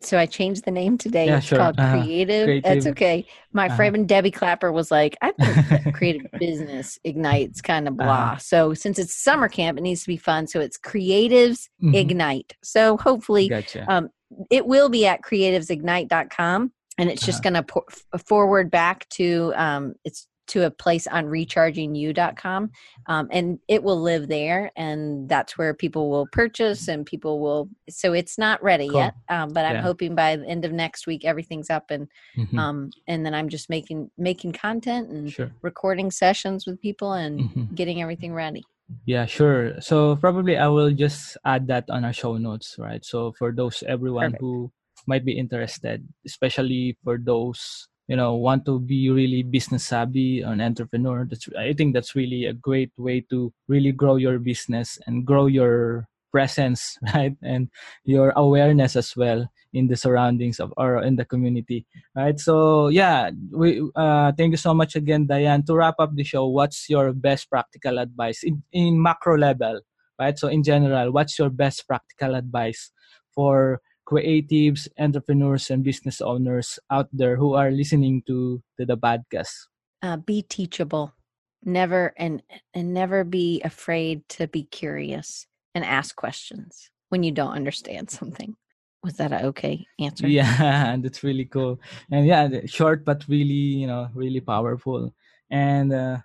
so 0.00 0.16
I 0.16 0.26
changed 0.26 0.64
the 0.64 0.70
name 0.70 0.96
today. 0.96 1.26
Yeah, 1.26 1.38
it's 1.38 1.46
sure. 1.46 1.58
called 1.58 1.78
uh-huh. 1.78 2.02
Creative. 2.02 2.44
Creative. 2.44 2.62
That's 2.62 2.86
okay. 2.86 3.26
My 3.52 3.66
uh-huh. 3.66 3.76
friend 3.76 4.08
Debbie 4.08 4.30
Clapper 4.30 4.70
was 4.70 4.90
like, 4.90 5.16
I 5.20 5.32
think 5.32 5.94
creative 5.94 6.30
business 6.38 6.98
ignites 7.02 7.60
kind 7.60 7.88
of 7.88 7.96
blah. 7.96 8.06
Uh-huh. 8.06 8.36
So 8.38 8.74
since 8.74 8.98
it's 8.98 9.14
summer 9.14 9.48
camp, 9.48 9.78
it 9.78 9.82
needs 9.82 10.02
to 10.02 10.08
be 10.08 10.16
fun. 10.16 10.46
So 10.46 10.60
it's 10.60 10.78
Creatives 10.78 11.68
mm-hmm. 11.82 11.94
Ignite. 11.94 12.54
So 12.62 12.96
hopefully 12.96 13.48
gotcha. 13.48 13.84
um 13.92 14.10
it 14.50 14.66
will 14.66 14.88
be 14.88 15.06
at 15.06 15.22
creativesignite.com 15.22 16.72
and 16.98 17.10
it's 17.10 17.24
just 17.24 17.44
uh-huh. 17.44 17.62
going 17.62 17.82
to 18.12 18.18
forward 18.18 18.70
back 18.70 19.08
to 19.08 19.52
um 19.56 19.94
it's 20.04 20.28
to 20.50 20.66
a 20.66 20.70
place 20.70 21.06
on 21.06 21.26
rechargingyou.com 21.26 22.70
um, 23.06 23.28
and 23.30 23.58
it 23.68 23.82
will 23.82 24.00
live 24.00 24.28
there 24.28 24.70
and 24.76 25.28
that's 25.28 25.56
where 25.56 25.72
people 25.72 26.10
will 26.10 26.26
purchase 26.32 26.88
and 26.88 27.06
people 27.06 27.38
will 27.38 27.68
so 27.88 28.12
it's 28.12 28.36
not 28.36 28.60
ready 28.62 28.88
cool. 28.88 28.98
yet 28.98 29.14
um, 29.28 29.48
but 29.50 29.64
i'm 29.64 29.76
yeah. 29.76 29.82
hoping 29.82 30.14
by 30.14 30.34
the 30.36 30.46
end 30.46 30.64
of 30.64 30.72
next 30.72 31.06
week 31.06 31.24
everything's 31.24 31.70
up 31.70 31.90
and 31.90 32.08
mm-hmm. 32.36 32.58
um, 32.58 32.90
and 33.06 33.24
then 33.24 33.32
i'm 33.32 33.48
just 33.48 33.70
making 33.70 34.10
making 34.18 34.52
content 34.52 35.08
and 35.10 35.32
sure. 35.32 35.50
recording 35.62 36.10
sessions 36.10 36.66
with 36.66 36.80
people 36.80 37.12
and 37.12 37.40
mm-hmm. 37.40 37.74
getting 37.74 38.02
everything 38.02 38.34
ready 38.34 38.64
yeah 39.06 39.24
sure 39.24 39.80
so 39.80 40.16
probably 40.16 40.56
i 40.56 40.66
will 40.66 40.90
just 40.90 41.36
add 41.44 41.66
that 41.66 41.84
on 41.90 42.04
our 42.04 42.12
show 42.12 42.36
notes 42.36 42.74
right 42.78 43.04
so 43.04 43.32
for 43.38 43.52
those 43.52 43.84
everyone 43.86 44.34
Perfect. 44.34 44.42
who 44.42 44.72
might 45.06 45.24
be 45.24 45.38
interested 45.38 46.02
especially 46.26 46.98
for 47.04 47.18
those 47.18 47.86
you 48.10 48.16
know 48.18 48.34
want 48.34 48.66
to 48.66 48.82
be 48.82 49.08
really 49.08 49.46
business 49.46 49.86
savvy 49.86 50.42
an 50.42 50.60
entrepreneur 50.60 51.22
that's 51.24 51.46
i 51.54 51.72
think 51.72 51.94
that's 51.94 52.18
really 52.18 52.44
a 52.50 52.52
great 52.52 52.90
way 52.98 53.22
to 53.22 53.54
really 53.70 53.92
grow 53.94 54.16
your 54.18 54.42
business 54.42 54.98
and 55.06 55.24
grow 55.24 55.46
your 55.46 56.10
presence 56.30 56.98
right? 57.14 57.36
And 57.42 57.68
your 58.04 58.32
awareness 58.36 58.96
as 58.96 59.14
well 59.16 59.50
in 59.72 59.86
the 59.86 59.96
surroundings 59.96 60.58
of 60.58 60.74
or 60.76 61.02
in 61.02 61.16
the 61.16 61.24
community 61.24 61.86
right? 62.16 62.38
So 62.38 62.88
yeah 62.88 63.30
we 63.52 63.82
uh, 63.94 64.32
thank 64.36 64.52
you 64.52 64.56
so 64.56 64.74
much 64.74 64.96
again 64.96 65.26
diane. 65.26 65.62
To 65.66 65.74
wrap 65.74 65.96
up 65.98 66.14
the 66.14 66.24
show 66.24 66.46
what's 66.46 66.88
your 66.88 67.12
best 67.12 67.50
practical 67.50 67.98
advice 67.98 68.42
in, 68.42 68.62
in 68.72 69.02
macro 69.02 69.36
level 69.38 69.80
right? 70.18 70.38
So 70.38 70.48
in 70.48 70.62
general 70.62 71.12
what's 71.12 71.38
your 71.38 71.50
best 71.50 71.86
practical 71.86 72.34
advice 72.34 72.90
for 73.34 73.80
creatives, 74.10 74.88
entrepreneurs, 74.98 75.70
and 75.70 75.84
business 75.84 76.20
owners 76.20 76.78
out 76.90 77.08
there 77.12 77.36
who 77.36 77.54
are 77.54 77.70
listening 77.70 78.22
to, 78.26 78.60
to 78.78 78.84
the 78.84 78.96
podcast? 78.96 79.54
Uh, 80.02 80.16
be 80.16 80.42
teachable. 80.42 81.14
Never 81.62 82.14
and 82.16 82.42
and 82.72 82.94
never 82.94 83.22
be 83.22 83.60
afraid 83.60 84.26
to 84.30 84.48
be 84.48 84.64
curious 84.64 85.46
and 85.74 85.84
ask 85.84 86.16
questions 86.16 86.90
when 87.10 87.22
you 87.22 87.32
don't 87.32 87.52
understand 87.52 88.10
something. 88.18 88.56
Was 89.04 89.16
that 89.16 89.32
an 89.32 89.44
okay 89.52 89.86
answer? 90.00 90.26
Yeah, 90.26 90.96
that's 91.02 91.22
really 91.22 91.44
cool. 91.44 91.80
And 92.10 92.26
yeah, 92.26 92.48
short 92.66 93.04
but 93.04 93.24
really, 93.28 93.80
you 93.80 93.86
know, 93.86 94.08
really 94.14 94.40
powerful. 94.40 95.14
And 95.50 95.92
uh, 95.92 96.18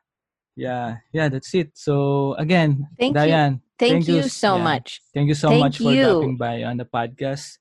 yeah, 0.56 0.98
yeah, 1.12 1.30
that's 1.30 1.54
it. 1.54 1.72
So 1.76 2.36
again, 2.36 2.88
thank 2.98 3.16
Diane, 3.16 3.54
you. 3.54 3.62
Thank, 3.78 3.92
thank 3.92 4.08
you, 4.08 4.16
you 4.16 4.30
so 4.30 4.56
yeah, 4.56 4.64
much. 4.64 5.02
Thank 5.14 5.28
you 5.28 5.36
so 5.36 5.50
thank 5.50 5.60
much 5.64 5.78
for 5.78 5.92
you. 5.92 6.04
dropping 6.04 6.38
by 6.38 6.64
on 6.64 6.78
the 6.78 6.86
podcast. 6.86 7.58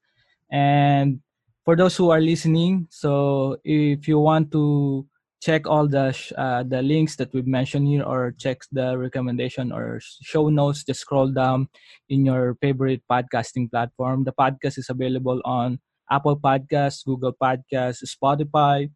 And 0.51 1.21
for 1.65 1.77
those 1.77 1.97
who 1.97 2.11
are 2.11 2.21
listening, 2.21 2.89
so 2.91 3.57
if 3.65 4.07
you 4.07 4.19
want 4.19 4.53
to 4.53 5.07
check 5.45 5.69
all 5.69 5.87
the 5.87 6.11
sh- 6.13 6.33
uh, 6.39 6.63
the 6.65 6.81
links 6.81 7.17
that 7.17 7.29
we've 7.35 7.47
mentioned 7.47 7.87
here 7.87 8.03
or 8.03 8.33
check 8.41 8.63
the 8.73 8.97
recommendation 8.97 9.73
or 9.73 10.01
show 10.01 10.49
notes 10.49 10.85
just 10.85 11.01
scroll 11.01 11.29
down 11.29 11.69
in 12.09 12.25
your 12.25 12.57
favorite 12.65 13.03
podcasting 13.11 13.71
platform. 13.71 14.25
The 14.25 14.33
podcast 14.33 14.79
is 14.79 14.89
available 14.89 15.43
on 15.45 15.81
apple 16.11 16.37
podcasts 16.37 17.05
google 17.05 17.33
podcasts 17.33 18.05
spotify 18.05 18.91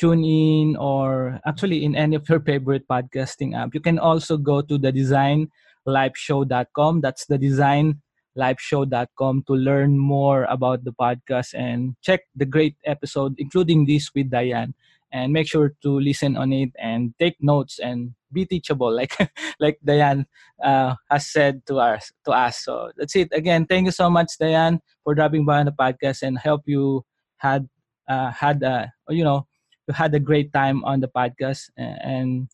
TuneIn, 0.00 0.78
or 0.78 1.40
actually 1.46 1.84
in 1.84 1.94
any 1.94 2.16
of 2.16 2.26
your 2.28 2.40
favorite 2.48 2.88
podcasting 2.88 3.54
app. 3.54 3.74
You 3.74 3.80
can 3.80 3.98
also 3.98 4.38
go 4.38 4.62
to 4.62 4.78
the 4.78 4.90
designlifeshow.com 4.90 7.00
that's 7.00 7.26
the 7.26 7.38
design 7.38 8.00
lifeshow.com 8.36 9.44
to 9.46 9.54
learn 9.54 9.98
more 9.98 10.44
about 10.44 10.84
the 10.84 10.92
podcast 10.92 11.54
and 11.54 11.96
check 12.02 12.22
the 12.34 12.44
great 12.44 12.76
episode, 12.84 13.34
including 13.38 13.86
this 13.86 14.10
with 14.14 14.30
Diane. 14.30 14.74
And 15.12 15.32
make 15.32 15.46
sure 15.46 15.72
to 15.82 16.00
listen 16.00 16.36
on 16.36 16.52
it 16.52 16.70
and 16.76 17.14
take 17.20 17.36
notes 17.40 17.78
and 17.78 18.14
be 18.32 18.46
teachable, 18.46 18.90
like 19.00 19.14
like 19.60 19.78
Diane 19.84 20.26
uh, 20.62 20.96
has 21.08 21.30
said 21.30 21.64
to 21.66 21.78
us. 21.78 22.10
To 22.26 22.32
us. 22.32 22.64
So 22.64 22.90
that's 22.96 23.14
it. 23.14 23.28
Again, 23.30 23.64
thank 23.66 23.86
you 23.86 23.92
so 23.92 24.10
much, 24.10 24.32
Diane, 24.40 24.80
for 25.04 25.14
dropping 25.14 25.44
by 25.44 25.60
on 25.60 25.66
the 25.66 25.72
podcast 25.72 26.22
and 26.22 26.36
help 26.36 26.62
you 26.66 27.04
had 27.36 27.68
uh, 28.08 28.32
had 28.32 28.64
uh, 28.64 28.86
you 29.08 29.22
know 29.22 29.46
you 29.86 29.94
had 29.94 30.14
a 30.14 30.20
great 30.20 30.52
time 30.52 30.84
on 30.84 31.00
the 31.00 31.08
podcast 31.08 31.70
and 31.76 32.48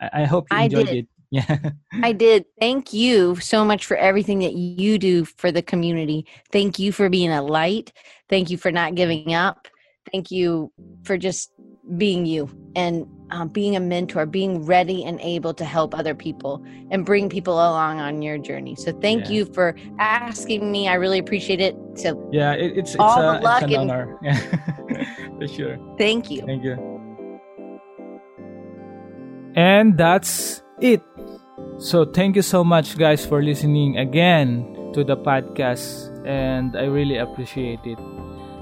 I, 0.00 0.22
I 0.22 0.24
hope 0.24 0.46
you 0.50 0.58
enjoyed 0.58 0.88
it 0.88 1.08
Yeah. 1.34 1.70
I 2.02 2.12
did. 2.12 2.44
Thank 2.60 2.92
you 2.92 3.36
so 3.36 3.64
much 3.64 3.86
for 3.86 3.96
everything 3.96 4.38
that 4.40 4.52
you 4.54 4.98
do 4.98 5.24
for 5.24 5.50
the 5.50 5.62
community. 5.62 6.26
Thank 6.52 6.78
you 6.78 6.92
for 6.92 7.08
being 7.08 7.30
a 7.30 7.42
light. 7.42 7.92
Thank 8.28 8.50
you 8.50 8.56
for 8.56 8.70
not 8.70 8.94
giving 8.94 9.34
up. 9.34 9.66
Thank 10.12 10.30
you 10.30 10.70
for 11.02 11.16
just 11.18 11.50
being 11.98 12.24
you 12.24 12.48
and 12.76 13.06
um, 13.30 13.48
being 13.48 13.74
a 13.76 13.80
mentor, 13.80 14.26
being 14.26 14.64
ready 14.64 15.04
and 15.04 15.20
able 15.20 15.52
to 15.54 15.64
help 15.64 15.94
other 15.94 16.14
people 16.14 16.64
and 16.90 17.04
bring 17.04 17.28
people 17.28 17.54
along 17.54 18.00
on 18.00 18.22
your 18.22 18.38
journey. 18.38 18.74
So 18.76 18.92
thank 19.00 19.24
Yeah. 19.24 19.30
you 19.32 19.44
for 19.46 19.74
asking 19.98 20.70
me. 20.70 20.88
I 20.88 20.94
really 20.94 21.18
appreciate 21.18 21.60
it. 21.60 21.76
So 21.96 22.28
Yeah, 22.32 22.52
it, 22.52 22.78
it's 22.78 22.90
it's, 22.92 23.00
All 23.00 23.18
a, 23.20 23.38
the 23.38 23.44
luck 23.44 23.62
it's 23.64 23.72
an 23.74 23.80
and- 23.80 23.90
honor. 23.90 24.18
Yeah. 24.22 24.38
For 25.38 25.48
sure. 25.48 25.96
thank 25.98 26.30
you. 26.30 26.42
Thank 26.46 26.62
you. 26.64 26.78
And 29.56 29.96
that's 29.98 30.62
it. 30.80 31.02
So 31.78 32.04
thank 32.04 32.36
you 32.36 32.42
so 32.42 32.64
much 32.64 32.98
guys 32.98 33.24
for 33.26 33.42
listening 33.42 33.98
again 33.98 34.90
to 34.94 35.04
the 35.04 35.16
podcast 35.16 36.10
and 36.26 36.76
I 36.76 36.84
really 36.84 37.18
appreciate 37.18 37.80
it. 37.84 37.98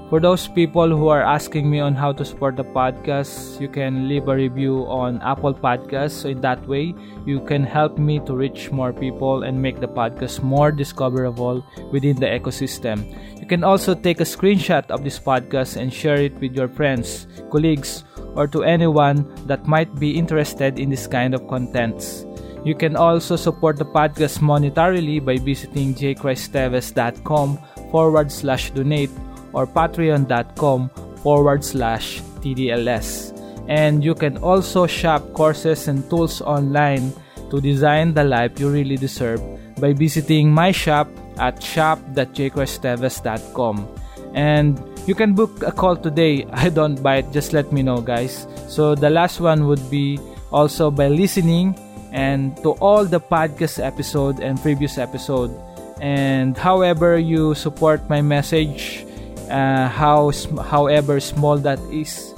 For 0.09 0.19
those 0.19 0.47
people 0.47 0.89
who 0.95 1.07
are 1.07 1.23
asking 1.23 1.71
me 1.71 1.79
on 1.79 1.95
how 1.95 2.11
to 2.11 2.23
support 2.23 2.55
the 2.55 2.63
podcast, 2.63 3.59
you 3.59 3.67
can 3.67 4.07
leave 4.07 4.27
a 4.27 4.35
review 4.35 4.85
on 4.85 5.19
Apple 5.23 5.55
Podcasts. 5.55 6.21
So 6.21 6.29
in 6.29 6.41
that 6.41 6.67
way, 6.67 6.93
you 7.25 7.39
can 7.41 7.63
help 7.63 7.97
me 7.97 8.19
to 8.27 8.35
reach 8.35 8.69
more 8.69 8.93
people 8.93 9.41
and 9.41 9.59
make 9.59 9.79
the 9.79 9.87
podcast 9.87 10.43
more 10.43 10.71
discoverable 10.71 11.65
within 11.91 12.15
the 12.17 12.27
ecosystem. 12.27 13.09
You 13.41 13.47
can 13.47 13.63
also 13.63 13.95
take 13.95 14.19
a 14.19 14.23
screenshot 14.23 14.85
of 14.91 15.03
this 15.03 15.17
podcast 15.17 15.77
and 15.77 15.91
share 15.91 16.21
it 16.21 16.39
with 16.39 16.53
your 16.53 16.67
friends, 16.67 17.25
colleagues, 17.49 18.03
or 18.35 18.47
to 18.47 18.63
anyone 18.63 19.27
that 19.47 19.67
might 19.67 19.93
be 19.99 20.17
interested 20.17 20.79
in 20.79 20.89
this 20.89 21.07
kind 21.07 21.33
of 21.33 21.47
contents. 21.47 22.25
You 22.63 22.75
can 22.75 22.95
also 22.95 23.35
support 23.35 23.77
the 23.77 23.85
podcast 23.85 24.39
monetarily 24.39 25.23
by 25.23 25.37
visiting 25.37 25.93
jchristeves.com 25.93 27.59
forward 27.91 28.31
slash 28.31 28.71
donate 28.71 29.11
or 29.51 29.67
patreon.com 29.67 30.89
forward 31.21 31.63
slash 31.63 32.21
TDLS. 32.39 33.37
And 33.67 34.03
you 34.03 34.15
can 34.15 34.37
also 34.37 34.87
shop 34.87 35.33
courses 35.33 35.87
and 35.87 36.09
tools 36.09 36.41
online 36.41 37.13
to 37.49 37.61
design 37.61 38.13
the 38.13 38.23
life 38.23 38.59
you 38.59 38.69
really 38.69 38.97
deserve 38.97 39.41
by 39.79 39.93
visiting 39.93 40.51
my 40.51 40.71
shop 40.71 41.07
at 41.37 41.61
shop.jchristeves.com. 41.61 43.87
And 44.33 44.92
you 45.05 45.15
can 45.15 45.33
book 45.33 45.63
a 45.63 45.71
call 45.71 45.95
today. 45.95 46.45
I 46.53 46.69
don't 46.69 47.01
bite, 47.01 47.31
just 47.31 47.53
let 47.53 47.71
me 47.71 47.83
know, 47.83 48.01
guys. 48.01 48.47
So 48.67 48.95
the 48.95 49.09
last 49.09 49.39
one 49.39 49.67
would 49.67 49.83
be 49.89 50.19
also 50.51 50.91
by 50.91 51.07
listening 51.07 51.75
and 52.11 52.55
to 52.63 52.71
all 52.77 53.05
the 53.05 53.19
podcast 53.19 53.83
episode 53.83 54.39
and 54.39 54.61
previous 54.61 54.97
episode. 54.97 55.51
And 55.99 56.57
however 56.57 57.17
you 57.17 57.55
support 57.55 58.09
my 58.09 58.21
message, 58.21 59.05
uh, 59.49 59.87
how 59.87 60.31
however 60.61 61.19
small 61.19 61.57
that 61.59 61.79
is, 61.91 62.33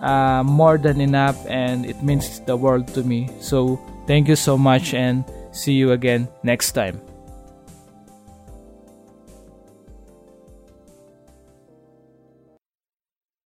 uh, 0.00 0.42
more 0.44 0.78
than 0.78 1.00
enough, 1.00 1.38
and 1.46 1.86
it 1.86 2.02
means 2.02 2.40
the 2.40 2.56
world 2.56 2.88
to 2.94 3.02
me. 3.02 3.30
So 3.40 3.78
thank 4.06 4.28
you 4.28 4.36
so 4.36 4.58
much, 4.58 4.94
and 4.94 5.24
see 5.52 5.72
you 5.72 5.92
again 5.92 6.28
next 6.42 6.72
time. 6.72 7.03